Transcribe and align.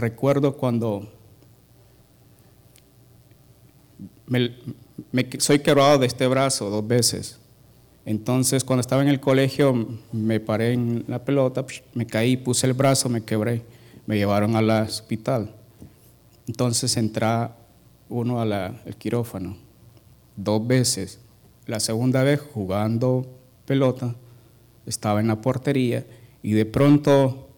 recuerdo 0.00 0.56
cuando 0.56 1.08
me, 4.26 4.50
soy 5.38 5.58
quebrado 5.60 5.98
de 5.98 6.06
este 6.06 6.26
brazo 6.26 6.70
dos 6.70 6.86
veces. 6.86 7.38
Entonces, 8.06 8.64
cuando 8.64 8.80
estaba 8.80 9.02
en 9.02 9.08
el 9.08 9.20
colegio, 9.20 9.88
me 10.12 10.40
paré 10.40 10.72
en 10.72 11.04
la 11.06 11.24
pelota, 11.24 11.64
me 11.94 12.06
caí, 12.06 12.36
puse 12.36 12.66
el 12.66 12.72
brazo, 12.72 13.08
me 13.08 13.22
quebré, 13.22 13.62
me 14.06 14.16
llevaron 14.16 14.56
al 14.56 14.70
hospital. 14.70 15.54
Entonces 16.46 16.96
entra 16.96 17.56
uno 18.08 18.40
al 18.40 18.80
quirófano 18.98 19.56
dos 20.36 20.66
veces. 20.66 21.20
La 21.66 21.78
segunda 21.78 22.22
vez 22.22 22.40
jugando 22.40 23.26
pelota, 23.66 24.14
estaba 24.86 25.20
en 25.20 25.28
la 25.28 25.40
portería 25.40 26.04
y 26.42 26.52
de 26.52 26.66
pronto 26.66 27.48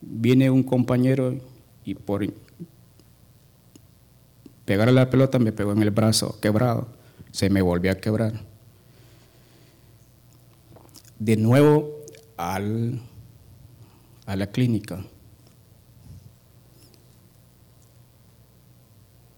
viene 0.00 0.50
un 0.50 0.62
compañero 0.62 1.34
y 1.84 1.94
por 1.94 2.26
pegarle 4.64 4.92
la 4.92 5.10
pelota 5.10 5.38
me 5.38 5.52
pegó 5.52 5.72
en 5.72 5.82
el 5.82 5.90
brazo 5.90 6.38
quebrado, 6.40 6.88
se 7.32 7.50
me 7.50 7.62
volvió 7.62 7.92
a 7.92 7.96
quebrar. 7.96 8.32
De 11.18 11.36
nuevo 11.36 12.04
al, 12.36 13.00
a 14.26 14.36
la 14.36 14.46
clínica. 14.46 15.04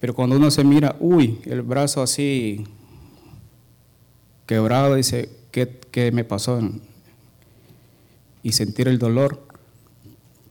Pero 0.01 0.15
cuando 0.15 0.37
uno 0.37 0.51
se 0.51 0.65
mira, 0.65 0.97
uy, 0.99 1.41
el 1.45 1.63
brazo 1.63 2.03
así 2.03 2.65
quebrado, 4.47 4.97
dice, 4.97 5.31
¿qué, 5.51 5.81
qué 5.91 6.11
me 6.11 6.25
pasó? 6.25 6.61
Y 8.43 8.53
sentir 8.53 8.89
el 8.89 8.99
dolor 8.99 9.47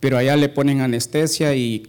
pero 0.02 0.18
allá 0.18 0.36
le 0.36 0.50
ponen 0.50 0.82
anestesia 0.82 1.56
y 1.56 1.88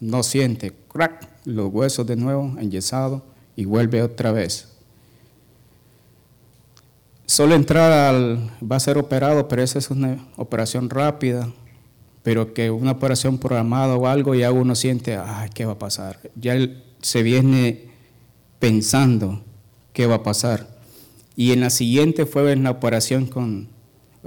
no 0.00 0.22
siente, 0.22 0.72
crack, 0.88 1.28
los 1.44 1.70
huesos 1.70 2.06
de 2.06 2.16
nuevo 2.16 2.56
enyesado 2.58 3.22
y 3.56 3.66
vuelve 3.66 4.00
otra 4.00 4.32
vez. 4.32 4.68
Solo 7.26 7.54
entrar 7.54 7.90
al, 7.90 8.50
va 8.62 8.76
a 8.76 8.80
ser 8.80 8.96
operado, 8.96 9.48
pero 9.48 9.62
esa 9.62 9.78
es 9.78 9.90
una 9.90 10.24
operación 10.36 10.88
rápida, 10.88 11.52
pero 12.22 12.54
que 12.54 12.70
una 12.70 12.92
operación 12.92 13.38
programada 13.38 13.96
o 13.96 14.06
algo, 14.06 14.34
ya 14.34 14.52
uno 14.52 14.74
siente, 14.74 15.16
ay, 15.16 15.50
¿qué 15.52 15.64
va 15.64 15.72
a 15.72 15.78
pasar? 15.78 16.20
Ya 16.36 16.56
se 17.02 17.22
viene 17.22 17.88
pensando 18.60 19.42
qué 19.92 20.06
va 20.06 20.16
a 20.16 20.22
pasar. 20.22 20.68
Y 21.34 21.52
en 21.52 21.60
la 21.60 21.70
siguiente 21.70 22.24
fue 22.24 22.52
en 22.52 22.62
la 22.62 22.70
operación 22.70 23.26
con 23.26 23.73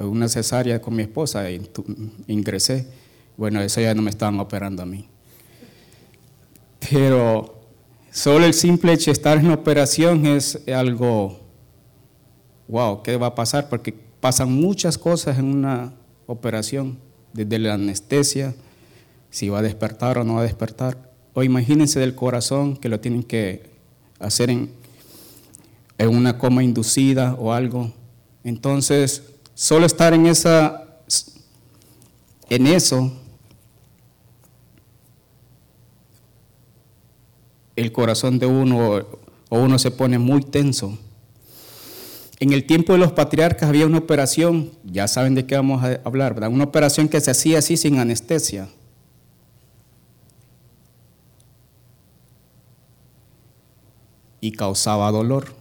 una 0.05 0.29
cesárea 0.29 0.81
con 0.81 0.95
mi 0.95 1.03
esposa, 1.03 1.49
e 1.49 1.61
ingresé. 2.27 2.87
Bueno, 3.35 3.61
eso 3.61 3.81
ya 3.81 3.93
no 3.93 4.01
me 4.01 4.09
estaban 4.09 4.39
operando 4.39 4.83
a 4.83 4.85
mí. 4.85 5.07
Pero 6.89 7.59
solo 8.11 8.45
el 8.45 8.53
simple 8.53 8.93
hecho 8.93 9.05
de 9.05 9.13
estar 9.13 9.37
en 9.37 9.51
operación 9.51 10.25
es 10.25 10.59
algo, 10.67 11.39
wow, 12.67 13.01
¿qué 13.01 13.17
va 13.17 13.27
a 13.27 13.35
pasar? 13.35 13.69
Porque 13.69 13.93
pasan 14.19 14.51
muchas 14.51 14.97
cosas 14.97 15.39
en 15.39 15.45
una 15.45 15.93
operación, 16.27 16.97
desde 17.33 17.59
la 17.59 17.73
anestesia, 17.73 18.55
si 19.29 19.49
va 19.49 19.59
a 19.59 19.61
despertar 19.61 20.17
o 20.17 20.23
no 20.23 20.35
va 20.35 20.41
a 20.41 20.43
despertar. 20.43 21.11
O 21.33 21.43
imagínense 21.43 21.99
del 21.99 22.15
corazón 22.15 22.77
que 22.77 22.89
lo 22.89 22.99
tienen 22.99 23.23
que 23.23 23.69
hacer 24.19 24.49
en, 24.49 24.71
en 25.97 26.09
una 26.09 26.37
coma 26.37 26.63
inducida 26.63 27.35
o 27.35 27.53
algo. 27.53 27.91
Entonces, 28.43 29.23
Solo 29.59 29.87
estar 29.87 30.13
en 30.13 30.27
esa 30.27 30.83
en 32.47 32.67
eso 32.67 33.11
el 37.75 37.91
corazón 37.91 38.37
de 38.37 38.45
uno 38.45 39.03
o 39.49 39.57
uno 39.57 39.79
se 39.79 39.89
pone 39.89 40.19
muy 40.19 40.41
tenso. 40.41 40.99
En 42.39 42.53
el 42.53 42.67
tiempo 42.67 42.93
de 42.93 42.99
los 42.99 43.13
patriarcas 43.13 43.67
había 43.67 43.87
una 43.87 43.97
operación, 43.97 44.69
ya 44.83 45.07
saben 45.07 45.33
de 45.33 45.47
qué 45.47 45.55
vamos 45.55 45.83
a 45.83 46.01
hablar, 46.05 46.35
¿verdad? 46.35 46.51
Una 46.51 46.65
operación 46.65 47.09
que 47.09 47.19
se 47.19 47.31
hacía 47.31 47.57
así 47.57 47.77
sin 47.77 47.97
anestesia. 47.97 48.69
Y 54.39 54.51
causaba 54.51 55.11
dolor. 55.11 55.56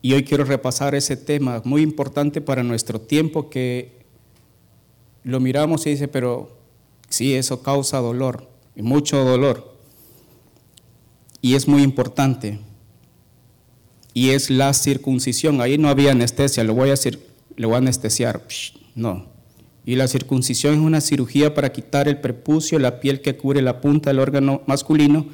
Y 0.00 0.12
hoy 0.12 0.24
quiero 0.24 0.44
repasar 0.44 0.94
ese 0.94 1.16
tema 1.16 1.60
muy 1.64 1.82
importante 1.82 2.40
para 2.40 2.62
nuestro 2.62 3.00
tiempo 3.00 3.50
que 3.50 3.98
lo 5.24 5.40
miramos 5.40 5.86
y 5.86 5.90
dice, 5.90 6.08
pero 6.08 6.56
sí, 7.08 7.34
eso 7.34 7.62
causa 7.62 7.98
dolor, 7.98 8.48
mucho 8.76 9.24
dolor. 9.24 9.76
Y 11.40 11.54
es 11.54 11.66
muy 11.66 11.82
importante. 11.82 12.60
Y 14.14 14.30
es 14.30 14.50
la 14.50 14.72
circuncisión. 14.72 15.60
Ahí 15.60 15.78
no 15.78 15.88
había 15.88 16.12
anestesia, 16.12 16.64
lo 16.64 16.74
voy 16.74 16.90
a 16.90 17.76
anestesiar. 17.76 18.44
No. 18.94 19.26
Y 19.84 19.96
la 19.96 20.08
circuncisión 20.08 20.74
es 20.74 20.80
una 20.80 21.00
cirugía 21.00 21.54
para 21.54 21.72
quitar 21.72 22.08
el 22.08 22.20
prepucio, 22.20 22.78
la 22.78 23.00
piel 23.00 23.20
que 23.20 23.36
cubre 23.36 23.62
la 23.62 23.80
punta 23.80 24.10
del 24.10 24.18
órgano 24.18 24.62
masculino 24.66 25.26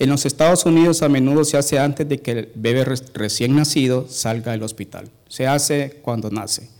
en 0.00 0.08
los 0.08 0.24
Estados 0.24 0.64
Unidos 0.64 1.02
a 1.02 1.10
menudo 1.10 1.44
se 1.44 1.58
hace 1.58 1.78
antes 1.78 2.08
de 2.08 2.22
que 2.22 2.30
el 2.30 2.48
bebé 2.54 2.86
recién 3.12 3.54
nacido 3.54 4.06
salga 4.08 4.52
del 4.52 4.62
hospital. 4.62 5.10
Se 5.28 5.46
hace 5.46 6.00
cuando 6.00 6.30
nace. 6.30 6.70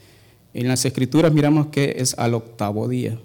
En 0.54 0.66
las 0.68 0.86
escrituras 0.86 1.30
miramos 1.30 1.66
que 1.66 1.96
es 1.98 2.18
al 2.18 2.32
octavo 2.32 2.88
día. 2.88 3.20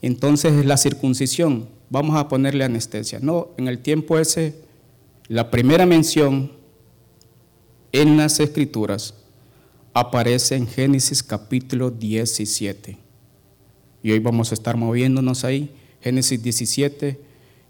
Entonces 0.00 0.54
es 0.54 0.64
la 0.64 0.78
circuncisión. 0.78 1.68
Vamos 1.90 2.16
a 2.16 2.26
ponerle 2.26 2.64
anestesia. 2.64 3.18
No, 3.20 3.50
en 3.58 3.68
el 3.68 3.80
tiempo 3.80 4.18
ese, 4.18 4.54
la 5.28 5.50
primera 5.50 5.84
mención 5.84 6.52
en 7.92 8.16
las 8.16 8.40
escrituras 8.40 9.12
aparece 9.92 10.56
en 10.56 10.66
Génesis 10.66 11.22
capítulo 11.22 11.90
17. 11.90 12.96
Y 14.02 14.10
hoy 14.10 14.18
vamos 14.20 14.52
a 14.52 14.54
estar 14.54 14.78
moviéndonos 14.78 15.44
ahí. 15.44 15.70
Génesis 16.00 16.42
17, 16.42 17.25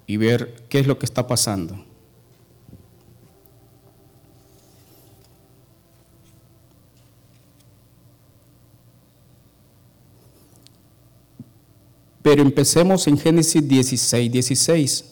y 0.06 0.17
ver 0.17 0.65
qué 0.69 0.78
es 0.78 0.87
lo 0.87 0.99
que 0.99 1.06
está 1.06 1.27
pasando. 1.27 1.84
Pero 12.22 12.43
empecemos 12.43 13.06
en 13.06 13.19
Génesis 13.19 13.69
16, 13.69 14.33
16. 14.33 15.05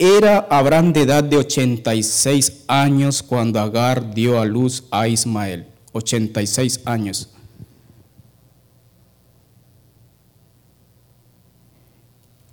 Era 0.00 0.38
Abraham 0.50 0.92
de 0.92 1.02
edad 1.02 1.22
de 1.22 1.36
86 1.36 2.64
años 2.66 3.22
cuando 3.22 3.60
Agar 3.60 4.12
dio 4.12 4.40
a 4.40 4.44
luz 4.44 4.82
a 4.90 5.06
Ismael. 5.06 5.68
86 5.92 6.80
años. 6.86 7.31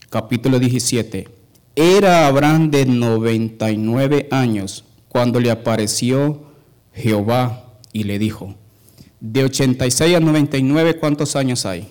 Capítulo 0.10 0.60
17. 0.60 1.30
Era 1.76 2.28
Abraham 2.28 2.72
de 2.72 2.86
99 2.86 4.28
años 4.32 4.84
cuando 5.08 5.40
le 5.40 5.52
apareció 5.52 6.44
Jehová 6.94 7.78
y 7.94 8.04
le 8.04 8.20
dijo, 8.20 8.56
de 9.20 9.44
86 9.44 10.16
a 10.16 10.20
99, 10.20 10.98
¿cuántos 11.00 11.36
años 11.36 11.66
hay? 11.66 11.88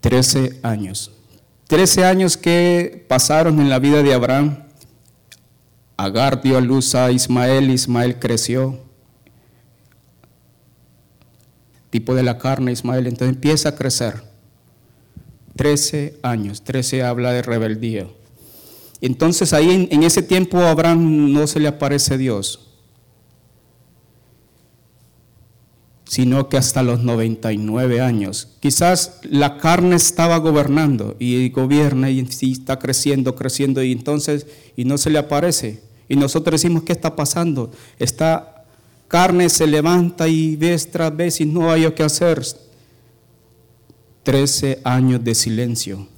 13 0.00 0.60
años. 0.62 1.10
13 1.66 2.04
años 2.04 2.36
que 2.36 3.04
pasaron 3.08 3.60
en 3.60 3.68
la 3.68 3.78
vida 3.78 4.02
de 4.02 4.14
Abraham. 4.14 4.64
Agar 5.96 6.42
dio 6.42 6.58
a 6.58 6.60
luz 6.60 6.94
a 6.94 7.10
Ismael, 7.10 7.70
Ismael 7.70 8.18
creció, 8.18 8.85
tipo 11.96 12.14
de 12.14 12.22
la 12.22 12.36
carne, 12.36 12.72
Ismael. 12.72 13.06
Entonces 13.06 13.34
empieza 13.34 13.70
a 13.70 13.74
crecer. 13.74 14.22
Trece 15.56 16.18
años, 16.22 16.62
trece 16.62 17.02
habla 17.02 17.32
de 17.32 17.40
rebeldía. 17.40 18.06
Entonces 19.00 19.54
ahí 19.54 19.88
en, 19.90 20.02
ese 20.02 20.20
tiempo 20.20 20.58
a 20.58 20.72
Abraham 20.72 21.32
no 21.32 21.46
se 21.46 21.58
le 21.58 21.68
aparece 21.68 22.18
Dios, 22.18 22.68
sino 26.04 26.50
que 26.50 26.58
hasta 26.58 26.82
los 26.82 27.02
99 27.02 28.02
años. 28.02 28.48
Quizás 28.60 29.20
la 29.22 29.56
carne 29.56 29.96
estaba 29.96 30.36
gobernando 30.36 31.16
y 31.18 31.48
gobierna 31.48 32.10
y 32.10 32.20
está 32.20 32.78
creciendo, 32.78 33.36
creciendo 33.36 33.82
y 33.82 33.92
entonces 33.92 34.46
y 34.76 34.84
no 34.84 34.98
se 34.98 35.08
le 35.08 35.18
aparece. 35.18 35.80
Y 36.10 36.16
nosotros 36.16 36.60
decimos, 36.60 36.82
¿qué 36.82 36.92
está 36.92 37.16
pasando? 37.16 37.70
Está 37.98 38.55
carne 39.08 39.48
se 39.48 39.66
levanta 39.66 40.28
y 40.28 40.56
vez 40.56 40.90
vez 41.10 41.40
y 41.40 41.46
no 41.46 41.70
hay 41.70 41.90
qué 41.94 42.02
hacer. 42.02 42.42
Trece 44.22 44.80
años 44.84 45.22
de 45.22 45.34
silencio. 45.34 46.08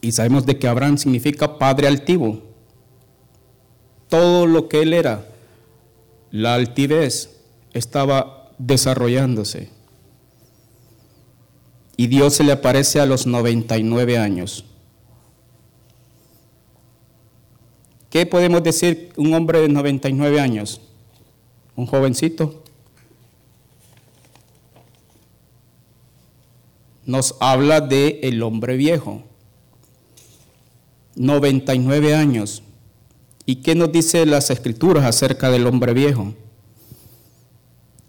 Y 0.00 0.12
sabemos 0.12 0.44
de 0.44 0.58
que 0.58 0.68
Abraham 0.68 0.98
significa 0.98 1.58
padre 1.58 1.86
altivo. 1.86 2.42
Todo 4.08 4.46
lo 4.46 4.68
que 4.68 4.82
él 4.82 4.92
era 4.92 5.26
la 6.30 6.54
altivez 6.54 7.30
estaba 7.72 8.50
desarrollándose. 8.58 9.70
Y 11.96 12.08
Dios 12.08 12.34
se 12.34 12.44
le 12.44 12.52
aparece 12.52 13.00
a 13.00 13.06
los 13.06 13.26
99 13.26 14.18
años. 14.18 14.64
¿Qué 18.14 18.26
podemos 18.26 18.62
decir 18.62 19.12
un 19.16 19.34
hombre 19.34 19.60
de 19.60 19.68
99 19.68 20.38
años? 20.38 20.80
Un 21.74 21.84
jovencito. 21.86 22.62
Nos 27.04 27.34
habla 27.40 27.80
de 27.80 28.20
el 28.22 28.40
hombre 28.44 28.76
viejo. 28.76 29.24
99 31.16 32.14
años. 32.14 32.62
¿Y 33.46 33.56
qué 33.56 33.74
nos 33.74 33.90
dice 33.90 34.24
las 34.26 34.48
escrituras 34.48 35.04
acerca 35.04 35.50
del 35.50 35.66
hombre 35.66 35.92
viejo? 35.92 36.34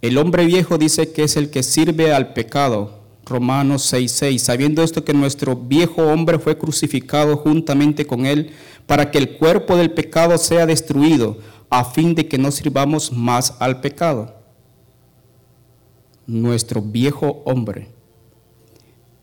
El 0.03 0.19
hombre 0.19 0.45
viejo 0.45 0.77
dice 0.77 1.13
que 1.13 1.23
es 1.23 1.35
el 1.35 1.49
que 1.49 1.63
sirve 1.63 2.13
al 2.13 2.33
pecado. 2.33 2.94
Romanos 3.25 3.91
6:6, 3.91 4.37
sabiendo 4.39 4.83
esto 4.83 5.03
que 5.03 5.13
nuestro 5.13 5.55
viejo 5.55 6.03
hombre 6.03 6.37
fue 6.37 6.57
crucificado 6.57 7.37
juntamente 7.37 8.05
con 8.05 8.25
él 8.25 8.51
para 8.85 9.09
que 9.09 9.17
el 9.17 9.37
cuerpo 9.37 9.75
del 9.75 9.91
pecado 9.91 10.37
sea 10.37 10.65
destruido, 10.65 11.37
a 11.69 11.83
fin 11.83 12.13
de 12.13 12.27
que 12.27 12.37
no 12.37 12.51
sirvamos 12.51 13.11
más 13.11 13.55
al 13.59 13.81
pecado. 13.81 14.35
Nuestro 16.27 16.81
viejo 16.81 17.41
hombre. 17.45 17.89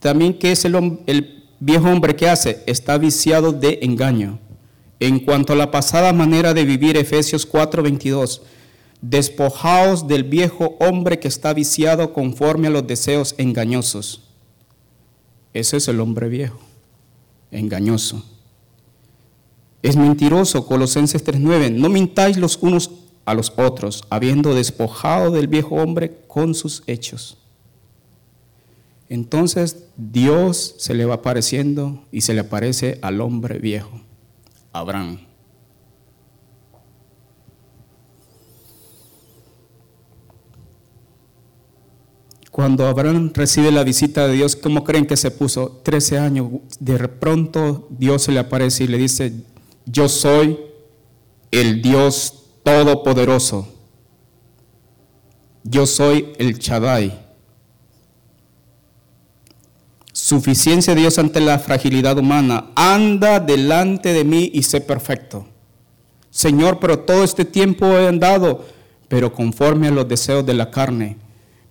También, 0.00 0.36
¿qué 0.36 0.52
es 0.52 0.64
el, 0.64 0.98
el 1.06 1.44
viejo 1.60 1.88
hombre 1.88 2.16
que 2.16 2.28
hace? 2.28 2.62
Está 2.66 2.98
viciado 2.98 3.52
de 3.52 3.78
engaño. 3.82 4.40
En 4.98 5.20
cuanto 5.20 5.52
a 5.52 5.56
la 5.56 5.70
pasada 5.70 6.12
manera 6.12 6.54
de 6.54 6.64
vivir, 6.64 6.96
Efesios 6.96 7.48
4:22, 7.48 8.40
despojaos 9.02 10.06
del 10.06 10.24
viejo 10.24 10.76
hombre 10.78 11.18
que 11.18 11.28
está 11.28 11.52
viciado 11.52 12.14
conforme 12.14 12.68
a 12.68 12.70
los 12.70 12.86
deseos 12.86 13.34
engañosos. 13.36 14.22
Ese 15.52 15.76
es 15.76 15.88
el 15.88 16.00
hombre 16.00 16.28
viejo, 16.28 16.60
engañoso. 17.50 18.24
Es 19.82 19.96
mentiroso, 19.96 20.66
Colosenses 20.66 21.24
3:9, 21.24 21.70
no 21.70 21.88
mintáis 21.88 22.36
los 22.38 22.56
unos 22.62 22.90
a 23.24 23.34
los 23.34 23.52
otros, 23.56 24.04
habiendo 24.08 24.54
despojado 24.54 25.32
del 25.32 25.48
viejo 25.48 25.76
hombre 25.76 26.18
con 26.28 26.54
sus 26.54 26.82
hechos. 26.86 27.36
Entonces 29.08 29.84
Dios 29.96 30.76
se 30.78 30.94
le 30.94 31.04
va 31.04 31.14
apareciendo 31.16 32.04
y 32.12 32.22
se 32.22 32.34
le 32.34 32.40
aparece 32.40 32.98
al 33.02 33.20
hombre 33.20 33.58
viejo, 33.58 34.00
Abraham. 34.72 35.31
Cuando 42.52 42.86
Abraham 42.86 43.32
recibe 43.32 43.72
la 43.72 43.82
visita 43.82 44.28
de 44.28 44.34
Dios, 44.34 44.56
¿cómo 44.56 44.84
creen 44.84 45.06
que 45.06 45.16
se 45.16 45.30
puso? 45.30 45.80
Trece 45.82 46.18
años. 46.18 46.50
De 46.78 46.98
pronto 47.08 47.88
Dios 47.88 48.24
se 48.24 48.32
le 48.32 48.40
aparece 48.40 48.84
y 48.84 48.88
le 48.88 48.98
dice, 48.98 49.32
yo 49.86 50.06
soy 50.06 50.60
el 51.50 51.80
Dios 51.80 52.44
Todopoderoso. 52.62 53.72
Yo 55.64 55.86
soy 55.86 56.34
el 56.38 56.58
Chadai. 56.58 57.24
Suficiencia 60.12 60.94
de 60.94 61.00
Dios 61.00 61.18
ante 61.18 61.40
la 61.40 61.58
fragilidad 61.58 62.18
humana. 62.18 62.66
Anda 62.76 63.40
delante 63.40 64.12
de 64.12 64.24
mí 64.24 64.50
y 64.52 64.62
sé 64.64 64.82
perfecto. 64.82 65.46
Señor, 66.28 66.80
pero 66.80 66.98
todo 66.98 67.24
este 67.24 67.46
tiempo 67.46 67.86
he 67.86 68.06
andado, 68.06 68.66
pero 69.08 69.32
conforme 69.32 69.88
a 69.88 69.90
los 69.90 70.06
deseos 70.06 70.44
de 70.44 70.52
la 70.52 70.70
carne 70.70 71.21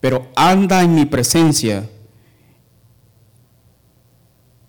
pero 0.02 0.28
anda 0.36 0.82
en 0.82 0.96
mi 0.96 1.06
presencia 1.06 1.88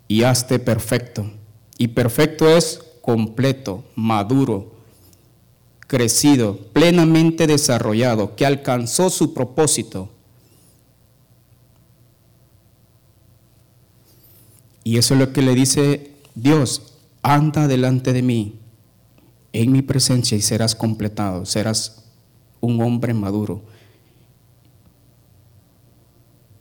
y 0.06 0.22
hazte 0.22 0.58
perfecto. 0.58 1.32
Y 1.78 1.88
perfecto 1.88 2.54
es 2.54 2.80
completo, 3.00 3.82
maduro, 3.96 4.74
crecido, 5.80 6.58
plenamente 6.74 7.46
desarrollado, 7.46 8.36
que 8.36 8.44
alcanzó 8.44 9.08
su 9.08 9.32
propósito. 9.32 10.10
Y 14.84 14.98
eso 14.98 15.14
es 15.14 15.20
lo 15.20 15.32
que 15.32 15.42
le 15.42 15.54
dice 15.54 16.14
Dios, 16.34 16.94
anda 17.22 17.68
delante 17.68 18.12
de 18.12 18.22
mí, 18.22 18.58
en 19.54 19.72
mi 19.72 19.80
presencia 19.80 20.36
y 20.36 20.42
serás 20.42 20.74
completado, 20.74 21.46
serás 21.46 22.04
un 22.60 22.82
hombre 22.82 23.14
maduro 23.14 23.71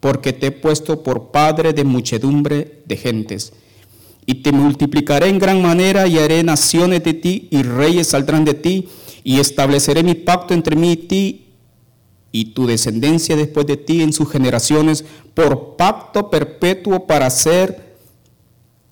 porque 0.00 0.32
te 0.32 0.46
he 0.46 0.52
puesto 0.52 1.02
por 1.02 1.30
padre 1.30 1.72
de 1.72 1.84
muchedumbre 1.84 2.82
de 2.86 2.96
gentes. 2.96 3.52
Y 4.26 4.36
te 4.36 4.52
multiplicaré 4.52 5.28
en 5.28 5.38
gran 5.38 5.62
manera 5.62 6.06
y 6.06 6.18
haré 6.18 6.42
naciones 6.42 7.02
de 7.02 7.14
ti 7.14 7.48
y 7.50 7.62
reyes 7.62 8.08
saldrán 8.08 8.44
de 8.44 8.54
ti 8.54 8.88
y 9.24 9.40
estableceré 9.40 10.02
mi 10.02 10.14
pacto 10.14 10.54
entre 10.54 10.76
mí 10.76 10.92
y 10.92 10.96
ti 10.96 11.44
y 12.30 12.52
tu 12.52 12.66
descendencia 12.66 13.36
después 13.36 13.66
de 13.66 13.78
ti 13.78 14.02
en 14.02 14.12
sus 14.12 14.30
generaciones 14.30 15.04
por 15.34 15.76
pacto 15.76 16.30
perpetuo 16.30 17.06
para 17.06 17.30
ser 17.30 17.96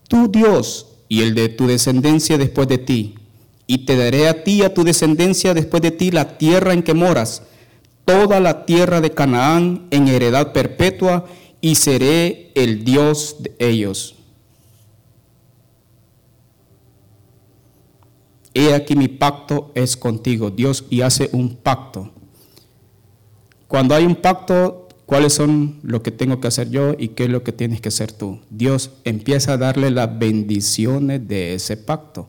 tu 0.09 0.29
Dios 0.29 0.87
y 1.09 1.21
el 1.21 1.35
de 1.35 1.51
tu 1.51 1.67
descendencia 1.67 2.39
después 2.39 2.67
de 2.67 2.79
ti. 2.79 3.15
Y 3.67 3.79
te 3.79 3.97
daré 3.97 4.29
a 4.29 4.43
ti 4.43 4.53
y 4.53 4.63
a 4.63 4.73
tu 4.73 4.85
descendencia 4.85 5.53
después 5.53 5.83
de 5.83 5.91
ti 5.91 6.11
la 6.11 6.39
tierra 6.39 6.73
en 6.73 6.83
que 6.83 6.95
moras 6.95 7.43
toda 8.07 8.41
la 8.41 8.65
tierra 8.65 9.03
de 9.03 9.11
Canaán 9.11 9.89
en 9.91 10.09
heredad 10.09 10.53
perpetua 10.53 11.27
y 11.61 11.75
seré 11.75 12.53
el 12.55 12.85
Dios 12.85 13.37
de 13.41 13.55
ellos. 13.59 14.15
He 18.55 18.73
aquí 18.73 18.95
mi 18.97 19.09
pacto 19.09 19.73
es 19.75 19.97
contigo, 19.99 20.51
Dios, 20.51 20.87
y 20.89 21.03
hace 21.03 21.29
un 21.33 21.57
pacto. 21.57 22.13
Cuando 23.67 23.95
hay 23.95 24.07
un 24.07 24.15
pacto, 24.15 24.89
¿cuáles 25.05 25.35
son 25.35 25.81
lo 25.83 26.03
que 26.03 26.13
tengo 26.13 26.41
que 26.41 26.49
hacer 26.49 26.71
yo 26.71 26.95
y 26.97 27.09
qué 27.09 27.25
es 27.25 27.31
lo 27.31 27.43
que 27.43 27.53
tienes 27.53 27.81
que 27.81 27.89
hacer 27.89 28.13
tú? 28.13 28.41
Dios 28.49 28.93
empieza 29.05 29.55
a 29.55 29.59
darle 29.59 29.91
las 29.91 30.17
bendiciones 30.17 31.27
de 31.27 31.55
ese 31.55 31.77
pacto. 31.77 32.29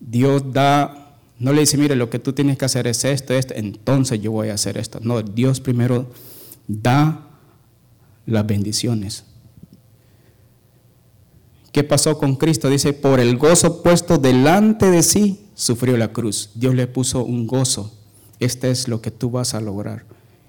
Dios 0.00 0.52
da 0.52 0.97
no 1.38 1.52
le 1.52 1.60
dice, 1.60 1.78
mire, 1.78 1.94
lo 1.94 2.10
que 2.10 2.18
tú 2.18 2.32
tienes 2.32 2.58
que 2.58 2.64
hacer 2.64 2.86
es 2.86 3.04
esto, 3.04 3.34
esto, 3.34 3.54
entonces 3.56 4.20
yo 4.20 4.32
voy 4.32 4.48
a 4.48 4.54
hacer 4.54 4.76
esto. 4.76 4.98
No, 5.02 5.22
Dios 5.22 5.60
primero 5.60 6.10
da 6.66 7.28
las 8.26 8.46
bendiciones. 8.46 9.24
¿Qué 11.70 11.84
pasó 11.84 12.18
con 12.18 12.36
Cristo? 12.36 12.68
Dice, 12.68 12.92
por 12.92 13.20
el 13.20 13.36
gozo 13.36 13.82
puesto 13.82 14.18
delante 14.18 14.90
de 14.90 15.02
sí, 15.02 15.46
sufrió 15.54 15.96
la 15.96 16.12
cruz. 16.12 16.50
Dios 16.54 16.74
le 16.74 16.86
puso 16.86 17.24
un 17.24 17.46
gozo. 17.46 17.94
Este 18.40 18.70
es 18.70 18.88
lo 18.88 19.00
que 19.00 19.10
tú 19.10 19.30
vas 19.30 19.54
a 19.54 19.60
lograr. 19.60 20.04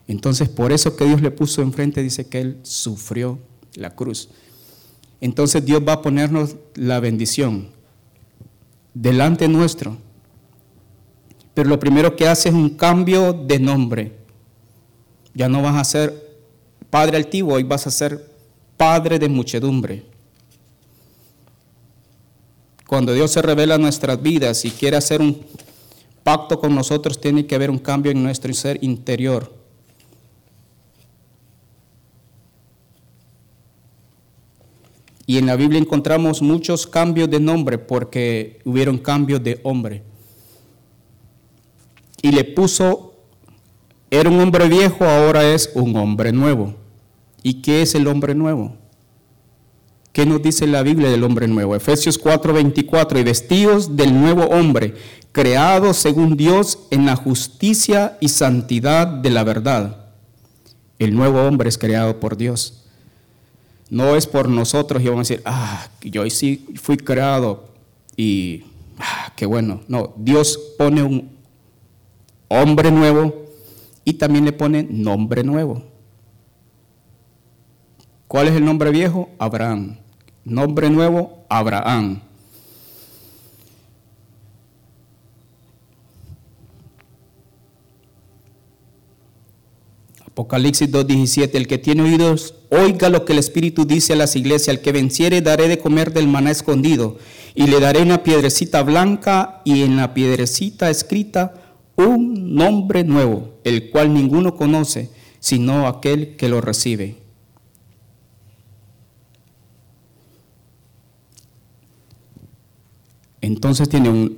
Entonces, 0.08 0.50
por 0.50 0.72
eso 0.72 0.96
que 0.96 1.06
Dios 1.06 1.22
le 1.22 1.30
puso 1.30 1.62
enfrente, 1.62 2.02
dice 2.02 2.28
que 2.28 2.42
Él 2.42 2.58
sufrió 2.64 3.38
la 3.76 3.96
cruz. 3.96 4.30
Entonces 5.22 5.66
Dios 5.66 5.84
va 5.88 5.94
a 5.94 6.02
ponernos 6.02 6.56
la 6.76 7.00
bendición 7.00 7.70
delante 8.94 9.48
nuestro 9.48 9.98
pero 11.60 11.72
lo 11.72 11.78
primero 11.78 12.16
que 12.16 12.26
hace 12.26 12.48
es 12.48 12.56
un 12.56 12.70
cambio 12.70 13.34
de 13.34 13.60
nombre. 13.60 14.14
Ya 15.34 15.50
no 15.50 15.62
vas 15.62 15.76
a 15.76 15.84
ser 15.84 16.40
padre 16.90 17.18
altivo, 17.18 17.56
hoy 17.56 17.64
vas 17.64 17.86
a 17.86 17.92
ser 17.92 18.32
padre 18.78 19.20
de 19.20 19.28
muchedumbre. 19.28 20.06
Cuando 22.88 23.14
Dios 23.14 23.32
se 23.32 23.42
revela 23.42 23.78
nuestras 23.78 24.22
vidas 24.22 24.64
y 24.64 24.72
quiere 24.72 24.96
hacer 24.96 25.20
un 25.20 25.46
pacto 26.24 26.62
con 26.62 26.74
nosotros, 26.74 27.20
tiene 27.20 27.46
que 27.46 27.56
haber 27.56 27.70
un 27.70 27.80
cambio 27.80 28.14
en 28.14 28.24
nuestro 28.24 28.54
ser 28.54 28.82
interior. 28.82 29.54
Y 35.26 35.38
en 35.38 35.46
la 35.46 35.58
Biblia 35.58 35.82
encontramos 35.82 36.42
muchos 36.42 36.88
cambios 36.88 37.30
de 37.30 37.42
nombre 37.42 37.78
porque 37.78 38.62
hubieron 38.64 38.98
cambios 38.98 39.44
de 39.44 39.60
hombre 39.64 40.04
y 42.22 42.32
le 42.32 42.44
puso 42.44 43.14
Era 44.12 44.30
un 44.30 44.40
hombre 44.40 44.68
viejo, 44.68 45.06
ahora 45.06 45.48
es 45.54 45.70
un 45.76 45.96
hombre 45.96 46.32
nuevo. 46.32 46.74
¿Y 47.44 47.62
qué 47.62 47.84
es 47.84 47.94
el 47.96 48.08
hombre 48.08 48.34
nuevo? 48.34 48.76
¿Qué 50.12 50.26
nos 50.26 50.42
dice 50.42 50.66
la 50.66 50.82
Biblia 50.82 51.10
del 51.10 51.24
hombre 51.24 51.48
nuevo? 51.48 51.76
Efesios 51.76 52.20
4:24, 52.20 53.20
y 53.20 53.24
vestidos 53.24 53.96
del 53.96 54.20
nuevo 54.20 54.44
hombre, 54.46 54.96
creado 55.32 55.94
según 55.94 56.36
Dios 56.36 56.80
en 56.90 57.06
la 57.06 57.16
justicia 57.16 58.18
y 58.20 58.30
santidad 58.30 59.08
de 59.08 59.30
la 59.30 59.44
verdad. 59.44 60.08
El 60.98 61.16
nuevo 61.16 61.42
hombre 61.44 61.70
es 61.70 61.78
creado 61.78 62.20
por 62.20 62.36
Dios. 62.36 62.84
No 63.90 64.16
es 64.16 64.28
por 64.28 64.50
nosotros 64.50 65.02
y 65.02 65.08
vamos 65.08 65.30
a 65.30 65.34
decir, 65.34 65.42
ah, 65.46 65.88
yo 66.02 66.30
sí 66.30 66.66
fui 66.76 66.98
creado 66.98 67.70
y 68.18 68.64
ah, 69.00 69.32
qué 69.36 69.46
bueno. 69.46 69.82
No, 69.88 70.14
Dios 70.18 70.60
pone 70.78 71.02
un 71.04 71.39
hombre 72.50 72.92
nuevo 72.92 73.46
y 74.04 74.14
también 74.14 74.44
le 74.44 74.52
pone 74.52 74.86
nombre 74.90 75.44
nuevo. 75.44 75.84
¿Cuál 78.28 78.50
es 78.50 78.56
el 78.56 78.66
nombre 78.66 78.92
viejo? 78.92 79.30
Abraham. 79.40 79.98
Nombre 80.44 80.90
nuevo, 80.90 81.46
Abraham. 81.50 82.22
Apocalipsis 90.28 90.90
2.17, 90.90 91.50
el 91.56 91.68
que 91.68 91.78
tiene 91.78 92.04
oídos, 92.04 92.56
oiga 92.70 93.10
lo 93.10 93.26
que 93.26 93.34
el 93.34 93.40
Espíritu 93.40 93.86
dice 93.86 94.14
a 94.14 94.16
las 94.16 94.36
iglesias, 94.38 94.70
al 94.70 94.82
que 94.82 94.94
venciere 94.94 95.42
daré 95.42 95.68
de 95.68 95.80
comer 95.80 96.14
del 96.14 96.28
maná 96.28 96.52
escondido, 96.52 97.18
y 97.56 97.68
le 97.68 97.80
daré 97.80 98.02
una 98.02 98.24
piedrecita 98.24 98.82
blanca 98.84 99.62
y 99.66 99.82
en 99.82 99.98
la 99.98 100.14
piedrecita 100.14 100.90
escrita 100.90 101.69
un 102.08 102.56
nombre 102.56 103.04
nuevo, 103.04 103.60
el 103.64 103.90
cual 103.90 104.14
ninguno 104.14 104.56
conoce, 104.56 105.10
sino 105.40 105.88
aquel 105.88 106.36
que 106.36 106.50
lo 106.50 106.62
recibe. 106.62 107.18
Entonces 113.42 113.90
tiene 113.90 114.10
un 114.10 114.38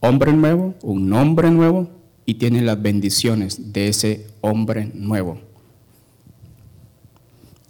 hombre 0.00 0.32
nuevo, 0.32 0.74
un 0.82 1.08
nombre 1.08 1.50
nuevo, 1.50 1.88
y 2.24 2.34
tiene 2.34 2.62
las 2.62 2.80
bendiciones 2.80 3.72
de 3.72 3.88
ese 3.88 4.26
hombre 4.40 4.90
nuevo. 4.94 5.38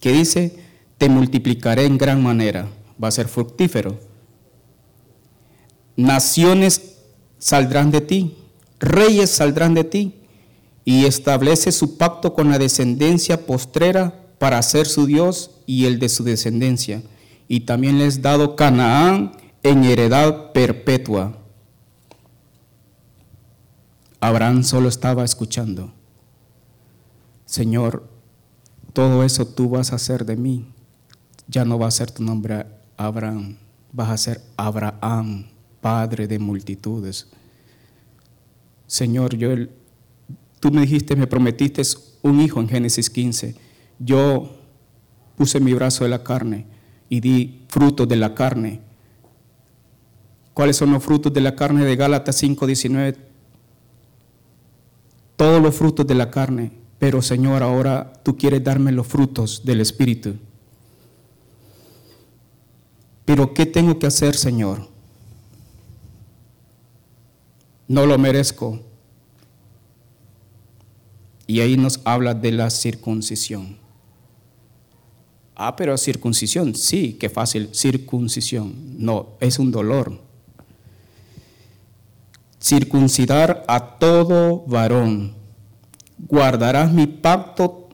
Que 0.00 0.12
dice, 0.12 0.56
te 0.98 1.08
multiplicaré 1.08 1.86
en 1.86 1.98
gran 1.98 2.22
manera, 2.22 2.68
va 3.02 3.08
a 3.08 3.12
ser 3.12 3.28
fructífero. 3.28 3.98
Naciones 5.96 6.98
saldrán 7.38 7.90
de 7.90 8.00
ti, 8.00 8.36
reyes 8.82 9.30
saldrán 9.30 9.72
de 9.72 9.84
ti, 9.84 10.14
y 10.84 11.06
establece 11.06 11.72
su 11.72 11.96
pacto 11.96 12.34
con 12.34 12.50
la 12.50 12.58
descendencia 12.58 13.46
postrera 13.46 14.26
para 14.38 14.60
ser 14.62 14.86
su 14.86 15.06
Dios 15.06 15.52
y 15.64 15.86
el 15.86 15.98
de 15.98 16.08
su 16.08 16.24
descendencia. 16.24 17.02
Y 17.46 17.60
también 17.60 17.98
les 17.98 18.20
dado 18.20 18.56
Canaán 18.56 19.32
en 19.62 19.84
heredad 19.84 20.52
perpetua 20.52 21.38
Abraham 24.22 24.62
solo 24.62 24.88
estaba 24.88 25.24
escuchando. 25.24 25.92
Señor, 27.44 28.08
todo 28.92 29.24
eso 29.24 29.48
tú 29.48 29.68
vas 29.68 29.90
a 29.90 29.96
hacer 29.96 30.24
de 30.24 30.36
mí. 30.36 30.72
Ya 31.48 31.64
no 31.64 31.76
va 31.76 31.88
a 31.88 31.90
ser 31.90 32.12
tu 32.12 32.22
nombre 32.22 32.64
Abraham, 32.96 33.56
vas 33.90 34.10
a 34.10 34.16
ser 34.16 34.40
Abraham, 34.56 35.48
padre 35.80 36.28
de 36.28 36.38
multitudes. 36.38 37.26
Señor, 38.92 39.34
yo, 39.36 39.48
tú 40.60 40.70
me 40.70 40.82
dijiste, 40.82 41.16
me 41.16 41.26
prometiste 41.26 41.80
un 42.20 42.42
hijo 42.42 42.60
en 42.60 42.68
Génesis 42.68 43.08
15. 43.08 43.54
Yo 43.98 44.54
puse 45.34 45.60
mi 45.60 45.72
brazo 45.72 46.04
de 46.04 46.10
la 46.10 46.22
carne 46.22 46.66
y 47.08 47.20
di 47.20 47.64
frutos 47.68 48.06
de 48.06 48.16
la 48.16 48.34
carne. 48.34 48.82
¿Cuáles 50.52 50.76
son 50.76 50.92
los 50.92 51.02
frutos 51.02 51.32
de 51.32 51.40
la 51.40 51.56
carne 51.56 51.86
de 51.86 51.96
Gálatas 51.96 52.36
5:19? 52.42 53.16
todos 55.36 55.62
los 55.62 55.74
frutos 55.74 56.06
de 56.06 56.14
la 56.14 56.30
carne, 56.30 56.72
pero 56.98 57.22
Señor, 57.22 57.62
ahora 57.62 58.12
tú 58.22 58.36
quieres 58.36 58.62
darme 58.62 58.92
los 58.92 59.06
frutos 59.06 59.62
del 59.64 59.80
Espíritu. 59.80 60.34
Pero 63.24 63.54
¿qué 63.54 63.64
tengo 63.64 63.98
que 63.98 64.06
hacer, 64.06 64.36
Señor? 64.36 64.91
No 67.92 68.06
lo 68.06 68.16
merezco. 68.16 68.80
Y 71.46 71.60
ahí 71.60 71.76
nos 71.76 72.00
habla 72.04 72.32
de 72.32 72.50
la 72.52 72.70
circuncisión. 72.70 73.76
Ah, 75.54 75.76
pero 75.76 75.98
circuncisión, 75.98 76.74
sí, 76.74 77.18
qué 77.20 77.28
fácil, 77.28 77.68
circuncisión. 77.74 78.72
No, 78.96 79.36
es 79.40 79.58
un 79.58 79.70
dolor 79.70 80.32
circuncidar 82.62 83.62
a 83.68 83.98
todo 83.98 84.64
varón. 84.66 85.34
Guardarás 86.28 86.92
mi 86.92 87.06
pacto 87.06 87.88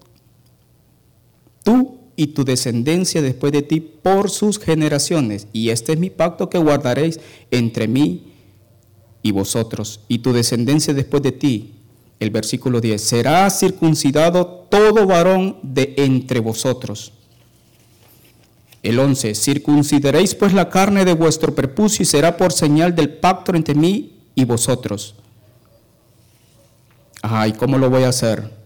tú 1.65 1.99
y 2.15 2.29
tu 2.29 2.45
descendencia 2.45 3.21
después 3.21 3.53
de 3.53 3.63
ti 3.63 3.81
por 3.81 4.31
sus 4.31 4.61
generaciones. 4.61 5.49
Y 5.53 5.71
este 5.71 5.95
es 5.95 5.99
mi 5.99 6.11
pacto 6.11 6.49
que 6.49 6.59
guardaréis 6.59 7.19
entre 7.51 7.89
mí 7.89 8.28
y 9.23 9.31
vosotros 9.33 10.01
y 10.09 10.19
tu 10.19 10.33
descendencia 10.33 10.95
después 10.95 11.23
de 11.23 11.33
ti. 11.33 11.75
El 12.21 12.31
versículo 12.31 12.81
10, 12.81 13.01
será 13.01 13.49
circuncidado 13.51 14.47
todo 14.69 15.07
varón 15.07 15.59
de 15.63 15.95
entre 15.99 16.41
vosotros. 16.41 17.13
El 18.83 18.99
11, 18.99 19.35
circuncidaréis 19.35 20.35
pues 20.35 20.53
la 20.53 20.69
carne 20.69 21.05
de 21.05 21.13
vuestro 21.13 21.55
prepucio 21.55 22.03
y 22.03 22.07
será 22.07 22.37
por 22.37 22.53
señal 22.53 22.95
del 22.95 23.11
pacto 23.11 23.55
entre 23.55 23.75
mí 23.75 24.19
y 24.35 24.45
vosotros. 24.45 25.15
Ajá, 27.23 27.49
¿y 27.49 27.53
cómo 27.53 27.79
lo 27.79 27.91
voy 27.91 28.05
a 28.05 28.09
hacer? 28.09 28.59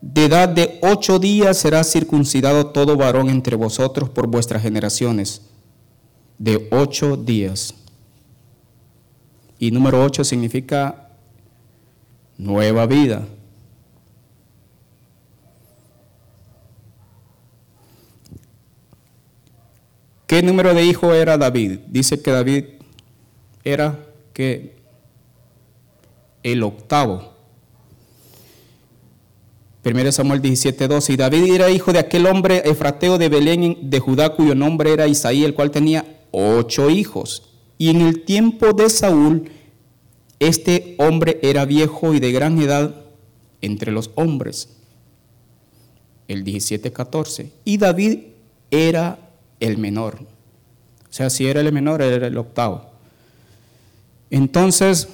De 0.00 0.24
edad 0.24 0.48
de 0.48 0.78
ocho 0.82 1.18
días 1.18 1.58
será 1.58 1.82
circuncidado 1.82 2.68
todo 2.68 2.96
varón 2.96 3.28
entre 3.28 3.56
vosotros 3.56 4.08
por 4.08 4.28
vuestras 4.28 4.62
generaciones. 4.62 5.42
De 6.38 6.68
ocho 6.70 7.16
días. 7.16 7.74
Y 9.58 9.70
número 9.70 10.04
ocho 10.04 10.24
significa 10.24 11.08
nueva 12.36 12.86
vida. 12.86 13.26
¿Qué 20.26 20.42
número 20.42 20.74
de 20.74 20.84
hijo 20.84 21.14
era 21.14 21.38
David? 21.38 21.78
Dice 21.86 22.20
que 22.20 22.32
David 22.32 22.64
era 23.64 23.98
que 24.32 24.76
el 26.42 26.62
octavo. 26.62 27.34
1 29.84 30.12
Samuel 30.12 30.42
17, 30.42 30.88
Y 31.08 31.16
David 31.16 31.54
era 31.54 31.70
hijo 31.70 31.92
de 31.92 32.00
aquel 32.00 32.26
hombre 32.26 32.62
efrateo 32.64 33.18
de 33.18 33.28
Belén 33.28 33.88
de 33.88 34.00
Judá, 34.00 34.30
cuyo 34.30 34.56
nombre 34.56 34.92
era 34.92 35.06
Isaí, 35.06 35.44
el 35.44 35.54
cual 35.54 35.70
tenía 35.70 36.04
ocho 36.36 36.90
hijos. 36.90 37.50
Y 37.78 37.88
en 37.88 38.02
el 38.02 38.24
tiempo 38.24 38.72
de 38.72 38.90
Saúl, 38.90 39.50
este 40.38 40.94
hombre 40.98 41.38
era 41.42 41.64
viejo 41.64 42.14
y 42.14 42.20
de 42.20 42.32
gran 42.32 42.60
edad 42.60 42.94
entre 43.62 43.90
los 43.90 44.10
hombres. 44.14 44.68
El 46.28 46.44
17, 46.44 46.92
14. 46.92 47.52
Y 47.64 47.78
David 47.78 48.18
era 48.70 49.18
el 49.60 49.78
menor. 49.78 50.18
O 51.08 51.12
sea, 51.12 51.30
si 51.30 51.46
era 51.46 51.60
el 51.60 51.72
menor, 51.72 52.02
era 52.02 52.26
el 52.26 52.36
octavo. 52.36 52.90
Entonces, 54.30 55.08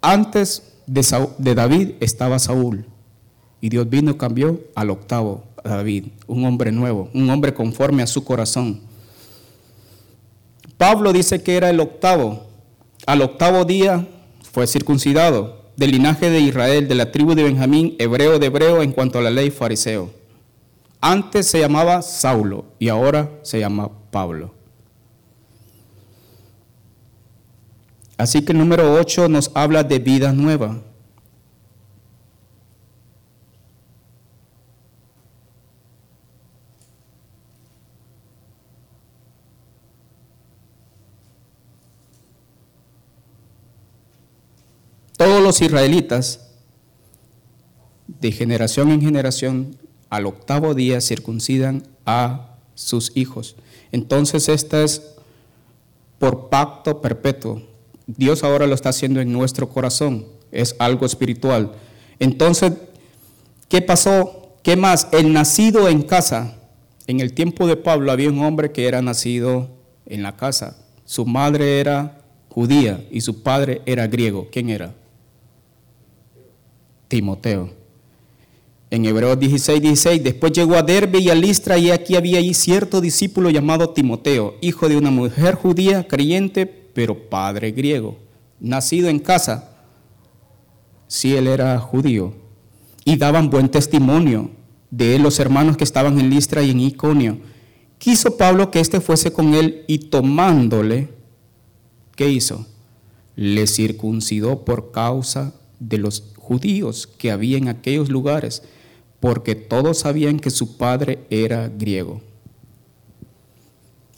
antes 0.00 0.72
de, 0.86 1.54
David 1.54 1.92
estaba 2.00 2.38
Saúl. 2.38 2.86
Y 3.60 3.68
Dios 3.68 3.90
vino 3.90 4.12
y 4.12 4.16
cambió 4.16 4.60
al 4.74 4.88
octavo, 4.88 5.44
David, 5.64 6.06
un 6.26 6.44
hombre 6.44 6.72
nuevo, 6.72 7.10
un 7.14 7.28
hombre 7.30 7.54
conforme 7.54 8.02
a 8.02 8.06
su 8.06 8.24
corazón. 8.24 8.80
Pablo 10.76 11.12
dice 11.12 11.42
que 11.42 11.56
era 11.56 11.70
el 11.70 11.80
octavo. 11.80 12.46
Al 13.06 13.22
octavo 13.22 13.64
día 13.64 14.06
fue 14.52 14.66
circuncidado, 14.66 15.60
del 15.76 15.92
linaje 15.92 16.28
de 16.30 16.40
Israel, 16.40 16.88
de 16.88 16.94
la 16.94 17.10
tribu 17.10 17.34
de 17.34 17.42
Benjamín, 17.42 17.96
hebreo 17.98 18.38
de 18.38 18.46
hebreo 18.46 18.82
en 18.82 18.92
cuanto 18.92 19.18
a 19.18 19.22
la 19.22 19.30
ley 19.30 19.50
fariseo. 19.50 20.10
Antes 21.00 21.46
se 21.46 21.60
llamaba 21.60 22.02
Saulo 22.02 22.66
y 22.78 22.88
ahora 22.88 23.30
se 23.42 23.58
llama 23.58 23.90
Pablo. 24.10 24.52
Así 28.18 28.42
que 28.42 28.52
el 28.52 28.58
número 28.58 28.92
8 28.92 29.28
nos 29.28 29.50
habla 29.54 29.82
de 29.82 29.98
vida 29.98 30.32
nueva. 30.32 30.82
Los 45.50 45.62
israelitas, 45.62 46.46
de 48.06 48.30
generación 48.30 48.92
en 48.92 49.00
generación, 49.00 49.76
al 50.08 50.26
octavo 50.26 50.74
día 50.74 51.00
circuncidan 51.00 51.82
a 52.06 52.54
sus 52.76 53.10
hijos. 53.16 53.56
Entonces 53.90 54.48
esta 54.48 54.84
es 54.84 55.16
por 56.20 56.50
pacto 56.50 57.00
perpetuo. 57.00 57.62
Dios 58.06 58.44
ahora 58.44 58.68
lo 58.68 58.76
está 58.76 58.90
haciendo 58.90 59.20
en 59.20 59.32
nuestro 59.32 59.68
corazón. 59.68 60.24
Es 60.52 60.76
algo 60.78 61.04
espiritual. 61.04 61.72
Entonces, 62.20 62.74
¿qué 63.68 63.82
pasó? 63.82 64.54
¿Qué 64.62 64.76
más? 64.76 65.08
El 65.10 65.32
nacido 65.32 65.88
en 65.88 66.02
casa. 66.02 66.58
En 67.08 67.18
el 67.18 67.32
tiempo 67.32 67.66
de 67.66 67.74
Pablo 67.74 68.12
había 68.12 68.28
un 68.28 68.44
hombre 68.44 68.70
que 68.70 68.86
era 68.86 69.02
nacido 69.02 69.68
en 70.06 70.22
la 70.22 70.36
casa. 70.36 70.76
Su 71.04 71.26
madre 71.26 71.80
era 71.80 72.22
judía 72.50 73.04
y 73.10 73.22
su 73.22 73.42
padre 73.42 73.82
era 73.84 74.06
griego. 74.06 74.46
¿Quién 74.52 74.70
era? 74.70 74.94
Timoteo. 77.10 77.70
En 78.88 79.04
Hebreos 79.04 79.38
16, 79.38 79.82
16, 79.82 80.22
después 80.22 80.52
llegó 80.52 80.76
a 80.76 80.82
Derbe 80.82 81.18
y 81.18 81.28
a 81.28 81.34
Listra 81.34 81.76
y 81.76 81.90
aquí 81.90 82.14
había 82.14 82.38
ahí 82.38 82.54
cierto 82.54 83.00
discípulo 83.00 83.50
llamado 83.50 83.90
Timoteo, 83.90 84.54
hijo 84.60 84.88
de 84.88 84.96
una 84.96 85.10
mujer 85.10 85.56
judía, 85.56 86.06
creyente, 86.06 86.66
pero 86.66 87.28
padre 87.28 87.72
griego, 87.72 88.16
nacido 88.60 89.08
en 89.08 89.18
casa. 89.18 89.72
Si 91.08 91.34
él 91.34 91.48
era 91.48 91.78
judío. 91.80 92.32
Y 93.04 93.16
daban 93.16 93.50
buen 93.50 93.70
testimonio 93.70 94.50
de 94.90 95.16
él 95.16 95.22
los 95.22 95.40
hermanos 95.40 95.76
que 95.76 95.84
estaban 95.84 96.20
en 96.20 96.30
Listra 96.30 96.62
y 96.62 96.70
en 96.70 96.80
Iconio. 96.80 97.38
Quiso 97.98 98.36
Pablo 98.36 98.70
que 98.70 98.78
éste 98.78 99.00
fuese 99.00 99.32
con 99.32 99.54
él 99.54 99.84
y 99.88 99.98
tomándole, 99.98 101.08
¿qué 102.14 102.28
hizo? 102.28 102.66
Le 103.34 103.66
circuncidó 103.66 104.64
por 104.64 104.92
causa 104.92 105.54
de 105.80 105.98
los 105.98 106.20
judíos 106.50 107.06
que 107.06 107.30
había 107.30 107.58
en 107.58 107.68
aquellos 107.68 108.08
lugares 108.08 108.64
porque 109.20 109.54
todos 109.54 110.00
sabían 110.00 110.40
que 110.40 110.50
su 110.50 110.76
padre 110.76 111.20
era 111.30 111.68
griego. 111.68 112.20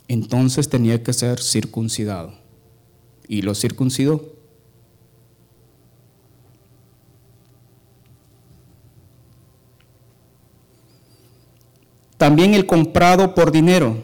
Entonces 0.07 0.67
tenía 0.67 1.03
que 1.03 1.13
ser 1.13 1.39
circuncidado. 1.39 2.33
Y 3.27 3.43
lo 3.43 3.53
circuncidó. 3.53 4.33
También 12.17 12.55
el 12.55 12.65
comprado 12.65 13.35
por 13.35 13.51
dinero. 13.51 14.03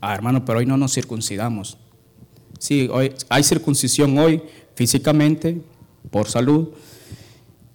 Ah, 0.00 0.14
hermano, 0.14 0.46
pero 0.46 0.60
hoy 0.60 0.66
no 0.66 0.78
nos 0.78 0.94
circuncidamos. 0.94 1.76
Sí, 2.58 2.88
hoy 2.90 3.12
hay 3.28 3.42
circuncisión 3.42 4.16
hoy 4.16 4.42
físicamente, 4.74 5.60
por 6.10 6.28
salud, 6.28 6.68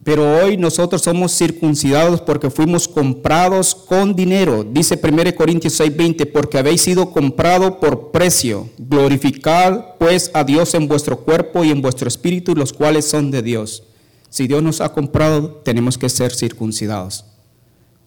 pero 0.05 0.39
hoy 0.39 0.55
nosotros 0.55 1.01
somos 1.01 1.35
circuncidados 1.35 2.21
porque 2.21 2.51
fuimos 2.51 2.87
comprados 2.87 3.73
con 3.73 4.15
dinero. 4.15 4.63
Dice 4.63 4.97
1 4.97 5.35
Corintios 5.35 5.73
6:20, 5.79 6.27
porque 6.27 6.59
habéis 6.59 6.81
sido 6.81 7.09
comprado 7.11 7.79
por 7.79 8.11
precio. 8.11 8.69
Glorificad 8.77 9.95
pues 9.97 10.29
a 10.35 10.43
Dios 10.43 10.75
en 10.75 10.87
vuestro 10.87 11.21
cuerpo 11.21 11.63
y 11.63 11.71
en 11.71 11.81
vuestro 11.81 12.07
espíritu, 12.07 12.53
los 12.55 12.71
cuales 12.71 13.05
son 13.05 13.31
de 13.31 13.41
Dios. 13.41 13.81
Si 14.29 14.47
Dios 14.47 14.61
nos 14.61 14.79
ha 14.79 14.93
comprado, 14.93 15.61
tenemos 15.63 15.97
que 15.97 16.09
ser 16.09 16.35
circuncidados. 16.35 17.25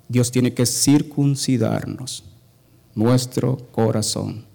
Dios 0.09 0.31
tiene 0.31 0.55
que 0.55 0.67
circuncidarnos, 0.67 2.23
nuestro 2.95 3.57
corazón. 3.73 4.47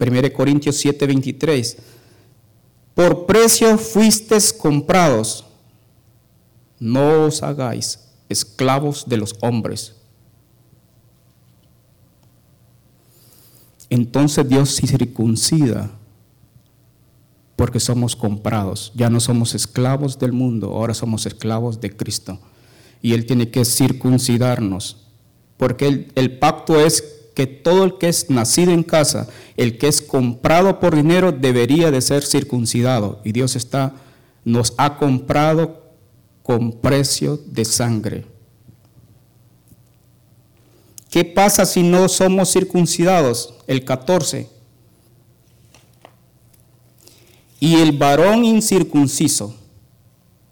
1 0.00 0.32
Corintios 0.32 0.84
7:23, 0.84 1.76
por 2.98 3.26
precio 3.26 3.78
fuisteis 3.78 4.52
comprados 4.52 5.44
no 6.80 7.26
os 7.26 7.44
hagáis 7.44 8.00
esclavos 8.28 9.08
de 9.08 9.16
los 9.16 9.36
hombres. 9.40 9.94
Entonces 13.88 14.48
Dios 14.48 14.74
circuncida 14.74 15.92
porque 17.54 17.78
somos 17.78 18.16
comprados. 18.16 18.90
Ya 18.96 19.08
no 19.08 19.20
somos 19.20 19.54
esclavos 19.54 20.18
del 20.18 20.32
mundo, 20.32 20.72
ahora 20.72 20.92
somos 20.92 21.24
esclavos 21.24 21.80
de 21.80 21.96
Cristo. 21.96 22.40
Y 23.00 23.12
Él 23.12 23.26
tiene 23.26 23.48
que 23.48 23.64
circuncidarnos, 23.64 25.06
porque 25.56 26.10
el 26.16 26.38
pacto 26.40 26.80
es 26.80 27.17
que 27.38 27.46
todo 27.46 27.84
el 27.84 27.98
que 27.98 28.08
es 28.08 28.30
nacido 28.30 28.72
en 28.72 28.82
casa, 28.82 29.28
el 29.56 29.78
que 29.78 29.86
es 29.86 30.02
comprado 30.02 30.80
por 30.80 30.96
dinero, 30.96 31.30
debería 31.30 31.92
de 31.92 32.00
ser 32.00 32.24
circuncidado. 32.24 33.20
Y 33.22 33.30
Dios 33.30 33.54
está, 33.54 33.94
nos 34.44 34.74
ha 34.76 34.98
comprado 34.98 35.84
con 36.42 36.72
precio 36.72 37.40
de 37.46 37.64
sangre. 37.64 38.24
¿Qué 41.10 41.24
pasa 41.24 41.64
si 41.64 41.84
no 41.84 42.08
somos 42.08 42.52
circuncidados? 42.52 43.54
El 43.68 43.84
14. 43.84 44.50
Y 47.60 47.76
el 47.76 47.92
varón 47.92 48.44
incircunciso, 48.44 49.54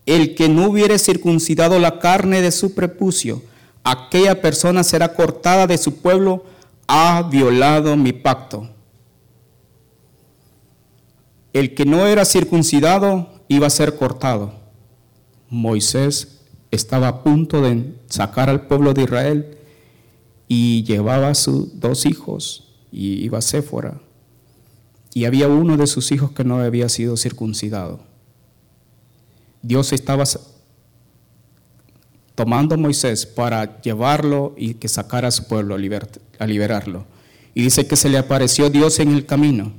el 0.06 0.36
que 0.36 0.48
no 0.48 0.68
hubiere 0.68 1.00
circuncidado 1.00 1.80
la 1.80 1.98
carne 1.98 2.42
de 2.42 2.52
su 2.52 2.76
prepucio, 2.76 3.42
aquella 3.82 4.40
persona 4.40 4.84
será 4.84 5.14
cortada 5.14 5.66
de 5.66 5.78
su 5.78 5.96
pueblo, 5.96 6.44
ha 6.86 7.22
violado 7.22 7.96
mi 7.96 8.12
pacto. 8.12 8.68
El 11.52 11.74
que 11.74 11.84
no 11.84 12.06
era 12.06 12.24
circuncidado 12.24 13.28
iba 13.48 13.66
a 13.66 13.70
ser 13.70 13.96
cortado. 13.96 14.52
Moisés 15.48 16.40
estaba 16.70 17.08
a 17.08 17.22
punto 17.22 17.62
de 17.62 17.94
sacar 18.08 18.50
al 18.50 18.66
pueblo 18.66 18.92
de 18.92 19.04
Israel 19.04 19.58
y 20.48 20.84
llevaba 20.84 21.28
a 21.28 21.34
sus 21.34 21.80
dos 21.80 22.06
hijos 22.06 22.74
y 22.92 23.24
iba 23.24 23.38
a 23.38 23.42
Séfora. 23.42 24.00
Y 25.14 25.24
había 25.24 25.48
uno 25.48 25.76
de 25.76 25.86
sus 25.86 26.12
hijos 26.12 26.32
que 26.32 26.44
no 26.44 26.58
había 26.58 26.88
sido 26.88 27.16
circuncidado. 27.16 28.00
Dios 29.62 29.92
estaba 29.92 30.24
tomando 32.34 32.74
a 32.74 32.78
Moisés 32.78 33.24
para 33.24 33.80
llevarlo 33.80 34.54
y 34.58 34.74
que 34.74 34.88
sacara 34.88 35.28
a 35.28 35.32
su 35.32 35.48
pueblo 35.48 35.78
a 36.38 36.46
liberarlo. 36.46 37.06
Y 37.54 37.62
dice 37.62 37.86
que 37.86 37.96
se 37.96 38.08
le 38.08 38.18
apareció 38.18 38.70
Dios 38.70 38.98
en 39.00 39.12
el 39.14 39.26
camino 39.26 39.72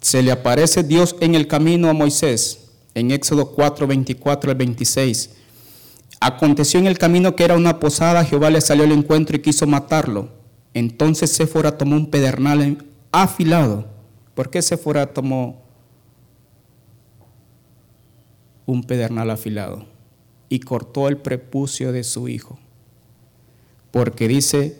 se 0.00 0.22
le 0.22 0.32
aparece 0.32 0.82
Dios 0.82 1.14
en 1.20 1.34
el 1.34 1.46
camino 1.46 1.88
a 1.88 1.92
Moisés, 1.92 2.72
en 2.94 3.10
Éxodo 3.10 3.52
4, 3.52 3.86
24 3.86 4.50
al 4.50 4.56
26. 4.56 5.30
Aconteció 6.20 6.80
en 6.80 6.86
el 6.86 6.98
camino 6.98 7.36
que 7.36 7.44
era 7.44 7.56
una 7.56 7.78
posada, 7.78 8.24
Jehová 8.24 8.50
le 8.50 8.60
salió 8.60 8.84
al 8.84 8.92
encuentro 8.92 9.36
y 9.36 9.40
quiso 9.40 9.66
matarlo. 9.66 10.28
Entonces 10.74 11.30
Séfora 11.30 11.76
tomó 11.76 11.96
un 11.96 12.10
pedernal 12.10 12.84
afilado. 13.12 13.86
¿Por 14.34 14.50
qué 14.50 14.62
Séfora 14.62 15.12
tomó 15.12 15.62
un 18.66 18.82
pedernal 18.82 19.30
afilado? 19.30 19.86
Y 20.50 20.60
cortó 20.60 21.08
el 21.08 21.16
prepucio 21.16 21.92
de 21.92 22.04
su 22.04 22.28
hijo. 22.28 22.58
Porque 23.90 24.28
dice, 24.28 24.76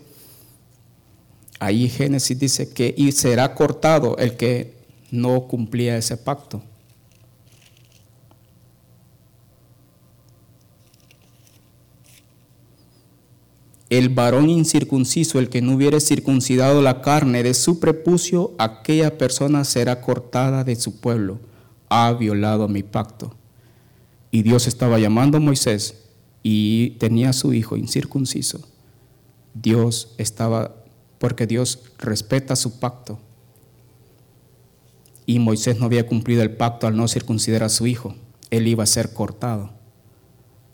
ahí 1.59 1.89
Génesis 1.89 2.39
dice 2.39 2.69
que 2.69 2.95
y 2.95 3.13
será 3.13 3.55
cortado 3.55 4.19
el 4.19 4.37
que 4.37 4.75
no 5.11 5.49
cumplía 5.49 5.97
ese 5.97 6.19
pacto. 6.19 6.63
El 13.91 14.09
varón 14.09 14.49
incircunciso, 14.49 15.41
el 15.41 15.49
que 15.49 15.63
no 15.63 15.75
hubiere 15.75 16.01
circuncidado 16.01 16.81
la 16.81 17.03
carne 17.03 17.43
de 17.43 17.55
su 17.55 17.81
prepucio, 17.81 18.53
aquella 18.57 19.19
persona 19.19 19.65
será 19.65 20.01
cortada 20.01 20.63
de 20.63 20.77
su 20.77 21.01
pueblo. 21.01 21.41
Ha 21.89 22.13
violado 22.13 22.69
mi 22.69 22.85
pacto. 22.85 23.35
Y 24.31 24.43
Dios 24.43 24.66
estaba 24.66 24.99
llamando 24.99 25.38
a 25.38 25.40
Moisés 25.40 26.05
y 26.43 26.90
tenía 26.99 27.31
a 27.31 27.35
su 27.35 27.53
hijo 27.53 27.77
incircunciso. 27.77 28.61
Dios 29.55 30.14
estaba, 30.19 30.77
porque 31.19 31.47
Dios 31.47 31.81
respeta 31.99 32.57
su 32.57 32.79
pacto 32.79 33.19
y 35.31 35.38
Moisés 35.38 35.79
no 35.79 35.87
había 35.87 36.09
cumplido 36.09 36.43
el 36.43 36.57
pacto 36.57 36.88
al 36.88 36.97
no 36.97 37.07
circuncidar 37.07 37.62
a 37.62 37.69
su 37.69 37.87
hijo. 37.87 38.16
Él 38.51 38.66
iba 38.66 38.83
a 38.83 38.87
ser 38.87 39.12
cortado. 39.12 39.71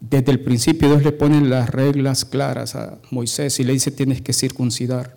Desde 0.01 0.33
el 0.33 0.41
principio 0.41 0.89
Dios 0.89 1.03
le 1.03 1.13
pone 1.13 1.43
las 1.43 1.69
reglas 1.69 2.25
claras 2.25 2.75
a 2.75 2.99
Moisés 3.11 3.61
y 3.61 3.65
le 3.65 3.75
dice 3.75 3.91
tienes 3.91 4.23
que 4.23 4.33
circuncidar. 4.33 5.17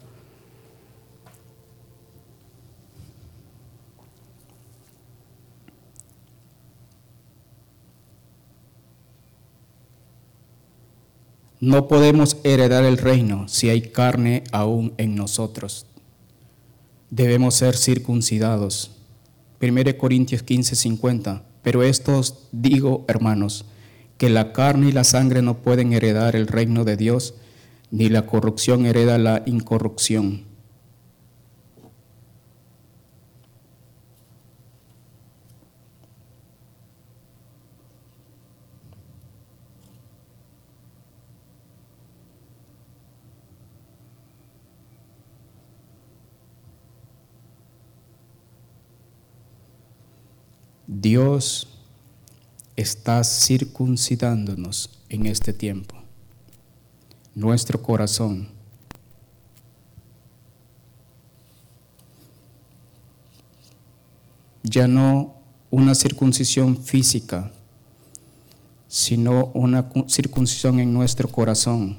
No 11.62 11.90
podemos 11.90 12.38
heredar 12.46 12.86
el 12.86 12.98
reino 12.98 13.50
si 13.50 13.70
hay 13.70 13.82
carne 13.82 14.46
aún 14.54 14.94
en 14.98 15.16
nosotros. 15.16 15.86
debemos 17.10 17.56
ser 17.56 17.76
circuncidados. 17.76 18.92
1 19.62 19.98
Corintios 19.98 20.44
15, 20.44 20.76
50. 20.76 21.44
Pero 21.62 21.84
esto 21.84 22.18
os 22.18 22.48
digo, 22.54 23.04
hermanos, 23.10 23.66
que 24.18 24.30
la 24.30 24.54
carne 24.54 24.90
y 24.90 24.92
la 24.94 25.04
sangre 25.04 25.42
no 25.42 25.58
pueden 25.58 25.92
heredar 25.92 26.36
el 26.36 26.48
reino 26.48 26.86
de 26.86 26.96
Dios, 26.96 27.34
ni 27.92 28.08
la 28.08 28.26
corrupción 28.26 28.86
hereda 28.86 29.18
la 29.18 29.44
incorrupción. 29.46 30.49
Dios 51.02 51.68
está 52.76 53.24
circuncidándonos 53.24 55.00
en 55.08 55.28
este 55.28 55.54
tiempo, 55.54 55.96
nuestro 57.36 57.82
corazón. 57.82 58.50
Ya 64.64 64.90
no 64.90 65.36
una 65.70 65.96
circuncisión 65.96 66.76
física, 66.76 67.50
sino 68.90 69.52
una 69.54 69.90
circuncisión 70.08 70.82
en 70.82 70.94
nuestro 70.94 71.30
corazón. 71.30 71.98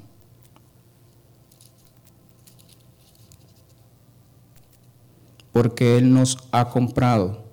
Porque 5.53 5.97
Él 5.97 6.13
nos 6.13 6.37
ha 6.53 6.69
comprado 6.69 7.50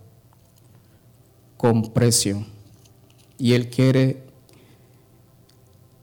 con 1.57 1.93
precio. 1.93 2.45
Y 3.37 3.53
Él 3.53 3.69
quiere 3.69 4.23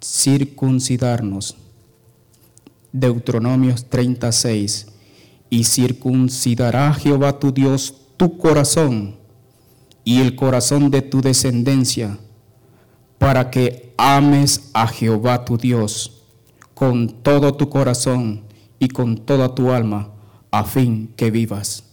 circuncidarnos. 0.02 1.56
Deuteronomios 2.92 3.86
36. 3.86 4.86
Y 5.50 5.64
circuncidará 5.64 6.92
Jehová 6.94 7.38
tu 7.38 7.52
Dios 7.52 7.94
tu 8.16 8.38
corazón 8.38 9.16
y 10.04 10.20
el 10.20 10.36
corazón 10.36 10.90
de 10.90 11.02
tu 11.02 11.20
descendencia, 11.22 12.18
para 13.18 13.50
que 13.50 13.94
ames 13.96 14.70
a 14.74 14.86
Jehová 14.86 15.44
tu 15.44 15.56
Dios 15.56 16.22
con 16.74 17.08
todo 17.22 17.54
tu 17.54 17.70
corazón 17.70 18.42
y 18.78 18.88
con 18.88 19.16
toda 19.16 19.54
tu 19.54 19.70
alma, 19.70 20.10
a 20.50 20.64
fin 20.64 21.12
que 21.16 21.30
vivas. 21.30 21.83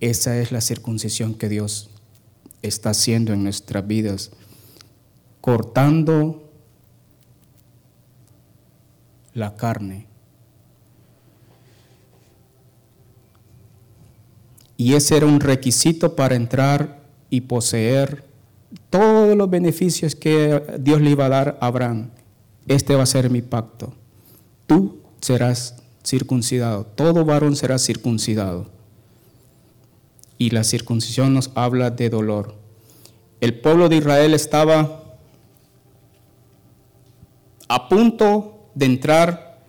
Esa 0.00 0.38
es 0.38 0.50
la 0.50 0.62
circuncisión 0.62 1.34
que 1.34 1.50
Dios 1.50 1.90
está 2.62 2.90
haciendo 2.90 3.34
en 3.34 3.44
nuestras 3.44 3.86
vidas, 3.86 4.30
cortando 5.42 6.50
la 9.34 9.56
carne. 9.56 10.06
Y 14.78 14.94
ese 14.94 15.18
era 15.18 15.26
un 15.26 15.40
requisito 15.40 16.16
para 16.16 16.34
entrar 16.34 17.02
y 17.28 17.42
poseer 17.42 18.24
todos 18.88 19.36
los 19.36 19.50
beneficios 19.50 20.14
que 20.14 20.62
Dios 20.80 21.02
le 21.02 21.10
iba 21.10 21.26
a 21.26 21.28
dar 21.28 21.58
a 21.60 21.66
Abraham. 21.66 22.08
Este 22.66 22.94
va 22.94 23.02
a 23.02 23.06
ser 23.06 23.28
mi 23.28 23.42
pacto. 23.42 23.92
Tú 24.66 25.00
serás 25.20 25.76
circuncidado, 26.02 26.86
todo 26.86 27.26
varón 27.26 27.56
será 27.56 27.78
circuncidado 27.78 28.79
y 30.40 30.48
la 30.48 30.64
circuncisión 30.64 31.34
nos 31.34 31.50
habla 31.54 31.90
de 31.90 32.08
dolor. 32.08 32.54
El 33.42 33.60
pueblo 33.60 33.90
de 33.90 33.96
Israel 33.96 34.32
estaba 34.32 35.18
a 37.68 37.88
punto 37.90 38.70
de 38.74 38.86
entrar 38.86 39.62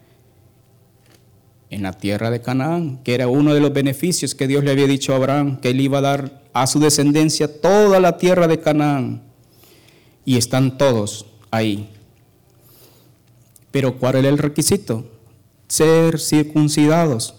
en 1.69 1.83
la 1.83 1.91
tierra 1.91 2.31
de 2.31 2.41
Canaán, 2.41 3.03
que 3.03 3.13
era 3.13 3.27
uno 3.27 3.53
de 3.53 3.59
los 3.59 3.73
beneficios 3.73 4.33
que 4.33 4.47
Dios 4.47 4.63
le 4.63 4.71
había 4.71 4.87
dicho 4.87 5.11
a 5.11 5.17
Abraham, 5.17 5.59
que 5.59 5.71
él 5.71 5.81
iba 5.81 5.97
a 5.97 6.01
dar 6.01 6.41
a 6.53 6.65
su 6.67 6.79
descendencia 6.79 7.59
toda 7.59 7.99
la 7.99 8.17
tierra 8.17 8.47
de 8.47 8.61
Canaán. 8.61 9.23
Y 10.23 10.37
están 10.37 10.77
todos 10.77 11.25
ahí. 11.51 11.89
Pero 13.71 13.97
¿cuál 13.99 14.15
era 14.15 14.29
el 14.29 14.37
requisito? 14.37 15.03
Ser 15.67 16.17
circuncidados. 16.17 17.35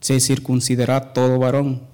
Se 0.00 0.18
circuncidará 0.20 1.12
todo 1.12 1.38
varón. 1.38 1.92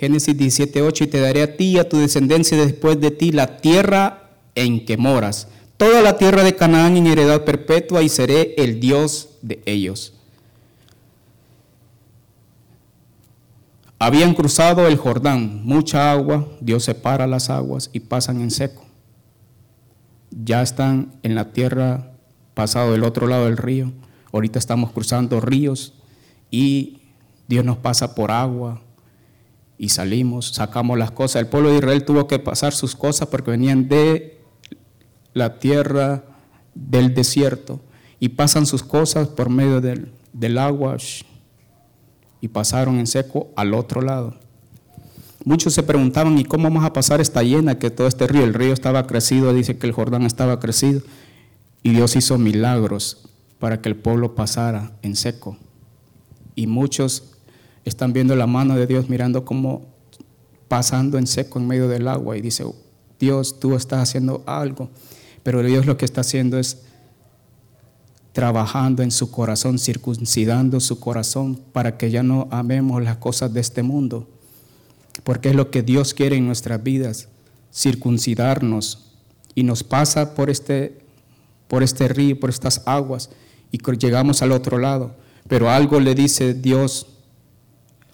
Génesis 0.00 0.34
17:8, 0.34 1.04
y 1.04 1.06
te 1.08 1.20
daré 1.20 1.42
a 1.42 1.56
ti 1.58 1.72
y 1.72 1.78
a 1.78 1.86
tu 1.86 1.98
descendencia 1.98 2.56
después 2.56 2.98
de 3.02 3.10
ti 3.10 3.32
la 3.32 3.58
tierra 3.58 4.30
en 4.54 4.86
que 4.86 4.96
moras, 4.96 5.48
toda 5.76 6.00
la 6.00 6.16
tierra 6.16 6.42
de 6.42 6.56
Canaán 6.56 6.96
en 6.96 7.06
heredad 7.06 7.44
perpetua, 7.44 8.02
y 8.02 8.08
seré 8.08 8.54
el 8.56 8.80
Dios 8.80 9.36
de 9.42 9.62
ellos. 9.66 10.14
Habían 13.98 14.32
cruzado 14.32 14.88
el 14.88 14.96
Jordán, 14.96 15.60
mucha 15.66 16.10
agua, 16.10 16.48
Dios 16.62 16.84
separa 16.84 17.26
las 17.26 17.50
aguas 17.50 17.90
y 17.92 18.00
pasan 18.00 18.40
en 18.40 18.50
seco. 18.50 18.86
Ya 20.30 20.62
están 20.62 21.12
en 21.22 21.34
la 21.34 21.52
tierra, 21.52 22.12
pasado 22.54 22.92
del 22.92 23.04
otro 23.04 23.26
lado 23.26 23.44
del 23.44 23.58
río. 23.58 23.92
Ahorita 24.32 24.58
estamos 24.58 24.92
cruzando 24.92 25.42
ríos 25.42 25.92
y 26.50 27.02
Dios 27.48 27.66
nos 27.66 27.76
pasa 27.76 28.14
por 28.14 28.30
agua, 28.30 28.80
y 29.80 29.88
salimos, 29.88 30.48
sacamos 30.48 30.98
las 30.98 31.10
cosas. 31.10 31.40
El 31.40 31.48
pueblo 31.48 31.70
de 31.70 31.78
Israel 31.78 32.04
tuvo 32.04 32.26
que 32.26 32.38
pasar 32.38 32.74
sus 32.74 32.94
cosas 32.94 33.28
porque 33.28 33.50
venían 33.50 33.88
de 33.88 34.38
la 35.32 35.58
tierra 35.58 36.22
del 36.74 37.14
desierto 37.14 37.80
y 38.18 38.28
pasan 38.28 38.66
sus 38.66 38.82
cosas 38.82 39.28
por 39.28 39.48
medio 39.48 39.80
del, 39.80 40.12
del 40.34 40.58
agua 40.58 40.98
y 42.42 42.48
pasaron 42.48 42.98
en 42.98 43.06
seco 43.06 43.48
al 43.56 43.72
otro 43.72 44.02
lado. 44.02 44.38
Muchos 45.46 45.72
se 45.72 45.82
preguntaban, 45.82 46.38
¿y 46.38 46.44
cómo 46.44 46.64
vamos 46.64 46.84
a 46.84 46.92
pasar 46.92 47.22
esta 47.22 47.42
llena 47.42 47.78
que 47.78 47.90
todo 47.90 48.06
este 48.06 48.26
río? 48.26 48.44
El 48.44 48.52
río 48.52 48.74
estaba 48.74 49.06
crecido, 49.06 49.54
dice 49.54 49.78
que 49.78 49.86
el 49.86 49.94
Jordán 49.94 50.24
estaba 50.24 50.60
crecido 50.60 51.00
y 51.82 51.92
Dios 51.92 52.16
hizo 52.16 52.36
milagros 52.36 53.30
para 53.58 53.80
que 53.80 53.88
el 53.88 53.96
pueblo 53.96 54.34
pasara 54.34 54.92
en 55.00 55.16
seco. 55.16 55.56
Y 56.54 56.66
muchos 56.66 57.29
están 57.84 58.12
viendo 58.12 58.36
la 58.36 58.46
mano 58.46 58.76
de 58.76 58.86
Dios 58.86 59.08
mirando 59.08 59.44
cómo 59.44 59.86
pasando 60.68 61.18
en 61.18 61.26
seco 61.26 61.58
en 61.58 61.66
medio 61.66 61.88
del 61.88 62.06
agua 62.06 62.36
y 62.36 62.40
dice, 62.40 62.64
Dios, 63.18 63.58
tú 63.58 63.74
estás 63.74 64.00
haciendo 64.00 64.42
algo, 64.46 64.88
pero 65.42 65.62
Dios 65.62 65.86
lo 65.86 65.96
que 65.96 66.04
está 66.04 66.20
haciendo 66.20 66.58
es 66.58 66.82
trabajando 68.32 69.02
en 69.02 69.10
su 69.10 69.30
corazón, 69.30 69.78
circuncidando 69.78 70.78
su 70.78 71.00
corazón 71.00 71.60
para 71.72 71.98
que 71.98 72.10
ya 72.10 72.22
no 72.22 72.46
amemos 72.50 73.02
las 73.02 73.16
cosas 73.16 73.52
de 73.52 73.60
este 73.60 73.82
mundo, 73.82 74.28
porque 75.24 75.48
es 75.50 75.56
lo 75.56 75.70
que 75.70 75.82
Dios 75.82 76.14
quiere 76.14 76.36
en 76.36 76.46
nuestras 76.46 76.82
vidas, 76.82 77.28
circuncidarnos. 77.74 79.06
Y 79.56 79.64
nos 79.64 79.82
pasa 79.82 80.34
por 80.34 80.48
este 80.48 81.00
por 81.70 81.84
este 81.84 82.08
río, 82.08 82.38
por 82.38 82.50
estas 82.50 82.82
aguas 82.84 83.30
y 83.70 83.78
llegamos 83.96 84.42
al 84.42 84.50
otro 84.50 84.78
lado, 84.78 85.14
pero 85.46 85.70
algo 85.70 86.00
le 86.00 86.16
dice 86.16 86.52
Dios 86.52 87.06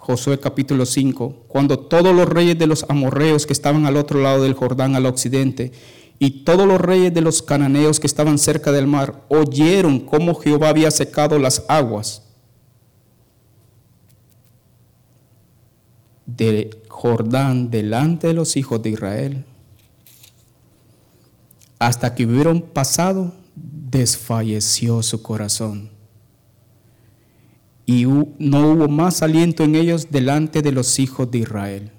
Josué 0.07 0.39
capítulo 0.39 0.87
5, 0.87 1.47
cuando 1.49 1.81
todos 1.81 2.15
los 2.15 2.29
reyes 2.29 2.57
de 2.57 2.69
los 2.69 2.87
amorreos 2.89 3.45
que 3.45 3.53
estaban 3.53 3.87
al 3.87 3.97
otro 3.97 4.23
lado 4.23 4.45
del 4.45 4.55
Jordán, 4.55 4.95
al 4.95 5.05
occidente, 5.05 5.73
y 6.21 6.45
todos 6.45 6.65
los 6.65 6.81
reyes 6.81 7.13
de 7.13 7.23
los 7.23 7.43
cananeos 7.43 7.99
que 7.99 8.07
estaban 8.07 8.39
cerca 8.39 8.71
del 8.71 8.87
mar, 8.87 9.25
oyeron 9.29 9.99
cómo 9.99 10.37
Jehová 10.37 10.69
había 10.69 10.93
secado 10.93 11.41
las 11.41 11.65
aguas 11.67 12.23
del 16.25 16.79
Jordán 16.87 17.73
delante 17.73 18.29
de 18.29 18.35
los 18.35 18.57
hijos 18.57 18.81
de 18.85 18.91
Israel, 18.91 19.45
hasta 21.81 22.15
que 22.15 22.27
hubieron 22.27 22.63
pasado, 22.63 23.35
desfalleció 23.57 25.03
su 25.03 25.21
corazón 25.21 25.96
y 27.87 28.05
no 28.05 28.73
hubo 28.73 28.89
más 28.89 29.23
aliento 29.23 29.63
en 29.63 29.77
ellos 29.77 30.09
delante 30.11 30.61
de 30.61 30.73
los 30.73 30.99
hijos 30.99 31.31
de 31.31 31.39
Israel. 31.39 31.93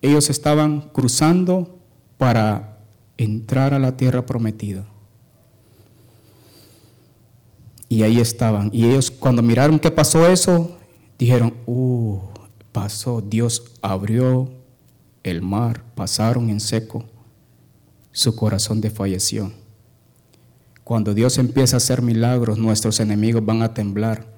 Ellos 0.00 0.30
estaban 0.30 0.80
cruzando 0.92 1.80
para 2.18 2.78
entrar 3.18 3.74
a 3.74 3.80
la 3.80 3.96
tierra 3.96 4.24
prometida. 4.24 4.86
Y 7.88 8.04
ahí 8.04 8.20
estaban. 8.20 8.70
Y 8.72 8.86
ellos 8.86 9.10
cuando 9.10 9.42
miraron 9.42 9.80
que 9.80 9.90
pasó 9.90 10.26
eso, 10.28 10.78
dijeron, 11.18 11.52
uh, 11.66 12.20
pasó, 12.70 13.20
Dios 13.20 13.72
abrió 13.82 14.48
el 15.24 15.42
mar, 15.42 15.84
pasaron 15.94 16.48
en 16.48 16.60
seco, 16.60 17.04
su 18.12 18.34
corazón 18.36 18.80
desfalleció. 18.80 19.52
Cuando 20.84 21.12
Dios 21.12 21.38
empieza 21.38 21.76
a 21.76 21.78
hacer 21.78 22.02
milagros, 22.02 22.58
nuestros 22.58 22.98
enemigos 23.00 23.44
van 23.44 23.62
a 23.62 23.74
temblar, 23.74 24.31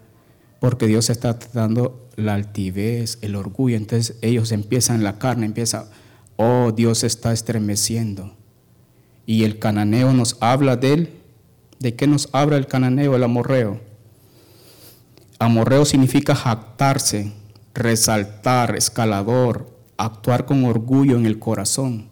porque 0.65 0.87
Dios 0.87 1.11
está 1.11 1.39
tratando 1.39 2.09
la 2.17 2.33
altivez, 2.33 3.19
el 3.21 3.37
orgullo. 3.37 3.77
Entonces 3.77 4.17
ellos 4.23 4.51
empiezan, 4.51 5.05
la 5.05 5.19
carne 5.19 5.45
empieza, 5.45 5.91
oh, 6.39 6.73
Dios 6.75 7.05
está 7.05 7.35
estremeciendo. 7.35 8.35
Y 9.27 9.45
el 9.45 9.59
cananeo 9.59 10.15
nos 10.15 10.39
habla 10.41 10.77
de 10.77 10.95
él. 10.95 11.21
¿De 11.81 11.95
qué 11.97 12.07
nos 12.07 12.31
habla 12.33 12.57
el 12.57 12.67
cananeo, 12.67 13.15
el 13.15 13.25
amorreo? 13.25 13.79
Amorreo 15.39 15.85
significa 15.85 16.35
jactarse, 16.35 17.35
resaltar, 17.75 18.75
escalador, 18.75 19.71
actuar 19.99 20.47
con 20.47 20.65
orgullo 20.65 21.19
en 21.19 21.27
el 21.27 21.39
corazón. 21.39 22.09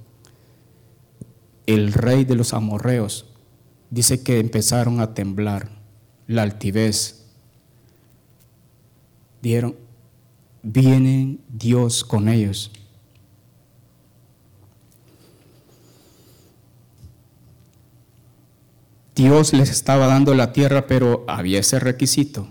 El 1.64 1.94
rey 1.94 2.26
de 2.26 2.34
los 2.34 2.52
amorreos 2.52 3.24
dice 3.88 4.22
que 4.22 4.40
empezaron 4.40 5.00
a 5.00 5.14
temblar, 5.14 5.70
la 6.26 6.42
altivez. 6.42 7.21
Dijeron, 9.42 9.74
viene 10.62 11.38
Dios 11.48 12.04
con 12.04 12.28
ellos. 12.28 12.70
Dios 19.14 19.52
les 19.52 19.70
estaba 19.70 20.06
dando 20.06 20.34
la 20.34 20.52
tierra, 20.52 20.86
pero 20.86 21.24
había 21.28 21.60
ese 21.60 21.78
requisito. 21.78 22.48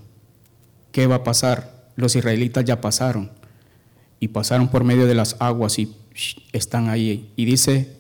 ¿Qué 0.92 1.08
va 1.08 1.16
a 1.16 1.24
pasar? 1.24 1.90
Los 1.96 2.16
israelitas 2.16 2.66
ya 2.66 2.82
pasaron 2.82 3.32
y 4.20 4.28
pasaron 4.30 4.68
por 4.70 4.84
medio 4.84 5.08
de 5.08 5.16
las 5.16 5.36
aguas 5.40 5.80
y 5.80 5.96
están 6.52 6.90
ahí. 6.90 7.32
Y 7.36 7.46
dice, 7.46 7.96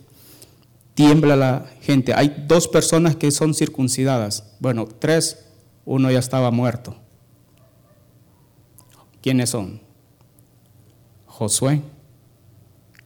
tiembla 0.93 1.36
la 1.36 1.65
gente. 1.82 2.13
Hay 2.13 2.45
dos 2.47 2.67
personas 2.67 3.15
que 3.15 3.32
son 3.32 3.54
circuncidadas. 3.54 4.54
Bueno, 4.60 4.86
tres, 4.86 5.45
uno 5.86 6.12
ya 6.12 6.19
estaba 6.19 6.51
muerto. 6.51 6.95
¿Quiénes 9.21 9.51
son? 9.51 9.81
Josué, 11.27 11.81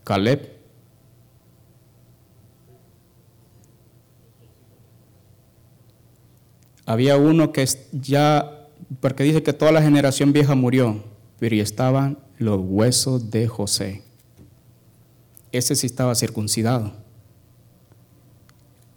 Caleb. 0.03 0.55
Había 6.85 7.17
uno 7.17 7.51
que 7.51 7.67
ya, 7.91 8.69
porque 9.01 9.23
dice 9.23 9.43
que 9.43 9.53
toda 9.53 9.71
la 9.71 9.81
generación 9.81 10.31
vieja 10.31 10.55
murió, 10.55 11.03
pero 11.39 11.55
estaban 11.55 12.19
los 12.37 12.59
huesos 12.61 13.31
de 13.31 13.47
José. 13.47 14.03
Ese 15.51 15.75
sí 15.75 15.87
estaba 15.87 16.15
circuncidado. 16.15 16.93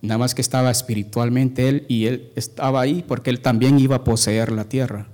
Nada 0.01 0.19
más 0.19 0.35
que 0.35 0.43
estaba 0.43 0.71
espiritualmente 0.71 1.69
él 1.69 1.87
y 1.89 2.07
él 2.07 2.33
estaba 2.37 2.81
ahí 2.81 3.05
porque 3.07 3.31
él 3.31 3.41
también 3.41 3.79
iba 3.81 3.97
a 3.97 4.05
poseer 4.05 4.53
la 4.53 4.65
tierra. 4.65 5.09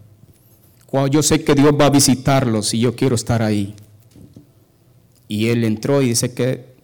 Yo 1.11 1.23
sé 1.23 1.43
que 1.43 1.55
Dios 1.55 1.73
va 1.79 1.87
a 1.87 1.91
visitarlos 1.91 2.73
y 2.73 2.79
yo 2.79 2.95
quiero 2.95 3.17
estar 3.17 3.43
ahí. 3.43 3.75
Y 5.27 5.49
él 5.49 5.65
entró 5.65 6.03
y 6.03 6.11
dice 6.11 6.35
que 6.35 6.75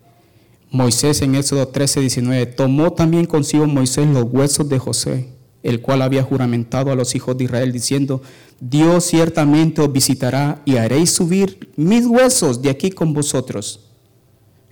Moisés 0.70 1.23
en 1.23 1.37
Éxodo 1.37 1.68
13, 1.68 2.01
19, 2.01 2.46
tomó 2.46 2.92
también 2.92 3.27
consigo 3.27 3.66
Moisés 3.66 4.09
los 4.09 4.25
huesos 4.25 4.68
de 4.68 4.79
José, 4.79 5.29
el 5.62 5.81
cual 5.81 6.03
había 6.03 6.25
juramentado 6.25 6.90
a 6.90 6.96
los 6.96 7.14
hijos 7.14 7.37
de 7.38 7.44
Israel, 7.44 7.73
diciendo, 7.73 8.20
Dios 8.61 9.05
ciertamente 9.05 9.81
os 9.81 9.92
visitará 9.92 10.61
y 10.64 10.77
haréis 10.77 11.12
subir 11.12 11.70
mis 11.77 12.07
huesos 12.07 12.62
de 12.62 12.70
aquí 12.70 12.90
con 12.90 13.14
vosotros. 13.14 13.81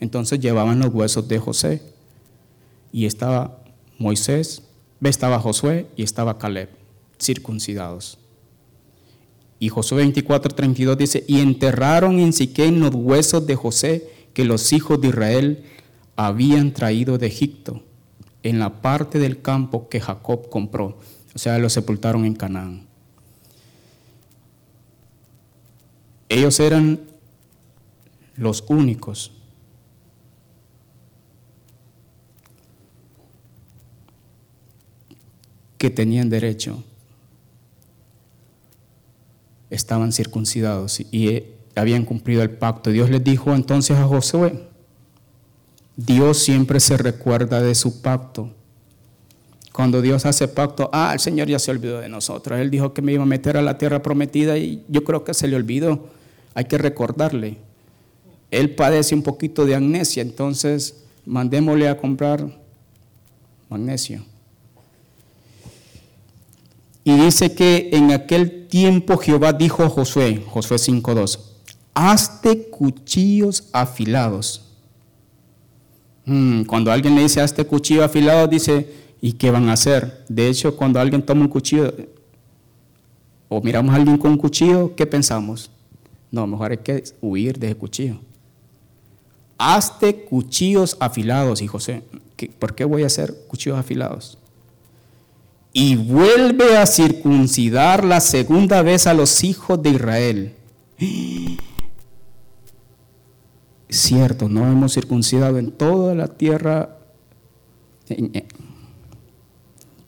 Entonces 0.01 0.41
llevaban 0.41 0.81
los 0.81 0.93
huesos 0.93 1.29
de 1.29 1.39
José. 1.39 1.83
Y 2.93 3.07
estaba 3.07 3.63
Moisés, 3.99 4.63
estaba 5.03 5.39
Josué 5.39 5.87
y 5.97 6.03
estaba 6.03 6.39
Caleb, 6.39 6.71
circuncidados. 7.21 8.19
Y 9.61 9.69
Josué 9.71 9.99
24, 9.99 10.55
32 10.55 10.99
dice, 10.99 11.25
y 11.27 11.41
enterraron 11.41 12.21
en 12.21 12.33
Siquén 12.33 12.81
los 12.81 12.95
huesos 12.95 13.47
de 13.47 13.57
José 13.57 14.09
que 14.33 14.45
los 14.45 14.73
hijos 14.73 15.01
de 15.01 15.09
Israel 15.09 15.65
habían 16.15 16.73
traído 16.73 17.19
de 17.19 17.27
Egipto, 17.27 17.83
en 18.43 18.59
la 18.59 18.81
parte 18.81 19.19
del 19.19 19.43
campo 19.43 19.89
que 19.89 20.01
Jacob 20.01 20.49
compró. 20.49 20.99
O 21.35 21.39
sea, 21.39 21.59
los 21.59 21.73
sepultaron 21.73 22.25
en 22.25 22.35
Canaán. 22.35 22.87
Ellos 26.29 26.61
eran 26.61 27.01
los 28.37 28.65
únicos 28.69 29.33
que 35.79 35.91
tenían 35.91 36.29
derecho 36.29 36.85
estaban 39.71 40.13
circuncidados 40.13 41.01
y 41.11 41.29
eh, 41.29 41.55
habían 41.75 42.05
cumplido 42.05 42.43
el 42.43 42.51
pacto. 42.51 42.91
Dios 42.91 43.11
les 43.11 43.23
dijo 43.23 43.55
entonces 43.55 43.97
a 43.97 44.05
Josué, 44.05 44.65
Dios 45.97 46.39
siempre 46.39 46.81
se 46.81 46.97
recuerda 46.97 47.61
de 47.61 47.75
su 47.75 48.01
pacto. 48.01 48.51
Cuando 49.73 50.03
Dios 50.03 50.27
hace 50.27 50.49
pacto, 50.49 50.91
ah, 50.93 51.13
el 51.13 51.21
Señor 51.21 51.49
ya 51.49 51.59
se 51.59 51.71
olvidó 51.71 52.01
de 52.01 52.09
nosotros. 52.09 52.59
Él 52.59 52.71
dijo 52.71 52.95
que 52.95 53.03
me 53.03 53.13
iba 53.13 53.23
a 53.23 53.27
meter 53.27 53.57
a 53.57 53.63
la 53.63 53.79
tierra 53.79 54.03
prometida 54.03 54.59
y 54.59 54.85
yo 54.89 55.05
creo 55.05 55.25
que 55.25 55.35
se 55.35 55.47
le 55.47 55.57
olvidó. 55.57 56.09
Hay 56.55 56.65
que 56.65 56.79
recordarle. 56.79 57.59
Él 58.51 58.75
padece 58.75 59.15
un 59.15 59.23
poquito 59.23 59.67
de 59.67 59.75
amnesia, 59.75 60.23
entonces 60.23 61.05
mandémosle 61.27 61.89
a 61.89 61.97
comprar 61.97 62.59
magnesio. 63.69 64.25
Y 67.05 67.17
dice 67.17 67.55
que 67.55 67.91
en 67.93 68.13
aquel 68.13 68.67
tiempo 68.69 69.17
Jehová 69.17 69.53
dijo 69.53 69.83
a 69.83 69.89
Josué, 69.89 70.45
Josué 70.47 70.77
5.2, 70.77 71.39
hazte 71.95 72.69
cuchillos 72.69 73.69
afilados. 73.73 74.63
Hmm, 76.25 76.65
cuando 76.65 76.93
alguien 76.93 77.15
le 77.15 77.23
dice 77.23 77.41
hazte 77.41 77.65
cuchillo 77.65 78.05
afilado, 78.05 78.47
dice, 78.47 78.93
¿y 79.21 79.33
qué 79.33 79.51
van 79.51 79.69
a 79.69 79.73
hacer? 79.73 80.25
De 80.29 80.49
hecho, 80.49 80.77
cuando 80.77 81.01
alguien 81.01 81.23
toma 81.23 81.43
un 81.43 81.49
cuchillo 81.49 81.93
o 83.49 83.63
miramos 83.63 83.95
a 83.95 83.97
alguien 83.97 84.19
con 84.19 84.33
un 84.33 84.39
cuchillo, 84.39 84.95
¿qué 84.95 85.07
pensamos? 85.07 85.71
No, 86.31 86.47
mejor 86.47 86.73
hay 86.73 86.79
que 86.79 87.03
huir 87.21 87.59
de 87.59 87.69
ese 87.69 87.77
cuchillo. 87.77 88.21
Hazte 89.57 90.25
cuchillos 90.25 90.97
afilados, 91.01 91.63
y 91.63 91.67
José, 91.67 92.03
¿por 92.59 92.75
qué 92.75 92.85
voy 92.85 93.03
a 93.03 93.07
hacer 93.07 93.35
cuchillos 93.49 93.79
afilados? 93.79 94.39
Y 95.81 95.95
vuelve 95.95 96.77
a 96.77 96.87
circuncidar 96.87 98.05
la 98.05 98.21
segunda 98.21 98.83
vez 98.83 99.07
a 99.07 99.15
los 99.15 99.45
hijos 99.45 99.81
de 99.81 99.91
Israel. 99.91 100.57
Cierto, 103.89 104.49
no 104.49 104.67
hemos 104.67 104.95
circuncidado 104.95 105.57
en 105.57 105.71
toda 105.71 106.17
la 106.17 106.27
tierra 106.27 106.99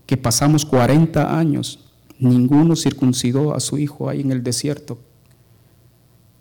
que 0.07 0.17
pasamos 0.17 0.67
40 0.67 1.39
años. 1.39 1.79
Ninguno 2.19 2.75
circuncidó 2.75 3.55
a 3.55 3.61
su 3.61 3.79
hijo 3.79 4.09
ahí 4.09 4.23
en 4.23 4.33
el 4.33 4.43
desierto. 4.43 4.99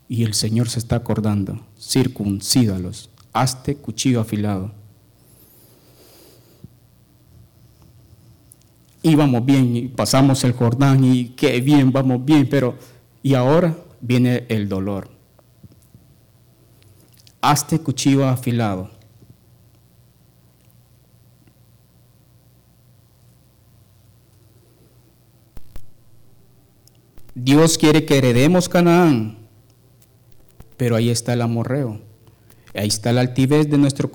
Y 0.07 0.23
el 0.23 0.33
Señor 0.33 0.69
se 0.69 0.79
está 0.79 0.95
acordando, 0.95 1.67
circuncídalos, 1.79 3.11
hazte 3.31 3.75
cuchillo 3.75 4.21
afilado. 4.21 4.78
Íbamos 9.01 9.45
bien 9.45 9.75
y 9.75 9.87
pasamos 9.87 10.43
el 10.43 10.53
Jordán 10.53 11.03
y 11.03 11.29
qué 11.29 11.61
bien, 11.61 11.91
vamos 11.91 12.23
bien, 12.23 12.47
pero 12.49 12.75
y 13.21 13.33
ahora 13.33 13.75
viene 14.01 14.45
el 14.49 14.67
dolor. 14.69 15.09
Hazte 17.41 17.79
cuchillo 17.79 18.27
afilado. 18.27 18.91
Dios 27.35 27.77
quiere 27.77 28.05
que 28.05 28.17
heredemos 28.17 28.67
Canaán, 28.67 29.37
pero 30.75 30.97
ahí 30.97 31.09
está 31.09 31.33
el 31.33 31.41
amorreo, 31.41 32.01
ahí 32.75 32.89
está 32.89 33.13
la 33.13 33.21
altivez 33.21 33.69
de 33.69 33.77
nuestro, 33.77 34.11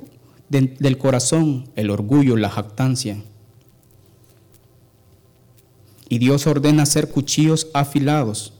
del 0.51 0.99
corazón, 0.99 1.71
el 1.75 1.89
orgullo, 1.89 2.37
la 2.37 2.51
jactancia. 2.51 3.25
Y 6.09 6.19
Dios 6.19 6.47
ordena 6.47 6.83
hacer 6.83 7.11
cuchillos 7.11 7.69
afilados. 7.75 8.53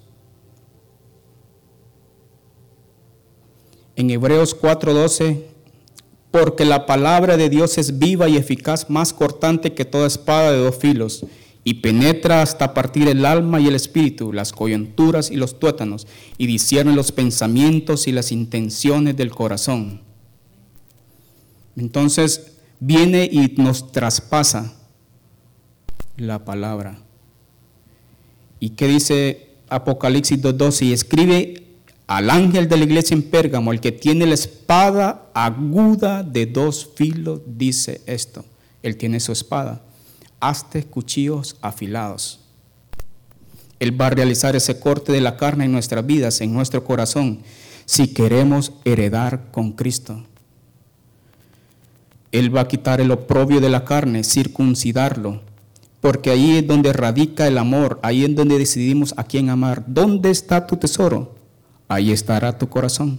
En 3.97 4.11
Hebreos 4.11 4.55
4:12, 4.55 5.45
porque 6.31 6.65
la 6.65 6.85
palabra 6.85 7.37
de 7.37 7.49
Dios 7.49 7.79
es 7.79 7.99
viva 7.99 8.29
y 8.29 8.37
eficaz, 8.37 8.91
más 8.91 9.13
cortante 9.13 9.73
que 9.73 9.85
toda 9.85 10.09
espada 10.09 10.51
de 10.51 10.59
dos 10.59 10.77
filos, 10.77 11.25
y 11.63 11.75
penetra 11.75 12.43
hasta 12.43 12.75
partir 12.75 13.09
el 13.09 13.25
alma 13.25 13.61
y 13.61 13.69
el 13.69 13.75
espíritu, 13.77 14.33
las 14.33 14.53
coyunturas 14.53 15.31
y 15.31 15.37
los 15.37 15.61
tuétanos, 15.61 16.09
y 16.37 16.47
discierne 16.47 16.93
los 16.93 17.13
pensamientos 17.13 18.09
y 18.09 18.13
las 18.13 18.33
intenciones 18.33 19.17
del 19.17 19.31
corazón. 19.31 20.03
Entonces 21.77 22.59
viene 22.81 23.29
y 23.31 23.55
nos 23.57 23.93
traspasa 23.93 24.75
la 26.17 26.45
palabra. 26.45 27.04
¿Y 28.65 28.71
qué 28.71 28.89
dice 28.89 29.49
Apocalipsis 29.69 30.41
2.12? 30.41 30.87
Y 30.87 30.93
escribe 30.95 31.65
al 32.07 32.31
ángel 32.31 32.67
de 32.67 32.79
la 32.79 32.85
iglesia 32.85 33.15
en 33.15 33.23
Pérgamo, 33.23 33.73
el 33.73 33.81
que 33.81 33.93
tiene 33.93 34.25
la 34.25 34.33
espada 34.33 35.27
aguda 35.35 36.23
de 36.23 36.47
dos 36.47 36.89
filos, 36.95 37.43
dice 37.45 38.01
esto. 38.07 38.43
Él 38.83 38.97
tiene 38.97 39.21
su 39.21 39.33
espada 39.33 39.83
hazte 40.41 40.85
cuchillos 40.85 41.57
afilados. 41.61 42.41
Él 43.81 44.01
va 44.01 44.07
a 44.07 44.11
realizar 44.11 44.57
ese 44.57 44.79
corte 44.79 45.13
de 45.13 45.21
la 45.21 45.37
carne 45.37 45.65
en 45.65 45.73
nuestras 45.73 46.07
vidas, 46.07 46.41
en 46.41 46.55
nuestro 46.55 46.85
corazón, 46.85 47.41
si 47.85 48.15
queremos 48.15 48.73
heredar 48.87 49.51
con 49.51 49.73
Cristo. 49.73 50.25
Él 52.33 52.55
va 52.55 52.63
a 52.63 52.69
quitar 52.69 53.03
el 53.03 53.11
oprobio 53.11 53.61
de 53.61 53.69
la 53.69 53.85
carne, 53.85 54.25
circuncidarlo, 54.25 55.43
porque 56.05 56.29
ahí 56.29 56.59
es 56.59 56.67
donde 56.67 56.93
radica 56.93 57.47
el 57.47 57.57
amor, 57.57 57.99
ahí 58.03 58.27
es 58.27 58.37
donde 58.37 58.59
decidimos 58.59 59.15
a 59.17 59.25
quién 59.25 59.49
amar. 59.49 59.85
¿Dónde 59.87 60.31
está 60.31 60.67
tu 60.67 60.77
tesoro? 60.77 61.35
Ahí 61.89 62.13
estará 62.13 62.59
tu 62.59 62.69
corazón. 62.69 63.19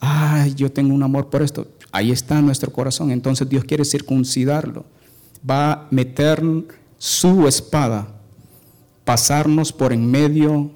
Ay, 0.00 0.52
yo 0.56 0.68
tengo 0.72 0.92
un 0.92 1.04
amor 1.04 1.30
por 1.30 1.42
esto. 1.42 1.68
Ahí 1.92 2.10
está 2.10 2.42
nuestro 2.42 2.72
corazón. 2.72 3.12
Entonces 3.12 3.48
Dios 3.48 3.62
quiere 3.62 3.84
circuncidarlo 3.84 4.84
va 5.48 5.72
a 5.72 5.86
meter 5.90 6.42
su 6.98 7.46
espada, 7.46 8.08
pasarnos 9.04 9.72
por 9.72 9.92
en 9.92 10.10
medio 10.10 10.70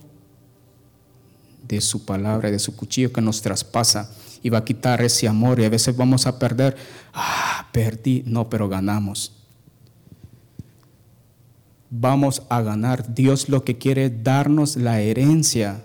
de 1.66 1.80
su 1.80 2.04
palabra, 2.04 2.50
de 2.50 2.58
su 2.58 2.76
cuchillo 2.76 3.12
que 3.12 3.20
nos 3.20 3.42
traspasa 3.42 4.10
y 4.42 4.50
va 4.50 4.58
a 4.58 4.64
quitar 4.64 5.02
ese 5.02 5.26
amor 5.26 5.60
y 5.60 5.64
a 5.64 5.68
veces 5.68 5.96
vamos 5.96 6.26
a 6.26 6.38
perder, 6.38 6.76
ah, 7.12 7.68
perdí, 7.72 8.22
no, 8.26 8.48
pero 8.48 8.68
ganamos. 8.68 9.41
Vamos 11.94 12.42
a 12.48 12.62
ganar. 12.62 13.14
Dios 13.14 13.50
lo 13.50 13.64
que 13.64 13.76
quiere 13.76 14.06
es 14.06 14.24
darnos 14.24 14.76
la 14.76 15.02
herencia 15.02 15.84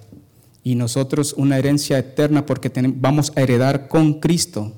y 0.63 0.75
nosotros 0.75 1.33
una 1.33 1.57
herencia 1.57 1.97
eterna 1.97 2.45
porque 2.45 2.71
vamos 2.95 3.33
a 3.35 3.41
heredar 3.41 3.89
con 3.89 4.21
Cristo. 4.21 4.71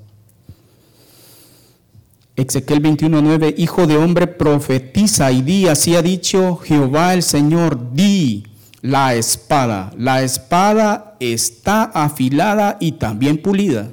Ezequiel 2.35 2.81
21:9, 2.81 3.53
Hijo 3.59 3.85
de 3.85 3.97
hombre, 3.97 4.25
profetiza 4.25 5.31
y 5.31 5.43
di, 5.43 5.67
así 5.67 5.95
ha 5.95 6.01
dicho 6.01 6.55
Jehová 6.55 7.13
el 7.13 7.21
Señor, 7.21 7.93
di 7.93 8.47
la 8.81 9.13
espada. 9.13 9.93
La 9.95 10.23
espada 10.23 11.15
está 11.19 11.83
afilada 11.83 12.77
y 12.79 12.93
también 12.93 13.39
pulida. 13.39 13.91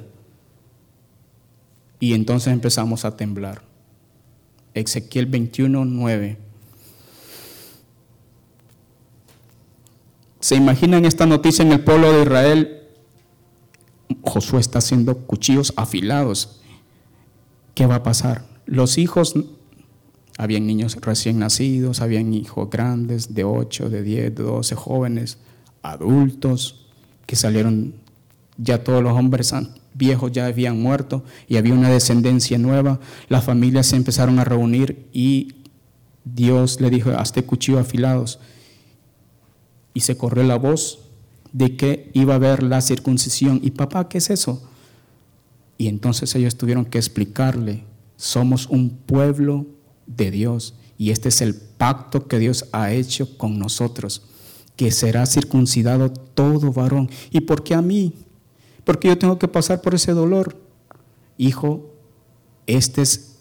Y 1.99 2.15
entonces 2.15 2.51
empezamos 2.51 3.05
a 3.05 3.15
temblar. 3.15 3.61
Ezequiel 4.73 5.29
21:9. 5.29 6.46
¿Se 10.47 10.55
imaginan 10.55 11.03
esta 11.03 11.25
noticia 11.25 11.61
en 11.61 11.73
el 11.73 11.81
pueblo 11.81 12.09
de 12.13 12.21
Israel? 12.21 12.79
Josué 14.21 14.61
está 14.61 14.79
haciendo 14.79 15.17
cuchillos 15.17 15.73
afilados 15.75 16.61
¿qué 17.75 17.85
va 17.85 17.95
a 17.95 18.03
pasar? 18.03 18.45
Los 18.65 18.97
hijos, 18.97 19.35
habían 20.37 20.65
niños 20.65 20.95
recién 21.01 21.39
nacidos, 21.39 21.99
habían 21.99 22.33
hijos 22.33 22.69
grandes 22.69 23.33
de 23.35 23.43
8, 23.43 23.89
de 23.89 24.01
10, 24.03 24.35
de 24.35 24.43
12 24.43 24.75
jóvenes, 24.75 25.37
adultos, 25.81 26.87
que 27.25 27.35
salieron, 27.35 27.95
ya 28.55 28.85
todos 28.85 29.03
los 29.03 29.19
hombres 29.19 29.53
viejos 29.95 30.31
ya 30.31 30.45
habían 30.45 30.81
muerto 30.81 31.25
y 31.49 31.57
había 31.57 31.73
una 31.73 31.89
descendencia 31.89 32.57
nueva. 32.57 33.01
Las 33.27 33.43
familias 33.43 33.87
se 33.87 33.97
empezaron 33.97 34.39
a 34.39 34.45
reunir 34.45 35.09
y 35.11 35.55
Dios 36.23 36.79
le 36.79 36.89
dijo, 36.89 37.09
hazte 37.09 37.43
cuchillo 37.43 37.79
afilados. 37.79 38.39
Y 39.97 40.01
se 40.01 40.15
corrió 40.15 40.43
la 40.43 40.59
voz 40.59 40.99
de 41.53 41.75
que 41.75 42.11
iba 42.13 42.33
a 42.33 42.35
haber 42.35 42.61
la 42.61 42.81
circuncisión. 42.81 43.59
¿Y 43.63 43.71
papá 43.71 44.07
qué 44.07 44.19
es 44.19 44.29
eso? 44.29 44.61
Y 45.75 45.87
entonces 45.87 46.35
ellos 46.35 46.55
tuvieron 46.55 46.85
que 46.85 46.99
explicarle, 46.99 47.83
somos 48.15 48.67
un 48.67 48.91
pueblo 48.91 49.65
de 50.05 50.29
Dios 50.29 50.75
y 50.99 51.09
este 51.09 51.29
es 51.29 51.41
el 51.41 51.55
pacto 51.55 52.27
que 52.27 52.37
Dios 52.37 52.65
ha 52.73 52.91
hecho 52.91 53.39
con 53.39 53.57
nosotros, 53.57 54.21
que 54.75 54.91
será 54.91 55.25
circuncidado 55.25 56.11
todo 56.11 56.71
varón. 56.71 57.09
¿Y 57.31 57.39
por 57.39 57.63
qué 57.63 57.73
a 57.73 57.81
mí? 57.81 58.13
Porque 58.83 59.07
yo 59.07 59.17
tengo 59.17 59.39
que 59.39 59.47
pasar 59.47 59.81
por 59.81 59.95
ese 59.95 60.11
dolor. 60.11 60.61
Hijo, 61.39 61.91
este 62.67 63.01
es 63.01 63.39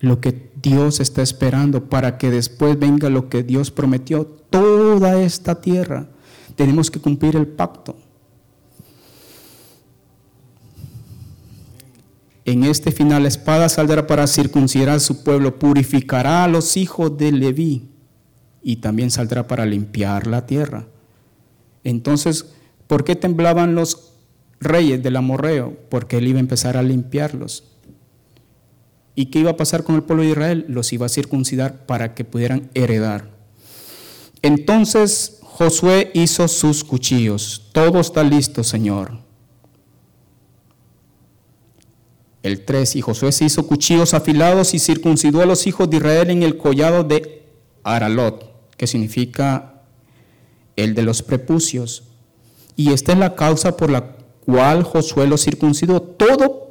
lo 0.00 0.18
que 0.22 0.49
Dios 0.62 1.00
está 1.00 1.22
esperando 1.22 1.88
para 1.88 2.18
que 2.18 2.30
después 2.30 2.78
venga 2.78 3.08
lo 3.08 3.28
que 3.28 3.42
Dios 3.42 3.70
prometió, 3.70 4.24
toda 4.24 5.20
esta 5.20 5.60
tierra. 5.60 6.08
Tenemos 6.56 6.90
que 6.90 7.00
cumplir 7.00 7.36
el 7.36 7.46
pacto. 7.46 7.96
En 12.44 12.64
este 12.64 12.90
final 12.90 13.22
la 13.22 13.28
espada 13.28 13.68
saldrá 13.68 14.06
para 14.06 14.26
circuncidar 14.26 14.88
a 14.90 15.00
su 15.00 15.22
pueblo, 15.22 15.58
purificará 15.58 16.44
a 16.44 16.48
los 16.48 16.76
hijos 16.76 17.16
de 17.16 17.32
Leví 17.32 17.90
y 18.62 18.76
también 18.76 19.10
saldrá 19.10 19.46
para 19.46 19.66
limpiar 19.66 20.26
la 20.26 20.46
tierra. 20.46 20.88
Entonces, 21.84 22.52
¿por 22.86 23.04
qué 23.04 23.14
temblaban 23.14 23.74
los 23.74 24.14
reyes 24.58 25.02
del 25.02 25.16
amorreo? 25.16 25.76
Porque 25.88 26.18
él 26.18 26.28
iba 26.28 26.38
a 26.38 26.40
empezar 26.40 26.76
a 26.76 26.82
limpiarlos. 26.82 27.64
¿Y 29.14 29.26
qué 29.26 29.40
iba 29.40 29.50
a 29.50 29.56
pasar 29.56 29.84
con 29.84 29.96
el 29.96 30.02
pueblo 30.02 30.22
de 30.22 30.30
Israel? 30.30 30.64
Los 30.68 30.92
iba 30.92 31.06
a 31.06 31.08
circuncidar 31.10 31.86
para 31.86 32.14
que 32.14 32.24
pudieran 32.24 32.70
heredar. 32.74 33.30
Entonces 34.42 35.38
Josué 35.42 36.10
hizo 36.14 36.48
sus 36.48 36.84
cuchillos. 36.84 37.68
Todo 37.72 38.00
está 38.00 38.24
listo, 38.24 38.64
Señor. 38.64 39.18
El 42.42 42.64
3, 42.64 42.96
y 42.96 43.00
Josué 43.02 43.32
se 43.32 43.44
hizo 43.44 43.66
cuchillos 43.66 44.14
afilados 44.14 44.72
y 44.72 44.78
circuncidó 44.78 45.42
a 45.42 45.46
los 45.46 45.66
hijos 45.66 45.90
de 45.90 45.98
Israel 45.98 46.30
en 46.30 46.42
el 46.42 46.56
collado 46.56 47.04
de 47.04 47.42
Aralot, 47.82 48.50
que 48.78 48.86
significa 48.86 49.82
el 50.76 50.94
de 50.94 51.02
los 51.02 51.22
prepucios. 51.22 52.04
Y 52.76 52.94
esta 52.94 53.12
es 53.12 53.18
la 53.18 53.34
causa 53.34 53.76
por 53.76 53.90
la 53.90 54.16
cual 54.46 54.84
Josué 54.84 55.26
los 55.26 55.44
circuncidó. 55.44 56.00
Todo 56.00 56.69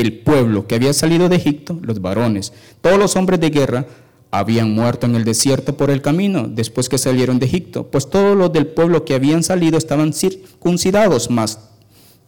el 0.00 0.20
pueblo 0.20 0.66
que 0.66 0.76
había 0.76 0.92
salido 0.92 1.28
de 1.28 1.36
Egipto, 1.36 1.78
los 1.82 2.00
varones, 2.00 2.52
todos 2.80 2.98
los 2.98 3.16
hombres 3.16 3.40
de 3.40 3.50
guerra, 3.50 3.86
habían 4.30 4.72
muerto 4.72 5.06
en 5.06 5.16
el 5.16 5.24
desierto 5.24 5.76
por 5.76 5.90
el 5.90 6.02
camino 6.02 6.46
después 6.48 6.88
que 6.88 6.98
salieron 6.98 7.38
de 7.38 7.46
Egipto, 7.46 7.90
pues 7.90 8.08
todos 8.08 8.36
los 8.36 8.52
del 8.52 8.66
pueblo 8.66 9.04
que 9.04 9.14
habían 9.14 9.42
salido 9.42 9.76
estaban 9.76 10.12
circuncidados, 10.12 11.30
más 11.30 11.68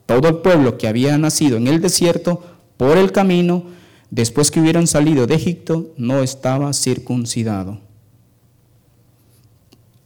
todo 0.07 0.29
el 0.29 0.39
pueblo 0.39 0.77
que 0.79 0.89
había 0.89 1.17
nacido 1.19 1.57
en 1.59 1.69
el 1.69 1.81
desierto 1.81 2.43
por 2.77 2.99
el 2.99 3.13
camino, 3.13 3.67
después 4.11 4.51
que 4.51 4.61
hubieran 4.61 4.89
salido 4.89 5.29
de 5.29 5.37
Egipto, 5.37 5.93
no 5.97 6.25
estaba 6.25 6.73
circuncidado. 6.73 7.79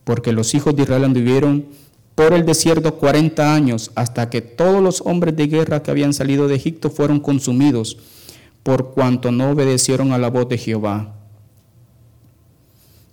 Porque 0.05 0.33
los 0.33 0.55
hijos 0.55 0.77
de 0.77 0.83
Israel 0.83 1.05
anduvieron 1.05 1.64
por 2.14 2.33
el 2.33 2.44
desierto 2.44 2.96
40 2.96 3.55
años 3.55 3.90
hasta 3.94 4.31
que 4.31 4.40
todos 4.40 4.83
los 4.83 5.03
hombres 5.05 5.37
de 5.37 5.46
guerra 5.46 5.83
que 5.83 5.90
habían 5.90 6.12
salido 6.12 6.48
de 6.48 6.55
Egipto 6.55 6.90
fueron 6.90 7.20
consumidos 7.20 7.98
por 8.62 8.92
cuanto 8.92 9.33
no 9.33 9.50
obedecieron 9.50 10.12
a 10.12 10.18
la 10.18 10.31
voz 10.31 10.48
de 10.48 10.59
Jehová. 10.59 11.14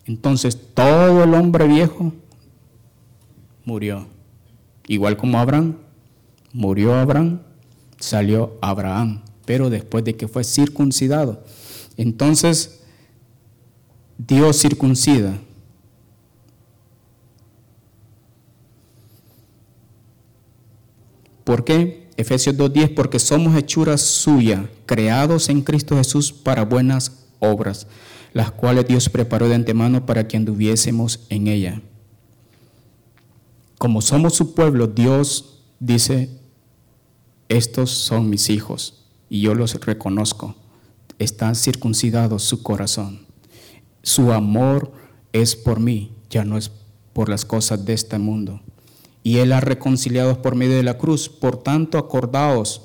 Entonces 0.06 0.58
todo 0.74 1.24
el 1.24 1.34
hombre 1.34 1.68
viejo 1.68 2.14
murió. 3.66 4.08
Igual 4.88 5.18
como 5.18 5.40
Abraham, 5.40 5.78
murió 6.54 6.94
Abraham, 6.96 7.40
salió 8.00 8.58
Abraham 8.62 9.22
pero 9.46 9.70
después 9.70 10.04
de 10.04 10.16
que 10.16 10.28
fue 10.28 10.44
circuncidado. 10.46 11.44
Entonces, 11.98 12.84
Dios 14.18 14.58
circuncida. 14.62 15.38
¿Por 21.44 21.64
qué? 21.64 22.10
Efesios 22.18 22.56
2.10, 22.56 22.94
porque 22.94 23.20
somos 23.20 23.56
hechuras 23.56 24.02
suyas, 24.02 24.62
creados 24.86 25.50
en 25.50 25.62
Cristo 25.62 25.98
Jesús 25.98 26.32
para 26.32 26.66
buenas 26.66 27.26
obras, 27.40 27.88
las 28.34 28.52
cuales 28.52 28.88
Dios 28.88 29.10
preparó 29.10 29.50
de 29.50 29.56
antemano 29.56 30.06
para 30.06 30.28
que 30.28 30.38
anduviésemos 30.38 31.26
en 31.30 31.48
ella. 31.48 31.82
Como 33.78 34.02
somos 34.02 34.36
su 34.36 34.54
pueblo, 34.54 34.88
Dios 34.88 35.64
dice, 35.80 36.30
estos 37.50 37.90
son 37.90 38.30
mis 38.30 38.50
hijos 38.50 39.06
y 39.28 39.42
yo 39.42 39.56
los 39.56 39.74
reconozco. 39.84 40.56
Está 41.18 41.54
circuncidado 41.56 42.38
su 42.40 42.62
corazón. 42.62 43.26
Su 44.04 44.32
amor 44.32 44.92
es 45.34 45.56
por 45.56 45.80
mí, 45.80 46.14
ya 46.30 46.46
no 46.46 46.58
es 46.58 46.72
por 47.14 47.30
las 47.30 47.46
cosas 47.46 47.84
de 47.86 47.94
este 47.94 48.18
mundo. 48.20 48.62
Y 49.24 49.38
Él 49.38 49.54
ha 49.54 49.60
reconciliado 49.60 50.42
por 50.42 50.56
medio 50.56 50.78
de 50.78 50.84
la 50.84 50.98
cruz. 50.98 51.30
Por 51.30 51.62
tanto, 51.62 51.98
acordaos 51.98 52.84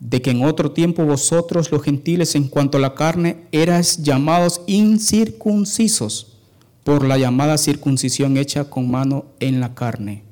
de 0.00 0.22
que 0.22 0.30
en 0.30 0.44
otro 0.44 0.72
tiempo 0.72 1.04
vosotros 1.04 1.70
los 1.70 1.82
gentiles 1.82 2.34
en 2.34 2.48
cuanto 2.48 2.78
a 2.78 2.80
la 2.80 2.94
carne 2.94 3.44
eras 3.52 4.02
llamados 4.02 4.62
incircuncisos 4.66 6.38
por 6.84 7.04
la 7.06 7.18
llamada 7.18 7.58
circuncisión 7.58 8.38
hecha 8.38 8.64
con 8.64 8.90
mano 8.90 9.26
en 9.38 9.60
la 9.60 9.74
carne. 9.74 10.24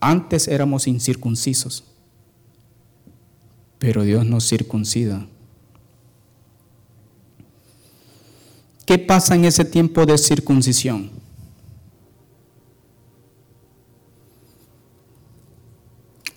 Antes 0.00 0.48
éramos 0.48 0.86
incircuncisos, 0.86 1.84
pero 3.78 4.02
Dios 4.02 4.26
nos 4.26 4.46
circuncida. 4.46 5.26
¿Qué 8.84 8.98
pasa 8.98 9.34
en 9.34 9.46
ese 9.46 9.64
tiempo 9.64 10.04
de 10.04 10.18
circuncisión? 10.18 11.21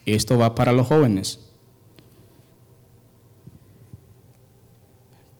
Esto 0.06 0.38
va 0.38 0.54
para 0.54 0.72
los 0.72 0.88
jóvenes. 0.88 1.40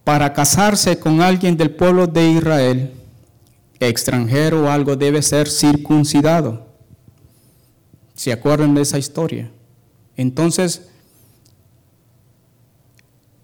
Para 0.04 0.34
casarse 0.34 1.00
con 1.00 1.22
alguien 1.22 1.58
del 1.58 1.72
pueblo 1.72 2.08
de 2.08 2.30
Israel, 2.30 2.94
extranjero 3.80 4.64
o 4.64 4.70
algo, 4.70 4.96
debe 4.96 5.22
ser 5.22 5.50
circuncidado. 5.50 6.68
¿Se 8.14 8.32
acuerdan 8.32 8.76
de 8.76 8.82
esa 8.82 8.98
historia? 8.98 9.52
Entonces, 10.16 10.90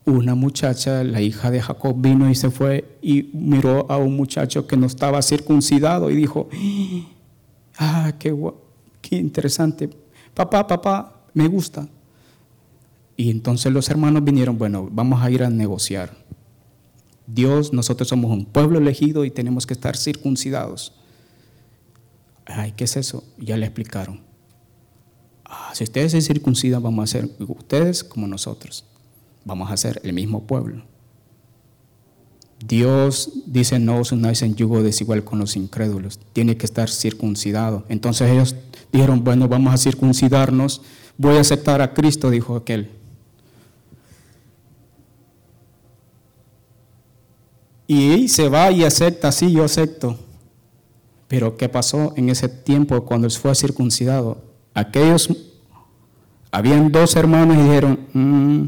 una 0.06 0.36
muchacha, 0.36 1.04
la 1.04 1.22
hija 1.22 1.52
de 1.52 1.62
Jacob, 1.62 1.96
vino 1.98 2.30
y 2.30 2.36
se 2.36 2.50
fue 2.50 2.98
y 3.02 3.30
miró 3.34 3.86
a 3.90 3.98
un 3.98 4.16
muchacho 4.16 4.68
que 4.68 4.78
no 4.78 4.86
estaba 4.86 5.22
circuncidado 5.22 6.10
y 6.10 6.16
dijo, 6.16 6.50
ah, 7.78 8.14
qué, 8.18 8.36
qué 9.02 9.18
interesante, 9.18 9.90
papá, 10.34 10.68
papá, 10.68 11.22
me 11.34 11.48
gusta. 11.48 11.88
Y 13.18 13.30
entonces 13.30 13.72
los 13.72 13.90
hermanos 13.90 14.24
vinieron, 14.24 14.58
bueno, 14.58 14.90
vamos 14.92 15.22
a 15.22 15.30
ir 15.30 15.44
a 15.44 15.50
negociar. 15.50 16.16
Dios, 17.28 17.72
nosotros 17.72 18.08
somos 18.08 18.32
un 18.32 18.46
pueblo 18.46 18.80
elegido 18.80 19.26
y 19.26 19.32
tenemos 19.32 19.66
que 19.66 19.74
estar 19.74 19.96
circuncidados. 19.96 20.94
Ay, 22.46 22.74
¿qué 22.76 22.86
es 22.86 22.98
eso? 22.98 23.24
Ya 23.38 23.58
le 23.58 23.66
explicaron. 23.66 24.22
Ah, 25.46 25.72
si 25.74 25.84
ustedes 25.84 26.14
se 26.14 26.22
circuncidan, 26.22 26.82
vamos 26.82 27.04
a 27.04 27.12
ser 27.12 27.30
ustedes 27.40 28.04
como 28.04 28.28
nosotros. 28.28 28.86
Vamos 29.46 29.72
a 29.72 29.78
ser 29.78 30.02
el 30.04 30.14
mismo 30.14 30.44
pueblo. 30.44 30.84
Dios 32.66 33.32
dice, 33.46 33.80
no 33.80 33.98
os 33.98 34.12
unáis 34.12 34.42
en 34.44 34.56
yugo 34.56 34.84
desigual 34.84 35.24
con 35.24 35.40
los 35.40 35.56
incrédulos. 35.56 36.20
Tiene 36.34 36.58
que 36.58 36.66
estar 36.66 36.90
circuncidado. 36.90 37.86
Entonces 37.90 38.30
ellos 38.30 38.56
dijeron, 38.92 39.24
bueno, 39.24 39.48
vamos 39.48 39.74
a 39.74 39.78
circuncidarnos. 39.78 40.82
Voy 41.18 41.38
a 41.38 41.42
aceptar 41.42 41.82
a 41.82 41.94
Cristo, 41.94 42.30
dijo 42.30 42.56
aquel. 42.56 42.90
Y 47.88 48.30
se 48.30 48.48
va 48.48 48.72
y 48.72 48.84
acepta, 48.84 49.32
sí, 49.32 49.52
yo 49.52 49.66
acepto. 49.66 50.18
Pero 51.28 51.58
¿qué 51.58 51.70
pasó 51.70 52.14
en 52.16 52.30
ese 52.30 52.50
tiempo 52.50 53.04
cuando 53.06 53.28
él 53.28 53.34
fue 53.34 53.54
circuncidado? 53.56 54.44
Aquellos, 54.74 55.30
habían 56.52 56.92
dos 56.92 57.16
hermanos 57.16 57.58
y 57.58 57.62
dijeron, 57.62 58.00
mm, 58.14 58.64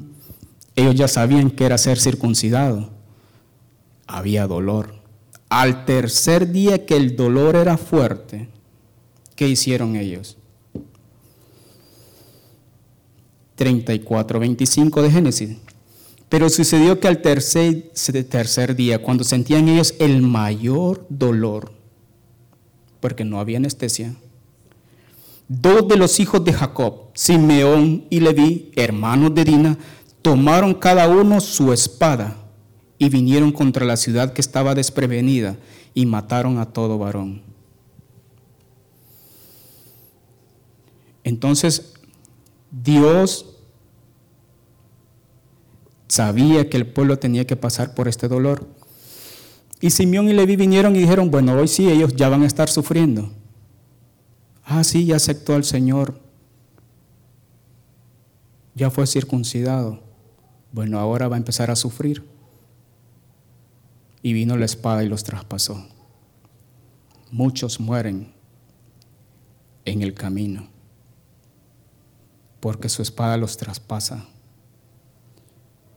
ellos 0.76 0.96
ya 0.96 1.08
sabían 1.08 1.50
que 1.52 1.66
era 1.66 1.78
ser 1.78 2.00
circuncidado. 2.00 2.90
Había 4.08 4.48
dolor. 4.48 4.96
Al 5.50 5.86
tercer 5.86 6.52
día 6.52 6.86
que 6.86 6.98
el 6.98 7.16
dolor 7.16 7.56
era 7.56 7.78
fuerte, 7.78 8.50
¿qué 9.36 9.48
hicieron 9.48 9.96
ellos? 9.96 10.38
34, 13.56 14.40
25 14.40 15.02
de 15.02 15.12
Génesis. 15.12 15.58
Pero 16.30 16.50
sucedió 16.50 17.00
que 17.00 17.08
al 17.08 17.22
tercer, 17.22 17.92
tercer 18.30 18.76
día, 18.76 19.02
cuando 19.02 19.24
sentían 19.24 19.70
ellos 19.70 19.94
el 20.00 20.22
mayor 20.22 21.06
dolor, 21.10 21.72
porque 23.00 23.24
no 23.24 23.40
había 23.40 23.58
anestesia, 23.58 24.16
dos 25.48 25.88
de 25.88 25.98
los 25.98 26.20
hijos 26.20 26.44
de 26.44 26.54
Jacob, 26.54 27.10
Simeón 27.14 28.06
y 28.10 28.20
Leví, 28.20 28.72
hermanos 28.76 29.36
de 29.36 29.44
Dina, 29.44 29.78
tomaron 30.24 30.74
cada 30.74 31.08
uno 31.08 31.40
su 31.40 31.72
espada 31.72 32.38
y 32.98 33.10
vinieron 33.10 33.52
contra 33.52 33.86
la 33.86 33.98
ciudad 33.98 34.34
que 34.34 34.42
estaba 34.42 34.74
desprevenida 34.74 35.58
y 35.94 36.06
mataron 36.08 36.58
a 36.58 36.66
todo 36.66 36.98
varón. 36.98 37.53
Entonces, 41.24 41.94
Dios 42.72 43.58
sabía 46.08 46.70
que 46.70 46.78
el 46.78 46.88
pueblo 46.88 47.18
tenía 47.18 47.48
que 47.48 47.56
pasar 47.56 47.96
por 47.96 48.08
este 48.08 48.28
dolor. 48.28 48.68
Y 49.80 49.90
Simeón 49.90 50.30
y 50.30 50.34
Leví 50.34 50.56
vinieron 50.56 50.96
y 50.96 51.00
dijeron, 51.00 51.32
bueno, 51.32 51.54
hoy 51.54 51.68
sí, 51.68 51.90
ellos 51.90 52.16
ya 52.16 52.30
van 52.30 52.44
a 52.44 52.48
estar 52.48 52.70
sufriendo. 52.70 53.32
Ah, 54.64 54.84
sí, 54.84 55.06
ya 55.06 55.18
aceptó 55.18 55.56
al 55.56 55.64
Señor. 55.64 56.20
Ya 58.76 58.90
fue 58.90 59.06
circuncidado. 59.08 60.02
Bueno, 60.72 61.00
ahora 61.00 61.28
va 61.28 61.36
a 61.36 61.40
empezar 61.40 61.70
a 61.70 61.76
sufrir. 61.76 62.24
Y 64.22 64.34
vino 64.34 64.58
la 64.58 64.66
espada 64.66 65.04
y 65.04 65.10
los 65.10 65.24
traspasó. 65.24 65.86
Muchos 67.30 67.80
mueren 67.80 68.34
en 69.86 70.02
el 70.02 70.14
camino 70.14 70.73
porque 72.64 72.88
su 72.88 73.02
espada 73.02 73.36
los 73.36 73.58
traspasa. 73.58 74.26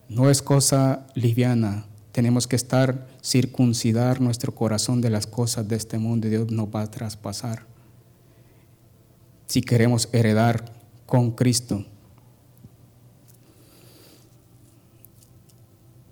No 0.08 0.30
es 0.30 0.42
cosa 0.42 1.06
liviana. 1.14 1.86
Tenemos 2.10 2.48
que 2.48 2.56
estar, 2.56 3.06
circuncidar 3.22 4.20
nuestro 4.20 4.52
corazón 4.52 5.00
de 5.00 5.08
las 5.08 5.28
cosas 5.28 5.68
de 5.68 5.76
este 5.76 5.98
mundo 5.98 6.26
y 6.26 6.30
Dios 6.30 6.50
nos 6.50 6.66
va 6.66 6.82
a 6.82 6.90
traspasar. 6.90 7.66
Si 9.46 9.60
queremos 9.62 10.08
heredar 10.10 10.64
con 11.06 11.30
Cristo. 11.30 11.86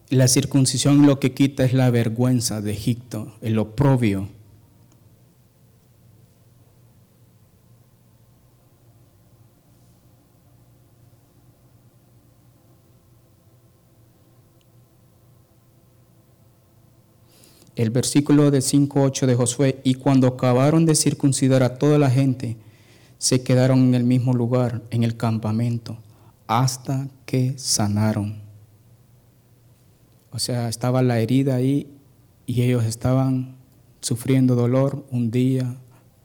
La 0.09 0.29
circuncisión 0.29 1.05
lo 1.05 1.19
que 1.19 1.35
quita 1.35 1.65
es 1.65 1.73
la 1.73 1.91
vergüenza 1.91 2.61
de 2.61 2.71
Egipto, 2.71 3.35
el 3.41 3.59
oprobio 3.59 4.29
el 17.77 17.91
versículo 17.91 18.51
de 18.51 18.59
5.8 18.59 19.27
de 19.27 19.35
Josué, 19.35 19.81
y 19.85 19.95
cuando 19.95 20.27
acabaron 20.27 20.87
de 20.87 20.95
circuncidar 20.95 21.63
a 21.63 21.77
toda 21.77 21.99
la 21.99 22.11
gente, 22.11 22.57
se 23.19 23.43
quedaron 23.43 23.81
en 23.81 23.95
el 23.95 24.05
mismo 24.05 24.33
lugar, 24.33 24.83
en 24.91 25.03
el 25.03 25.17
campamento, 25.17 25.99
hasta 26.47 27.09
que 27.27 27.55
sanaron. 27.57 28.43
O 30.31 30.39
sea, 30.39 30.69
estaba 30.69 31.03
la 31.03 31.21
herida 31.21 31.55
ahí 31.55 31.89
y 32.47 32.63
ellos 32.63 32.85
estaban 32.85 33.57
sufriendo 34.01 34.55
dolor 34.55 35.07
un 35.11 35.31
día, 35.31 35.77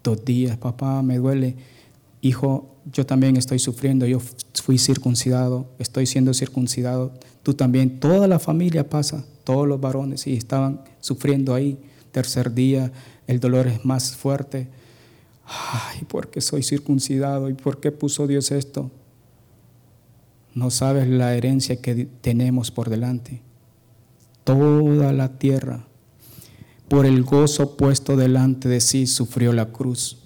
dos 0.03 0.25
días, 0.25 0.57
papá, 0.57 1.01
me 1.01 1.17
duele, 1.17 1.55
hijo, 2.21 2.75
yo 2.91 3.05
también 3.05 3.37
estoy 3.37 3.59
sufriendo, 3.59 4.05
yo 4.05 4.19
fui 4.63 4.77
circuncidado, 4.77 5.69
estoy 5.79 6.05
siendo 6.05 6.33
circuncidado, 6.33 7.13
tú 7.43 7.53
también, 7.53 7.99
toda 7.99 8.27
la 8.27 8.39
familia 8.39 8.89
pasa, 8.89 9.23
todos 9.49 9.67
los 9.67 9.81
varones, 9.81 10.27
y 10.27 10.35
estaban 10.35 10.83
sufriendo 10.99 11.55
ahí. 11.55 11.79
Tercer 12.11 12.53
día, 12.53 12.91
el 13.25 13.39
dolor 13.39 13.65
es 13.65 13.83
más 13.83 14.15
fuerte. 14.15 14.67
Ay, 15.43 16.03
¿por 16.03 16.29
qué 16.29 16.39
soy 16.39 16.61
circuncidado? 16.61 17.49
¿Y 17.49 17.55
por 17.55 17.79
qué 17.79 17.91
puso 17.91 18.27
Dios 18.27 18.51
esto? 18.51 18.91
No 20.53 20.69
sabes 20.69 21.07
la 21.07 21.33
herencia 21.33 21.81
que 21.81 22.05
tenemos 22.21 22.69
por 22.69 22.91
delante. 22.91 23.41
Toda 24.43 25.13
la 25.13 25.39
tierra, 25.39 25.87
por 26.87 27.07
el 27.07 27.23
gozo 27.23 27.75
puesto 27.75 28.15
delante 28.15 28.69
de 28.69 28.79
sí, 28.79 29.07
sufrió 29.07 29.51
la 29.51 29.71
cruz. 29.71 30.19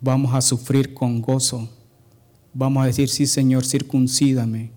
Vamos 0.00 0.32
a 0.34 0.40
sufrir 0.40 0.94
con 0.94 1.20
gozo. 1.20 1.68
Vamos 2.52 2.84
a 2.84 2.86
decir, 2.86 3.08
sí 3.08 3.26
Señor, 3.26 3.64
circuncídame 3.64 4.73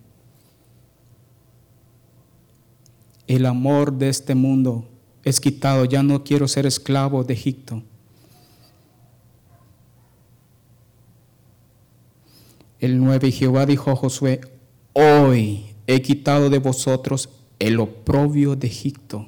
El 3.28 3.46
amor 3.46 3.94
de 3.94 4.08
este 4.08 4.36
mundo 4.36 4.88
es 5.24 5.42
quitado, 5.42 5.84
ya 5.84 6.02
no 6.02 6.24
quiero 6.24 6.48
ser 6.48 6.66
esclavo 6.66 7.26
de 7.26 7.34
Egipto. 7.34 7.84
El 12.80 13.00
9, 13.04 13.32
Jehová 13.32 13.66
dijo 13.66 13.92
a 13.92 13.96
Josué, 13.96 14.40
hoy 14.94 15.66
he 15.88 16.02
quitado 16.02 16.50
de 16.50 16.60
vosotros 16.60 17.30
el 17.60 17.80
oprobio 17.80 18.56
de 18.56 18.68
Egipto, 18.68 19.28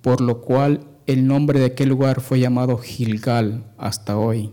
por 0.00 0.20
lo 0.20 0.40
cual 0.40 0.86
el 1.06 1.26
nombre 1.26 1.58
de 1.58 1.66
aquel 1.66 1.90
lugar 1.90 2.20
fue 2.20 2.40
llamado 2.40 2.78
Gilgal 2.78 3.64
hasta 3.76 4.16
hoy. 4.16 4.50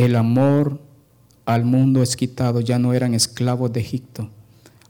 El 0.00 0.16
amor 0.16 0.80
al 1.44 1.66
mundo 1.66 2.02
es 2.02 2.16
quitado, 2.16 2.62
ya 2.62 2.78
no 2.78 2.94
eran 2.94 3.12
esclavos 3.12 3.70
de 3.70 3.80
Egipto, 3.80 4.30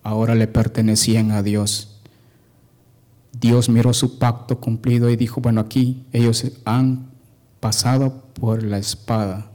ahora 0.05 0.37
le 0.37 0.47
pertenecían 0.47 1.33
a 1.33 1.43
Dios. 1.43 2.01
Dios 3.33 3.69
miró 3.69 3.93
su 3.93 4.21
pacto 4.21 4.61
cumplido 4.61 5.11
y 5.11 5.17
dijo, 5.17 5.41
bueno, 5.41 5.63
aquí 5.63 6.05
ellos 6.13 6.53
han 6.65 7.11
pasado 7.59 8.23
por 8.35 8.63
la 8.63 8.79
espada, 8.79 9.51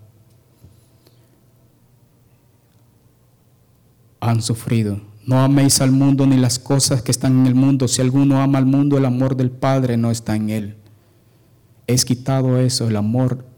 han 4.20 4.42
sufrido. 4.42 5.00
No 5.26 5.40
améis 5.40 5.80
al 5.80 5.92
mundo 5.92 6.28
ni 6.28 6.36
las 6.36 6.60
cosas 6.60 7.02
que 7.02 7.12
están 7.12 7.40
en 7.40 7.48
el 7.48 7.56
mundo. 7.56 7.88
Si 7.88 8.02
alguno 8.02 8.42
ama 8.42 8.58
al 8.58 8.66
mundo, 8.66 8.98
el 8.98 9.06
amor 9.06 9.38
del 9.38 9.52
Padre 9.52 9.96
no 9.96 10.12
está 10.12 10.36
en 10.36 10.50
él. 10.50 10.76
Es 11.88 12.04
quitado 12.04 12.60
eso, 12.60 12.90
el 12.90 12.98
amor, 12.98 13.55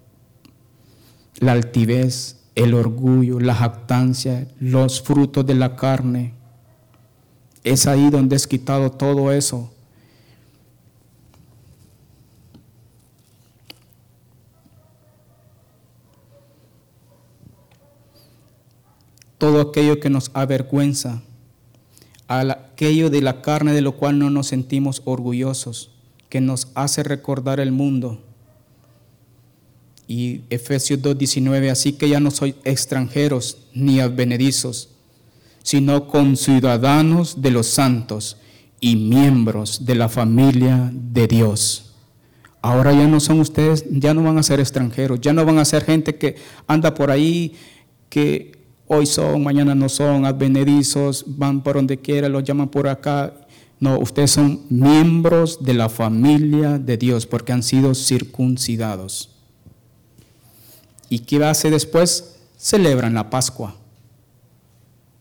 la 1.39 1.51
altivez, 1.51 2.37
el 2.55 2.73
orgullo, 2.73 3.39
la 3.39 3.53
jactancia, 3.53 4.47
los 4.59 5.01
frutos 5.01 5.45
de 5.45 5.55
la 5.55 5.75
carne. 5.75 6.33
Es 7.63 7.85
ahí 7.85 8.09
donde 8.09 8.35
es 8.35 8.47
quitado 8.47 8.91
todo 8.91 9.31
eso. 9.31 9.71
Todo 19.37 19.61
aquello 19.61 19.99
que 19.99 20.09
nos 20.09 20.31
avergüenza, 20.33 21.21
aquello 22.27 23.11
de 23.11 23.21
la 23.21 23.43
carne 23.43 23.71
de 23.71 23.81
lo 23.81 23.95
cual 23.97 24.17
no 24.17 24.31
nos 24.31 24.47
sentimos 24.47 25.03
orgullosos, 25.05 25.91
que 26.29 26.41
nos 26.41 26.71
hace 26.73 27.03
recordar 27.03 27.59
el 27.59 27.71
mundo 27.71 28.26
y 30.07 30.41
Efesios 30.49 31.01
2.19, 31.01 31.69
así 31.69 31.93
que 31.93 32.07
ya 32.07 32.19
no 32.19 32.31
sois 32.31 32.55
extranjeros 32.63 33.57
ni 33.73 33.99
advenedizos, 33.99 34.89
sino 35.63 36.07
conciudadanos 36.07 37.41
de 37.41 37.51
los 37.51 37.67
santos 37.67 38.37
y 38.79 38.95
miembros 38.95 39.85
de 39.85 39.95
la 39.95 40.07
familia 40.07 40.89
de 40.93 41.27
Dios. 41.27 41.93
Ahora 42.61 42.93
ya 42.93 43.07
no 43.07 43.19
son 43.19 43.41
ustedes, 43.41 43.85
ya 43.89 44.13
no 44.13 44.23
van 44.23 44.37
a 44.37 44.43
ser 44.43 44.59
extranjeros, 44.59 45.19
ya 45.21 45.33
no 45.33 45.45
van 45.45 45.57
a 45.57 45.65
ser 45.65 45.83
gente 45.83 46.15
que 46.15 46.35
anda 46.67 46.93
por 46.93 47.11
ahí, 47.11 47.53
que 48.09 48.57
hoy 48.87 49.05
son, 49.05 49.43
mañana 49.43 49.75
no 49.75 49.89
son, 49.89 50.25
advenedizos, 50.25 51.25
van 51.27 51.61
por 51.61 51.75
donde 51.75 51.97
quiera, 51.97 52.29
los 52.29 52.43
llaman 52.43 52.69
por 52.69 52.87
acá. 52.87 53.33
No, 53.79 53.99
ustedes 53.99 54.31
son 54.31 54.61
miembros 54.69 55.63
de 55.63 55.73
la 55.75 55.89
familia 55.89 56.79
de 56.79 56.97
Dios 56.97 57.27
porque 57.27 57.51
han 57.51 57.61
sido 57.61 57.93
circuncidados. 57.93 59.36
¿Y 61.09 61.19
qué 61.19 61.43
hace 61.43 61.69
después? 61.69 62.35
Celebran 62.57 63.13
la 63.13 63.29
Pascua. 63.29 63.75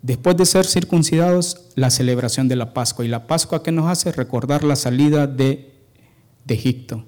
Después 0.02 0.36
de 0.36 0.46
ser 0.46 0.66
circuncidados, 0.66 1.62
la 1.74 1.90
celebración 1.90 2.48
de 2.48 2.56
la 2.56 2.72
Pascua. 2.72 3.04
¿Y 3.04 3.08
la 3.08 3.26
Pascua 3.26 3.62
qué 3.62 3.72
nos 3.72 3.90
hace? 3.90 4.12
Recordar 4.12 4.64
la 4.64 4.76
salida 4.76 5.26
de, 5.26 5.74
de 6.44 6.54
Egipto. 6.54 7.04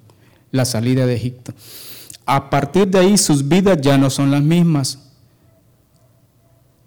La 0.51 0.65
salida 0.65 1.07
de 1.07 1.15
Egipto. 1.15 1.53
A 2.27 2.51
partir 2.51 2.89
de 2.89 2.99
ahí 2.99 3.17
sus 3.17 3.49
vidas 3.49 3.81
ya 3.81 3.97
no 3.99 4.11
son 4.11 4.31
las 4.31 4.43
mismas. 4.43 4.99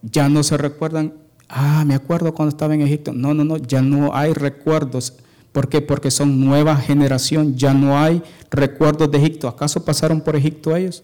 Ya 0.01 0.29
no 0.29 0.43
se 0.43 0.57
recuerdan, 0.57 1.13
ah, 1.47 1.83
me 1.85 1.95
acuerdo 1.95 2.33
cuando 2.33 2.49
estaba 2.49 2.73
en 2.73 2.81
Egipto. 2.81 3.13
No, 3.13 3.33
no, 3.33 3.43
no, 3.43 3.57
ya 3.57 3.81
no 3.81 4.15
hay 4.15 4.33
recuerdos. 4.33 5.13
¿Por 5.51 5.67
qué? 5.67 5.81
Porque 5.81 6.11
son 6.11 6.39
nueva 6.39 6.77
generación, 6.77 7.55
ya 7.55 7.73
no 7.73 7.99
hay 7.99 8.23
recuerdos 8.49 9.11
de 9.11 9.17
Egipto. 9.17 9.47
¿Acaso 9.47 9.83
pasaron 9.83 10.21
por 10.21 10.35
Egipto 10.35 10.75
ellos? 10.75 11.03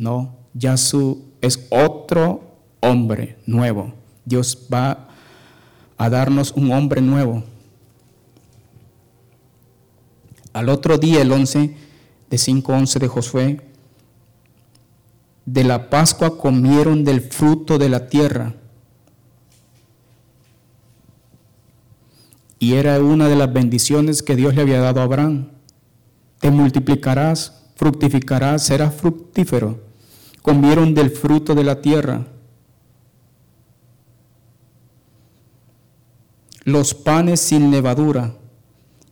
No, 0.00 0.34
ya 0.54 0.78
su 0.78 1.26
es 1.42 1.66
otro 1.68 2.56
hombre 2.80 3.36
nuevo. 3.44 3.92
Dios 4.24 4.66
va 4.72 5.08
a 5.98 6.08
darnos 6.08 6.52
un 6.52 6.72
hombre 6.72 7.02
nuevo. 7.02 7.44
Al 10.54 10.70
otro 10.70 10.96
día, 10.96 11.20
el 11.20 11.30
11 11.30 11.76
de 12.30 12.36
5.11 12.38 12.98
de 12.98 13.08
Josué, 13.08 13.60
de 15.44 15.64
la 15.64 15.90
Pascua 15.90 16.38
comieron 16.38 17.04
del 17.04 17.20
fruto 17.20 17.76
de 17.76 17.90
la 17.90 18.08
tierra. 18.08 18.54
Y 22.58 22.72
era 22.72 22.98
una 23.00 23.28
de 23.28 23.36
las 23.36 23.52
bendiciones 23.52 24.22
que 24.22 24.34
Dios 24.34 24.54
le 24.54 24.62
había 24.62 24.80
dado 24.80 25.02
a 25.02 25.04
Abraham. 25.04 25.48
Te 26.38 26.50
multiplicarás, 26.50 27.66
fructificarás, 27.76 28.62
serás 28.62 28.94
fructífero 28.94 29.89
comieron 30.42 30.94
del 30.94 31.10
fruto 31.10 31.54
de 31.54 31.64
la 31.64 31.80
tierra. 31.80 32.26
Los 36.64 36.94
panes 36.94 37.40
sin 37.40 37.70
levadura 37.70 38.36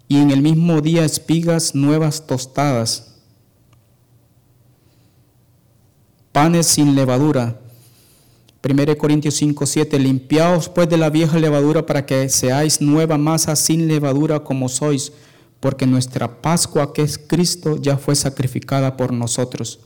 y 0.07 0.19
en 0.19 0.31
el 0.31 0.43
mismo 0.43 0.81
día 0.81 1.05
espigas 1.05 1.75
nuevas 1.75 2.27
tostadas. 2.27 3.17
Panes 6.33 6.67
sin 6.67 6.95
levadura. 6.95 7.61
1 8.63 8.99
Corintios 8.99 9.35
5, 9.35 9.67
7. 9.67 9.99
Limpiaos 9.99 10.69
pues 10.69 10.89
de 10.89 10.97
la 10.97 11.11
vieja 11.11 11.39
levadura 11.39 11.87
para 11.87 12.05
que 12.07 12.29
seáis 12.29 12.81
nueva 12.81 13.19
masa 13.19 13.57
sin 13.57 13.89
levadura 13.89 14.45
como 14.45 14.69
sois, 14.69 15.13
porque 15.61 15.87
nuestra 15.87 16.41
Pascua, 16.41 16.93
que 16.93 17.03
es 17.03 17.19
Cristo, 17.19 17.77
ya 17.77 17.97
fue 17.97 18.15
sacrificada 18.15 18.97
por 18.97 19.13
nosotros. 19.13 19.81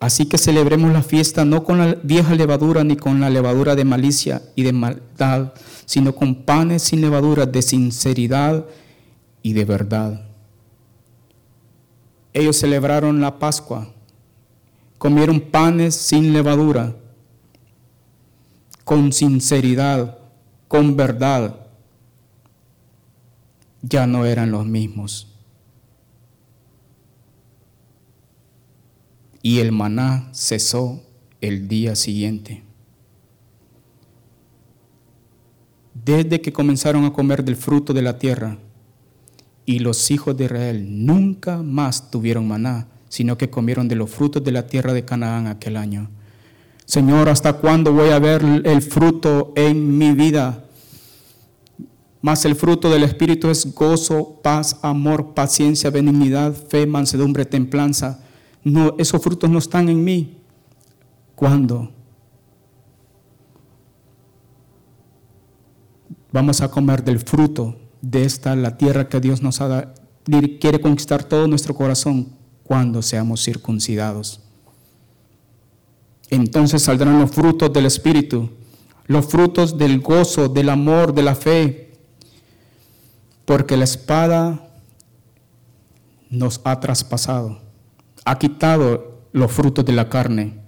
Así 0.00 0.26
que 0.26 0.38
celebremos 0.38 0.92
la 0.92 1.02
fiesta 1.02 1.44
no 1.44 1.64
con 1.64 1.78
la 1.78 1.94
vieja 2.02 2.34
levadura 2.34 2.84
ni 2.84 2.96
con 2.96 3.20
la 3.20 3.30
levadura 3.30 3.74
de 3.74 3.84
malicia 3.84 4.42
y 4.54 4.62
de 4.62 4.72
maldad, 4.72 5.54
sino 5.86 6.14
con 6.14 6.44
panes 6.44 6.82
sin 6.82 7.00
levadura 7.00 7.46
de 7.46 7.62
sinceridad 7.62 8.66
y 9.42 9.52
de 9.52 9.64
verdad. 9.64 10.26
Ellos 12.32 12.56
celebraron 12.56 13.20
la 13.20 13.38
Pascua, 13.38 13.92
comieron 14.98 15.40
panes 15.40 15.94
sin 15.94 16.32
levadura, 16.32 16.96
con 18.84 19.12
sinceridad, 19.12 20.18
con 20.68 20.96
verdad. 20.96 21.60
Ya 23.82 24.06
no 24.06 24.24
eran 24.24 24.50
los 24.50 24.66
mismos. 24.66 25.33
Y 29.44 29.58
el 29.58 29.72
maná 29.72 30.30
cesó 30.32 31.02
el 31.42 31.68
día 31.68 31.96
siguiente. 31.96 32.62
Desde 35.92 36.40
que 36.40 36.50
comenzaron 36.50 37.04
a 37.04 37.12
comer 37.12 37.44
del 37.44 37.56
fruto 37.56 37.92
de 37.92 38.00
la 38.00 38.18
tierra, 38.18 38.56
y 39.66 39.80
los 39.80 40.10
hijos 40.10 40.34
de 40.34 40.46
Israel 40.46 41.04
nunca 41.04 41.62
más 41.62 42.10
tuvieron 42.10 42.48
maná, 42.48 42.88
sino 43.10 43.36
que 43.36 43.50
comieron 43.50 43.86
de 43.86 43.96
los 43.96 44.08
frutos 44.08 44.42
de 44.42 44.50
la 44.50 44.66
tierra 44.66 44.94
de 44.94 45.04
Canaán 45.04 45.46
aquel 45.46 45.76
año. 45.76 46.08
Señor, 46.86 47.28
¿hasta 47.28 47.52
cuándo 47.52 47.92
voy 47.92 48.10
a 48.10 48.18
ver 48.18 48.42
el 48.64 48.80
fruto 48.80 49.52
en 49.56 49.98
mi 49.98 50.12
vida? 50.12 50.64
Mas 52.22 52.46
el 52.46 52.56
fruto 52.56 52.88
del 52.88 53.02
Espíritu 53.02 53.50
es 53.50 53.74
gozo, 53.74 54.40
paz, 54.42 54.78
amor, 54.80 55.34
paciencia, 55.34 55.90
benignidad, 55.90 56.54
fe, 56.54 56.86
mansedumbre, 56.86 57.44
templanza 57.44 58.23
no, 58.64 58.94
esos 58.98 59.22
frutos 59.22 59.50
no 59.50 59.58
están 59.58 59.90
en 59.90 60.02
mí. 60.02 60.38
¿Cuándo? 61.34 61.90
Vamos 66.32 66.62
a 66.62 66.70
comer 66.70 67.04
del 67.04 67.20
fruto 67.20 67.76
de 68.00 68.24
esta, 68.24 68.56
la 68.56 68.76
tierra 68.76 69.08
que 69.08 69.20
Dios 69.20 69.42
nos 69.42 69.60
ha 69.60 69.68
dado. 69.68 69.94
Quiere 70.24 70.80
conquistar 70.80 71.22
todo 71.22 71.46
nuestro 71.46 71.74
corazón 71.74 72.30
cuando 72.62 73.02
seamos 73.02 73.44
circuncidados. 73.44 74.40
Entonces 76.30 76.82
saldrán 76.82 77.20
los 77.20 77.30
frutos 77.30 77.70
del 77.72 77.84
Espíritu, 77.84 78.50
los 79.06 79.26
frutos 79.26 79.76
del 79.76 80.00
gozo, 80.00 80.48
del 80.48 80.70
amor, 80.70 81.12
de 81.12 81.22
la 81.22 81.34
fe, 81.34 81.92
porque 83.44 83.76
la 83.76 83.84
espada 83.84 84.70
nos 86.30 86.62
ha 86.64 86.80
traspasado 86.80 87.63
ha 88.24 88.38
quitado 88.38 89.14
los 89.32 89.52
frutos 89.52 89.84
de 89.84 89.92
la 89.92 90.08
carne. 90.08 90.64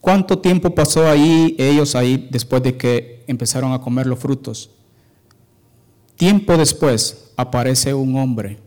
¿Cuánto 0.00 0.40
tiempo 0.40 0.74
pasó 0.74 1.08
ahí 1.08 1.54
ellos 1.58 1.94
ahí 1.94 2.28
después 2.30 2.62
de 2.62 2.76
que 2.76 3.24
empezaron 3.28 3.72
a 3.72 3.80
comer 3.80 4.06
los 4.06 4.18
frutos? 4.18 4.70
Tiempo 6.16 6.56
después 6.56 7.32
aparece 7.36 7.94
un 7.94 8.16
hombre 8.16 8.58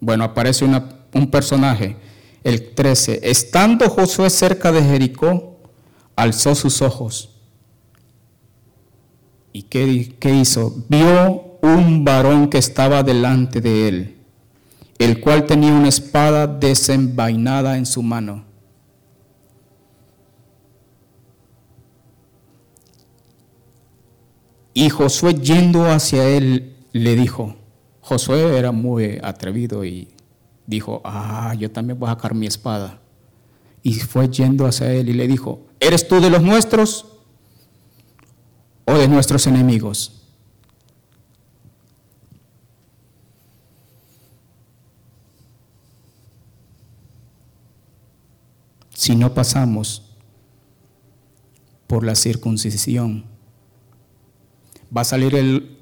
Bueno, 0.00 0.24
aparece 0.24 0.64
un 0.64 1.30
personaje, 1.30 1.96
el 2.42 2.74
13. 2.74 3.20
Estando 3.22 3.88
Josué 3.88 4.28
cerca 4.28 4.72
de 4.72 4.82
Jericó, 4.82 5.58
alzó 6.16 6.54
sus 6.54 6.82
ojos. 6.82 7.33
¿Y 9.56 9.62
qué, 9.62 10.34
hizo? 10.34 10.74
Vio 10.88 11.58
un 11.62 12.04
varón 12.04 12.50
que 12.50 12.58
estaba 12.58 13.04
delante 13.04 13.60
de 13.60 13.86
él, 13.86 14.16
el 14.98 15.20
cual 15.20 15.46
tenía 15.46 15.72
una 15.72 15.86
espada 15.86 16.48
desenvainada 16.48 17.78
en 17.78 17.86
su 17.86 18.02
mano. 18.02 18.42
Y 24.74 24.90
Josué 24.90 25.34
yendo 25.34 25.88
hacia 25.88 26.28
él 26.28 26.74
le 26.90 27.14
dijo, 27.14 27.54
Josué 28.00 28.58
era 28.58 28.72
muy 28.72 29.20
atrevido 29.22 29.84
y 29.84 30.08
dijo, 30.66 31.00
ah, 31.04 31.54
yo 31.56 31.70
también 31.70 31.96
voy 31.96 32.08
a 32.08 32.14
sacar 32.14 32.34
mi 32.34 32.48
espada. 32.48 32.98
Y 33.84 33.94
fue 33.94 34.28
yendo 34.28 34.66
hacia 34.66 34.92
él 34.92 35.10
y 35.10 35.12
le 35.12 35.28
dijo, 35.28 35.60
¿eres 35.78 36.08
tú 36.08 36.20
de 36.20 36.28
los 36.28 36.42
nuestros 36.42 37.13
de 38.98 39.08
nuestros 39.08 39.46
enemigos? 39.46 40.22
Si 48.94 49.16
no 49.16 49.34
pasamos 49.34 50.16
por 51.86 52.04
la 52.04 52.14
circuncisión, 52.14 53.26
va 54.96 55.02
a 55.02 55.04
salir 55.04 55.34
el... 55.34 55.78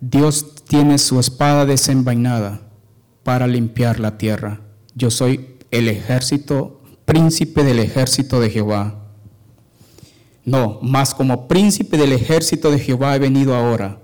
Dios 0.00 0.54
tiene 0.66 0.98
su 0.98 1.18
espada 1.18 1.64
desenvainada 1.64 2.60
para 3.24 3.46
limpiar 3.46 3.98
la 3.98 4.18
tierra. 4.18 4.60
Yo 4.94 5.10
soy 5.10 5.56
el 5.70 5.88
ejército, 5.88 6.80
príncipe 7.06 7.64
del 7.64 7.80
ejército 7.80 8.40
de 8.40 8.50
Jehová. 8.50 9.05
No, 10.46 10.78
más 10.80 11.12
como 11.12 11.48
príncipe 11.48 11.98
del 11.98 12.12
ejército 12.12 12.70
de 12.70 12.78
Jehová 12.78 13.16
he 13.16 13.18
venido 13.18 13.56
ahora. 13.56 13.98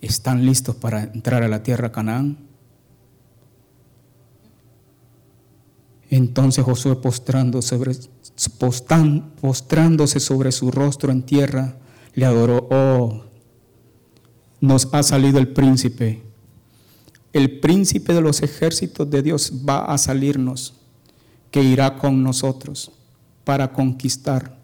¿Están 0.00 0.46
listos 0.46 0.74
para 0.76 1.02
entrar 1.02 1.42
a 1.42 1.48
la 1.48 1.62
tierra 1.62 1.92
Canaán? 1.92 2.38
Entonces 6.08 6.64
Josué 6.64 6.96
postrándose 6.96 7.68
sobre, 7.68 7.92
postrándose 9.42 10.20
sobre 10.20 10.52
su 10.52 10.70
rostro 10.70 11.12
en 11.12 11.22
tierra, 11.22 11.76
le 12.14 12.24
adoró, 12.24 12.66
oh, 12.70 13.24
nos 14.58 14.88
ha 14.94 15.02
salido 15.02 15.38
el 15.38 15.48
príncipe. 15.48 16.22
El 17.34 17.60
príncipe 17.60 18.14
de 18.14 18.22
los 18.22 18.40
ejércitos 18.42 19.10
de 19.10 19.20
Dios 19.20 19.52
va 19.68 19.84
a 19.84 19.98
salirnos, 19.98 20.72
que 21.50 21.62
irá 21.62 21.98
con 21.98 22.22
nosotros 22.22 22.92
para 23.48 23.72
conquistar. 23.72 24.54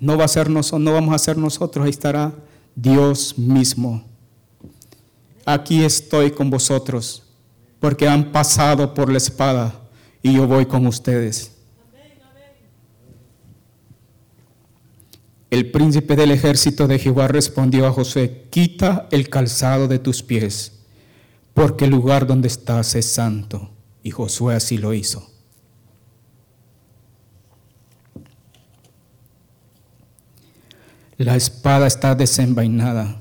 No, 0.00 0.18
va 0.18 0.24
a 0.24 0.28
ser 0.28 0.50
no 0.50 0.92
vamos 0.92 1.14
a 1.14 1.18
ser 1.20 1.38
nosotros, 1.38 1.84
ahí 1.84 1.90
estará 1.90 2.34
Dios 2.74 3.38
mismo. 3.38 4.02
Aquí 5.44 5.84
estoy 5.84 6.32
con 6.32 6.50
vosotros, 6.50 7.22
porque 7.78 8.08
han 8.08 8.32
pasado 8.32 8.92
por 8.92 9.08
la 9.08 9.18
espada 9.18 9.72
y 10.20 10.32
yo 10.32 10.48
voy 10.48 10.66
con 10.66 10.84
ustedes. 10.84 11.52
El 15.48 15.70
príncipe 15.70 16.16
del 16.16 16.32
ejército 16.32 16.88
de 16.88 16.98
Jehová 16.98 17.28
respondió 17.28 17.86
a 17.86 17.92
José, 17.92 18.46
quita 18.50 19.06
el 19.12 19.28
calzado 19.28 19.86
de 19.86 20.00
tus 20.00 20.24
pies, 20.24 20.72
porque 21.54 21.84
el 21.84 21.92
lugar 21.92 22.26
donde 22.26 22.48
estás 22.48 22.96
es 22.96 23.06
santo. 23.06 23.70
Y 24.02 24.10
Josué 24.10 24.56
así 24.56 24.76
lo 24.76 24.92
hizo. 24.92 25.29
La 31.20 31.36
espada 31.36 31.86
está 31.86 32.14
desenvainada. 32.14 33.20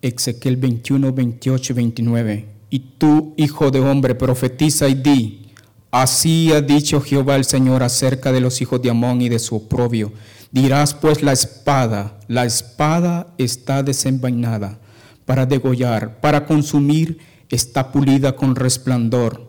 Ezequiel 0.00 0.56
21, 0.56 1.12
28 1.12 1.72
y 1.74 1.76
29. 1.76 2.48
Y 2.70 2.78
tú, 2.96 3.34
hijo 3.36 3.70
de 3.70 3.80
hombre, 3.80 4.14
profetiza 4.14 4.88
y 4.88 4.94
di, 4.94 5.52
Así 5.90 6.50
ha 6.50 6.62
dicho 6.62 7.02
Jehová 7.02 7.36
el 7.36 7.44
Señor 7.44 7.82
acerca 7.82 8.32
de 8.32 8.40
los 8.40 8.62
hijos 8.62 8.80
de 8.80 8.88
Amón 8.88 9.20
y 9.20 9.28
de 9.28 9.38
su 9.38 9.56
oprobio. 9.56 10.10
Dirás 10.50 10.94
pues 10.94 11.22
la 11.22 11.32
espada, 11.32 12.20
la 12.26 12.46
espada 12.46 13.34
está 13.36 13.82
desenvainada 13.82 14.78
para 15.26 15.44
degollar, 15.44 16.22
para 16.22 16.46
consumir, 16.46 17.18
está 17.50 17.92
pulida 17.92 18.34
con 18.34 18.56
resplandor. 18.56 19.47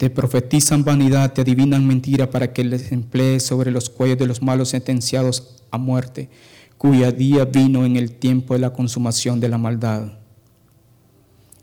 Te 0.00 0.08
profetizan 0.08 0.82
vanidad, 0.82 1.34
te 1.34 1.42
adivinan 1.42 1.86
mentira 1.86 2.30
para 2.30 2.54
que 2.54 2.64
les 2.64 2.90
emplees 2.90 3.42
sobre 3.42 3.70
los 3.70 3.90
cuellos 3.90 4.16
de 4.16 4.26
los 4.26 4.40
malos 4.40 4.70
sentenciados 4.70 5.62
a 5.70 5.76
muerte, 5.76 6.30
cuya 6.78 7.12
día 7.12 7.44
vino 7.44 7.84
en 7.84 7.96
el 7.96 8.12
tiempo 8.12 8.54
de 8.54 8.60
la 8.60 8.72
consumación 8.72 9.40
de 9.40 9.50
la 9.50 9.58
maldad. 9.58 10.12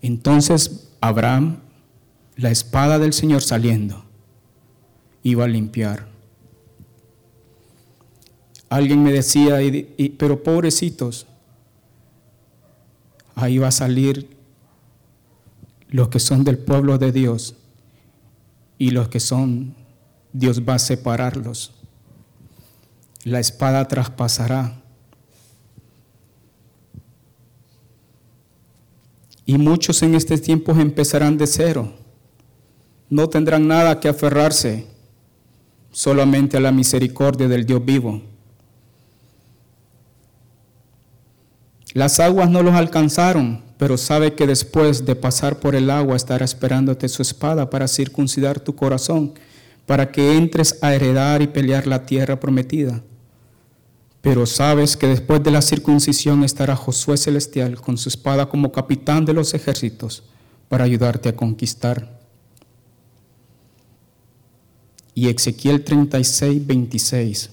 Entonces 0.03 0.87
Abraham 1.01 1.61
la 2.35 2.51
espada 2.51 2.99
del 2.99 3.13
Señor 3.13 3.41
saliendo 3.41 4.05
iba 5.23 5.45
a 5.45 5.47
limpiar. 5.47 6.07
Alguien 8.69 9.01
me 9.01 9.11
decía, 9.11 9.57
pero 10.19 10.43
pobrecitos, 10.43 11.25
ahí 13.33 13.57
va 13.57 13.69
a 13.69 13.71
salir 13.71 14.29
los 15.89 16.09
que 16.09 16.19
son 16.19 16.43
del 16.43 16.59
pueblo 16.59 16.99
de 16.99 17.11
Dios 17.11 17.55
y 18.77 18.91
los 18.91 19.09
que 19.09 19.19
son, 19.19 19.75
Dios 20.33 20.61
va 20.61 20.75
a 20.75 20.79
separarlos. 20.79 21.73
La 23.23 23.39
espada 23.39 23.87
traspasará. 23.87 24.81
Y 29.45 29.57
muchos 29.57 30.01
en 30.03 30.15
este 30.15 30.37
tiempo 30.37 30.73
empezarán 30.73 31.37
de 31.37 31.47
cero 31.47 31.93
no 33.09 33.29
tendrán 33.29 33.67
nada 33.67 33.99
que 33.99 34.09
aferrarse, 34.09 34.87
solamente 35.91 36.57
a 36.57 36.59
la 36.59 36.71
misericordia 36.71 37.47
del 37.47 37.65
Dios 37.65 37.83
vivo. 37.83 38.21
Las 41.93 42.19
aguas 42.19 42.49
no 42.49 42.61
los 42.61 42.75
alcanzaron, 42.75 43.63
pero 43.77 43.97
sabe 43.97 44.33
que 44.33 44.47
después 44.47 45.05
de 45.05 45.15
pasar 45.15 45.59
por 45.59 45.75
el 45.75 45.89
agua 45.89 46.15
estará 46.15 46.45
esperándote 46.45 47.07
su 47.09 47.21
espada 47.21 47.69
para 47.69 47.87
circuncidar 47.87 48.59
tu 48.59 48.75
corazón, 48.75 49.33
para 49.85 50.11
que 50.11 50.35
entres 50.37 50.77
a 50.81 50.93
heredar 50.93 51.41
y 51.41 51.47
pelear 51.47 51.87
la 51.87 52.05
tierra 52.05 52.39
prometida. 52.39 53.03
Pero 54.21 54.45
sabes 54.45 54.97
que 54.97 55.07
después 55.07 55.43
de 55.43 55.51
la 55.51 55.61
circuncisión 55.61 56.43
estará 56.43 56.75
Josué 56.75 57.17
Celestial 57.17 57.79
con 57.79 57.97
su 57.97 58.09
espada 58.09 58.49
como 58.49 58.71
capitán 58.71 59.25
de 59.25 59.33
los 59.33 59.53
ejércitos 59.53 60.23
para 60.67 60.83
ayudarte 60.83 61.29
a 61.29 61.35
conquistar. 61.35 62.17
y 65.17 65.29
Ezequiel 65.29 65.83
36, 65.83 66.67
26. 66.67 67.49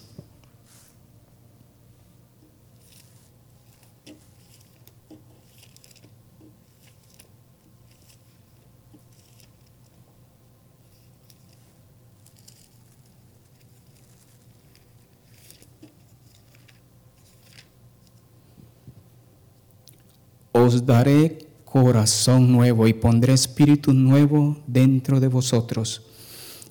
Os 20.64 20.86
daré 20.86 21.46
corazón 21.66 22.50
nuevo 22.50 22.88
y 22.88 22.94
pondré 22.94 23.34
espíritu 23.34 23.92
nuevo 23.92 24.56
dentro 24.66 25.20
de 25.20 25.28
vosotros 25.28 26.00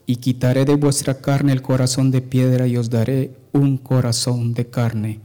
y 0.08 0.16
quitaré 0.16 0.66
de 0.66 0.74
vuestra 0.74 1.22
carne 1.22 1.52
el 1.52 1.62
corazón 1.62 2.10
de 2.10 2.24
piedra 2.24 2.66
y 2.66 2.76
os 2.76 2.90
daré 2.90 3.38
un 3.52 3.78
corazón 3.78 4.56
de 4.56 4.68
carne, 4.68 5.20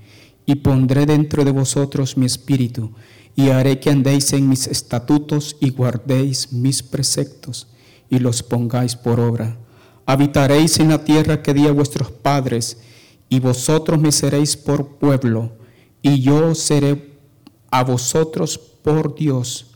y 0.44 0.56
pondré 0.56 1.06
dentro 1.06 1.46
de 1.46 1.50
vosotros 1.50 2.18
mi 2.18 2.26
espíritu, 2.26 2.92
y 3.34 3.48
haré 3.48 3.80
que 3.80 3.88
andéis 3.88 4.34
en 4.34 4.46
mis 4.46 4.66
estatutos 4.66 5.56
y 5.60 5.70
guardéis 5.70 6.52
mis 6.52 6.82
preceptos, 6.82 7.68
y 8.10 8.18
los 8.18 8.42
pongáis 8.42 8.96
por 8.96 9.18
obra. 9.18 9.56
Habitaréis 10.04 10.78
en 10.78 10.90
la 10.90 11.02
tierra 11.04 11.42
que 11.42 11.54
di 11.54 11.66
a 11.66 11.72
vuestros 11.72 12.10
padres, 12.10 12.76
y 13.30 13.40
vosotros 13.40 13.98
me 13.98 14.12
seréis 14.12 14.58
por 14.58 14.98
pueblo, 14.98 15.52
y 16.02 16.20
yo 16.20 16.54
seré 16.54 17.07
a 17.70 17.84
vosotros 17.84 18.58
por 18.58 19.14
Dios, 19.14 19.66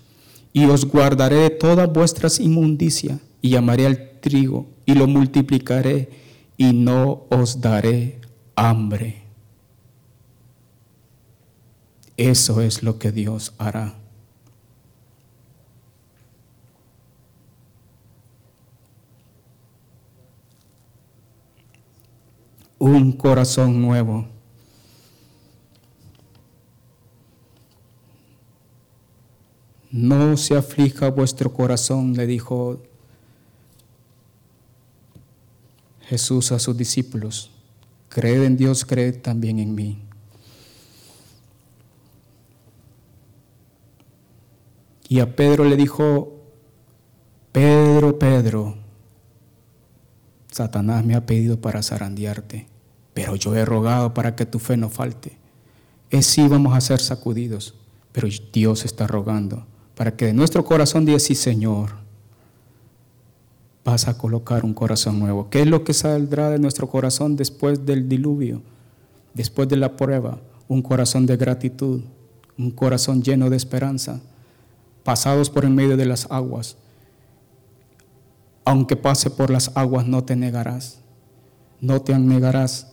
y 0.52 0.64
os 0.66 0.84
guardaré 0.84 1.36
de 1.36 1.50
todas 1.50 1.92
vuestras 1.92 2.40
inmundicias, 2.40 3.20
y 3.40 3.50
llamaré 3.50 3.86
al 3.86 4.20
trigo 4.20 4.66
y 4.86 4.94
lo 4.94 5.06
multiplicaré 5.06 6.08
y 6.56 6.72
no 6.72 7.26
os 7.28 7.60
daré 7.60 8.20
hambre. 8.54 9.22
Eso 12.16 12.60
es 12.60 12.82
lo 12.82 12.98
que 12.98 13.10
Dios 13.10 13.52
hará. 13.58 13.94
Un 22.78 23.12
corazón 23.12 23.80
nuevo. 23.80 24.31
No 29.92 30.38
se 30.38 30.56
aflija 30.56 31.10
vuestro 31.10 31.52
corazón, 31.52 32.14
le 32.14 32.26
dijo 32.26 32.80
Jesús 36.00 36.50
a 36.50 36.58
sus 36.58 36.74
discípulos. 36.78 37.50
Creed 38.08 38.42
en 38.42 38.56
Dios, 38.56 38.86
creed 38.86 39.20
también 39.20 39.58
en 39.58 39.74
mí. 39.74 40.02
Y 45.10 45.20
a 45.20 45.36
Pedro 45.36 45.64
le 45.64 45.76
dijo, 45.76 46.40
Pedro, 47.52 48.18
Pedro, 48.18 48.76
Satanás 50.50 51.04
me 51.04 51.16
ha 51.16 51.26
pedido 51.26 51.60
para 51.60 51.82
zarandearte, 51.82 52.66
pero 53.12 53.36
yo 53.36 53.54
he 53.54 53.66
rogado 53.66 54.14
para 54.14 54.36
que 54.36 54.46
tu 54.46 54.58
fe 54.58 54.78
no 54.78 54.88
falte. 54.88 55.36
Es 56.08 56.24
sí 56.24 56.48
vamos 56.48 56.74
a 56.74 56.80
ser 56.80 57.00
sacudidos, 57.00 57.74
pero 58.12 58.26
Dios 58.54 58.86
está 58.86 59.06
rogando 59.06 59.66
para 59.94 60.16
que 60.16 60.26
de 60.26 60.32
nuestro 60.32 60.64
corazón 60.64 61.04
diga, 61.04 61.18
sí 61.18 61.34
Señor, 61.34 62.02
vas 63.84 64.08
a 64.08 64.16
colocar 64.16 64.64
un 64.64 64.74
corazón 64.74 65.18
nuevo. 65.18 65.50
¿Qué 65.50 65.62
es 65.62 65.66
lo 65.66 65.84
que 65.84 65.92
saldrá 65.92 66.50
de 66.50 66.58
nuestro 66.58 66.88
corazón 66.88 67.36
después 67.36 67.84
del 67.84 68.08
diluvio, 68.08 68.62
después 69.34 69.68
de 69.68 69.76
la 69.76 69.96
prueba? 69.96 70.40
Un 70.68 70.82
corazón 70.82 71.26
de 71.26 71.36
gratitud, 71.36 72.02
un 72.56 72.70
corazón 72.70 73.22
lleno 73.22 73.50
de 73.50 73.56
esperanza, 73.56 74.20
pasados 75.04 75.50
por 75.50 75.64
en 75.64 75.74
medio 75.74 75.96
de 75.96 76.06
las 76.06 76.26
aguas. 76.30 76.76
Aunque 78.64 78.96
pase 78.96 79.28
por 79.28 79.50
las 79.50 79.72
aguas, 79.74 80.06
no 80.06 80.22
te 80.22 80.36
negarás, 80.36 80.98
no 81.80 82.00
te 82.00 82.16
negarás. 82.16 82.92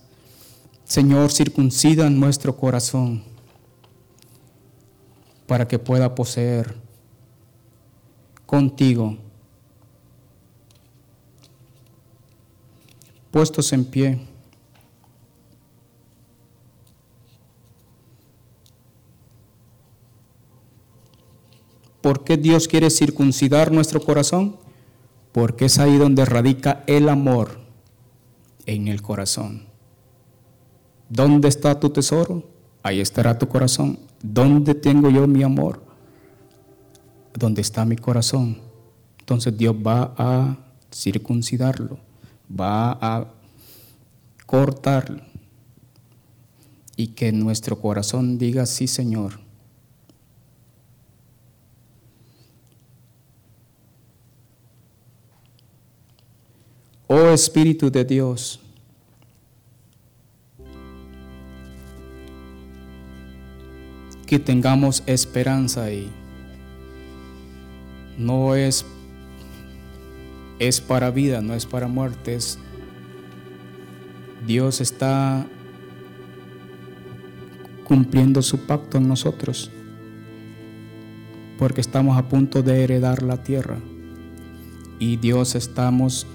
Señor, 0.83 1.31
circuncida 1.31 2.09
nuestro 2.09 2.57
corazón 2.57 3.23
para 5.45 5.67
que 5.67 5.77
pueda 5.77 6.15
poseer 6.15 6.88
contigo. 8.49 9.15
Puestos 13.29 13.71
en 13.73 13.85
pie. 13.85 14.19
¿Por 22.01 22.23
qué 22.23 22.37
Dios 22.37 22.67
quiere 22.67 22.89
circuncidar 22.89 23.71
nuestro 23.71 24.01
corazón? 24.01 24.57
Porque 25.31 25.65
es 25.65 25.77
ahí 25.77 25.97
donde 25.97 26.25
radica 26.25 26.83
el 26.87 27.07
amor 27.07 27.59
en 28.65 28.87
el 28.87 29.03
corazón. 29.03 29.67
¿Dónde 31.07 31.49
está 31.49 31.79
tu 31.79 31.91
tesoro? 31.91 32.49
Ahí 32.81 32.99
estará 32.99 33.37
tu 33.37 33.47
corazón. 33.47 33.99
¿Dónde 34.23 34.73
tengo 34.73 35.11
yo 35.11 35.27
mi 35.27 35.43
amor? 35.43 35.88
Donde 37.39 37.61
está 37.61 37.85
mi 37.85 37.95
corazón. 37.95 38.57
Entonces 39.19 39.57
Dios 39.57 39.75
va 39.75 40.13
a 40.17 40.57
circuncidarlo, 40.93 41.97
va 42.49 42.91
a 43.01 43.27
cortarlo 44.45 45.21
y 46.97 47.07
que 47.07 47.31
nuestro 47.31 47.79
corazón 47.79 48.37
diga, 48.37 48.65
sí 48.65 48.87
Señor. 48.87 49.39
Oh 57.07 57.29
Espíritu 57.29 57.89
de 57.89 58.05
Dios, 58.05 58.59
que 64.27 64.37
tengamos 64.37 65.01
esperanza 65.07 65.85
ahí 65.85 66.18
no 68.19 68.53
es, 68.53 68.85
es 70.59 70.81
para 70.81 71.09
vida, 71.09 71.41
no 71.41 71.55
es 71.55 71.65
para 71.65 71.87
muerte. 71.87 72.37
Dios 74.45 74.81
está 74.81 75.47
cumpliendo 77.85 78.41
su 78.41 78.59
pacto 78.67 78.97
en 78.97 79.07
nosotros, 79.07 79.71
porque 81.57 81.81
estamos 81.81 82.17
a 82.17 82.27
punto 82.27 82.61
de 82.61 82.83
heredar 82.83 83.23
la 83.23 83.41
tierra 83.41 83.77
y 84.99 85.15
Dios 85.15 85.55
estamos 85.55 86.27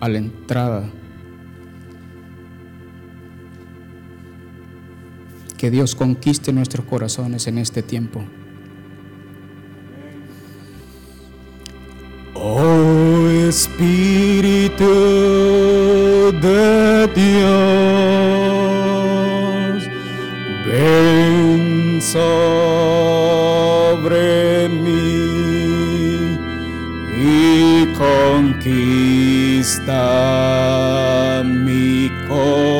a 0.00 0.08
la 0.08 0.18
entrada. 0.18 0.90
Que 5.58 5.70
Dios 5.70 5.94
conquiste 5.94 6.52
nuestros 6.54 6.86
corazones 6.86 7.46
en 7.46 7.58
este 7.58 7.82
tiempo. 7.82 8.24
Espíritu 13.50 14.86
de 16.40 17.08
Dios, 17.16 17.50
ven 20.64 22.00
sobre 22.00 22.28
mí 24.68 26.38
y 27.18 27.86
conquista 27.98 28.62
mi 31.44 32.08
corazón. 32.28 32.70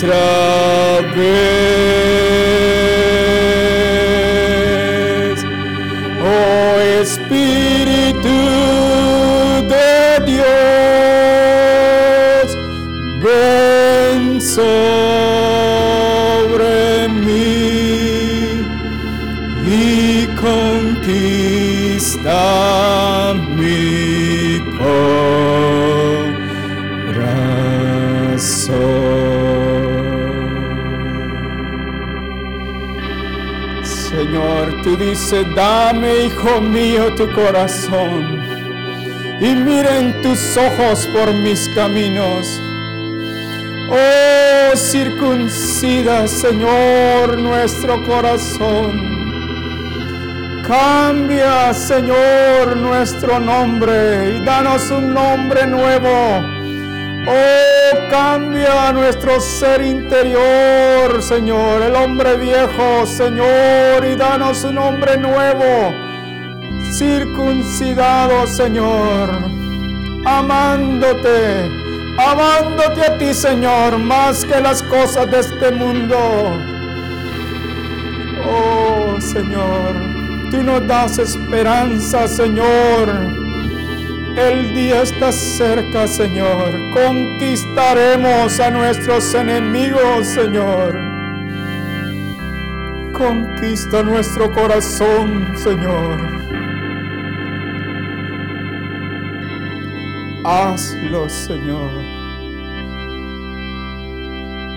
Otra 0.06 1.15
Tú 35.06 35.10
dices, 35.10 35.46
dame, 35.54 36.24
hijo 36.24 36.60
mío, 36.60 37.14
tu 37.14 37.30
corazón 37.30 38.42
y 39.40 39.54
miren 39.54 40.20
tus 40.20 40.56
ojos 40.56 41.06
por 41.14 41.32
mis 41.32 41.68
caminos. 41.68 42.60
Oh, 43.88 44.76
circuncida, 44.76 46.26
Señor, 46.26 47.38
nuestro 47.38 48.04
corazón. 48.04 49.00
Cambia, 50.66 51.72
Señor, 51.72 52.76
nuestro 52.76 53.38
nombre 53.38 54.38
y 54.38 54.44
danos 54.44 54.90
un 54.90 55.14
nombre 55.14 55.68
nuevo 55.68 56.55
Oh, 57.28 58.08
cambia 58.08 58.92
nuestro 58.92 59.40
ser 59.40 59.80
interior, 59.82 61.20
Señor, 61.20 61.82
el 61.82 61.96
hombre 61.96 62.36
viejo, 62.36 63.04
Señor, 63.04 64.04
y 64.04 64.14
danos 64.14 64.62
un 64.62 64.78
hombre 64.78 65.16
nuevo, 65.16 65.92
circuncidado, 66.92 68.46
Señor, 68.46 69.28
amándote, 70.24 71.68
amándote 72.16 73.00
a 73.00 73.18
ti, 73.18 73.34
Señor, 73.34 73.98
más 73.98 74.44
que 74.44 74.60
las 74.60 74.80
cosas 74.84 75.28
de 75.28 75.40
este 75.40 75.72
mundo. 75.72 76.16
Oh, 78.48 79.20
Señor, 79.20 79.94
tú 80.52 80.62
nos 80.62 80.86
das 80.86 81.18
esperanza, 81.18 82.28
Señor 82.28 83.45
el 84.36 84.74
día 84.74 85.02
está 85.02 85.32
cerca, 85.32 86.06
Señor. 86.06 86.90
Conquistaremos 86.92 88.60
a 88.60 88.70
nuestros 88.70 89.34
enemigos, 89.34 90.26
Señor. 90.26 90.94
Conquista 93.12 94.02
nuestro 94.02 94.52
corazón, 94.52 95.56
Señor. 95.56 96.36
Hazlo, 100.44 101.28
Señor. 101.28 101.90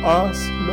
Hazlo, 0.04 0.69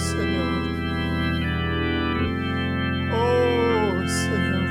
Señor. 0.00 0.62
Oh, 3.12 4.02
Señor. 4.08 4.68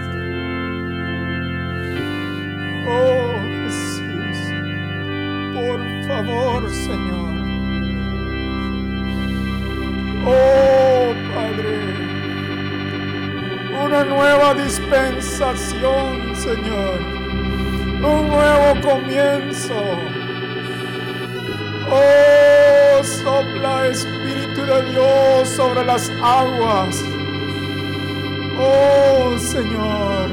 Oh, 2.88 3.34
Jesús. 3.62 4.40
Por 5.54 5.80
favor, 6.08 6.70
Señor. 6.72 7.34
Oh, 10.26 11.14
Padre. 11.36 11.78
Una 13.86 14.04
nueva 14.04 14.56
dispensación, 14.56 16.36
Señor. 16.36 17.00
Un 18.02 18.30
nuevo 18.30 18.82
comienzo. 18.82 19.80
Oh, 21.92 23.04
sopla 23.04 23.88
Espíritu 23.88 24.49
de 24.66 24.92
Dios 24.92 25.50
sobre 25.50 25.84
las 25.86 26.10
aguas. 26.22 26.96
Oh 28.58 29.38
Señor, 29.40 30.30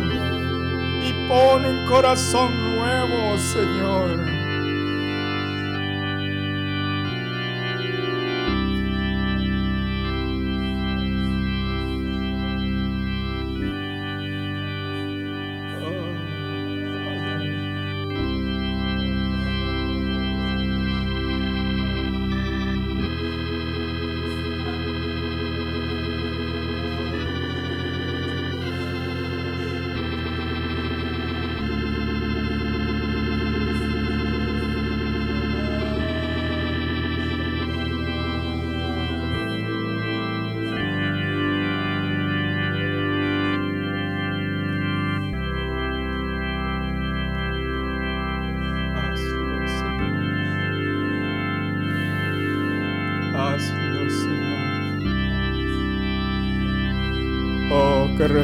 y 1.02 1.12
pon 1.28 1.64
un 1.64 1.86
corazón 1.86 2.76
nuevo, 2.76 3.38
Señor. 3.38 4.36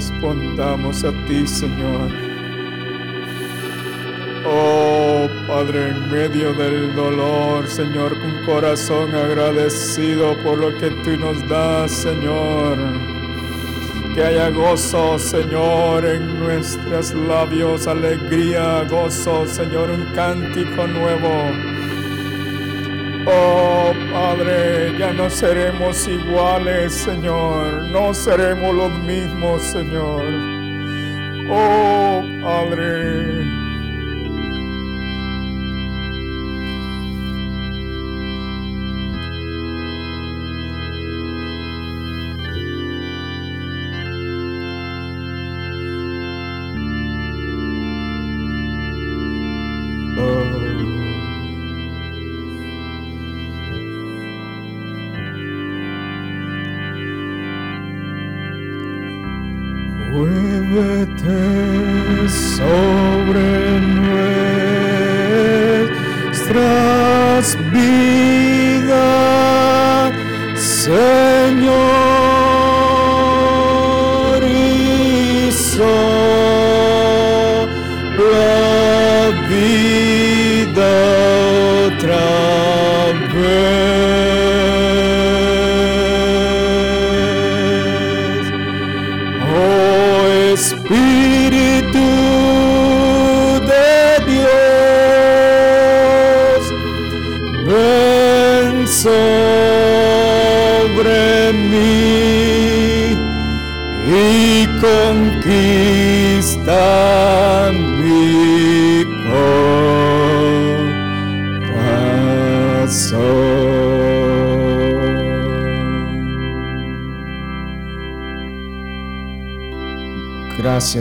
Respondamos 0.03 1.05
a 1.05 1.13
ti, 1.27 1.47
Señor. 1.47 2.11
Oh 4.45 5.29
Padre, 5.47 5.91
en 5.91 6.11
medio 6.11 6.53
del 6.55 6.95
dolor, 6.97 7.69
Señor, 7.69 8.19
con 8.21 8.45
corazón 8.45 9.15
agradecido 9.15 10.37
por 10.43 10.59
lo 10.59 10.77
que 10.79 10.91
tú 11.05 11.17
nos 11.17 11.49
das, 11.49 11.93
Señor. 11.93 12.79
Que 14.15 14.25
haya 14.25 14.51
gozo, 14.51 15.19
Señor, 15.19 16.05
en 16.05 16.41
nuestros 16.41 17.15
labios, 17.15 17.87
alegría, 17.87 18.85
gozo, 18.91 19.47
Señor, 19.47 19.91
un 19.91 20.05
cántico 20.15 20.87
nuevo 20.87 21.72
Oh 23.35 23.93
Padre, 24.13 24.97
ya 24.99 25.13
no 25.13 25.31
seremos 25.31 26.07
iguales, 26.07 26.93
Señor, 26.93 27.85
no 27.91 28.13
seremos 28.13 28.75
los 28.75 28.93
mismos, 29.01 29.63
Señor. 29.63 30.23
Oh 31.51 32.23
Padre. 32.43 33.22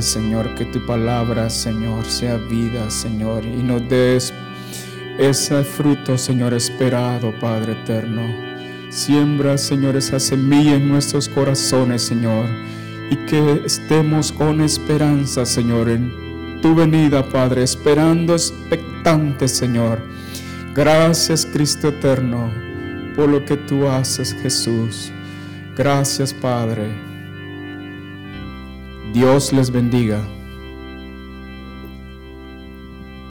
Señor, 0.02 0.56
que 0.56 0.66
tu 0.66 0.86
palabra, 0.86 1.50
Señor, 1.50 2.06
sea 2.06 2.38
vida, 2.38 2.90
Señor, 2.90 3.46
y 3.46 3.64
nos 3.64 3.88
des 3.88 4.34
ese 5.18 5.64
fruto, 5.64 6.18
Señor, 6.18 6.54
esperado, 6.54 7.34
Padre 7.40 7.74
eterno. 7.74 8.22
Siembra, 8.90 9.58
Señor, 9.58 9.96
esa 9.96 10.20
semilla 10.20 10.76
en 10.76 10.90
nuestros 10.90 11.30
corazones, 11.30 12.02
Señor, 12.02 12.46
y 13.10 13.16
que 13.28 13.62
estemos 13.66 14.32
con 14.32 14.62
esperanza, 14.62 15.46
Señor, 15.46 15.90
en 15.90 16.60
tu 16.62 16.76
venida, 16.76 17.28
Padre, 17.30 17.64
esperando 17.64 18.34
expectante, 18.34 19.48
Señor. 19.48 20.02
Gracias, 20.74 21.46
Cristo 21.46 21.90
eterno, 21.90 22.52
por 23.16 23.30
lo 23.30 23.46
que 23.46 23.58
tú 23.58 23.88
haces, 23.88 24.34
Jesús. 24.42 25.12
Gracias, 25.76 26.34
Padre. 26.34 27.11
Dios 29.22 29.54
les 29.54 29.70
bendiga. 29.70 30.41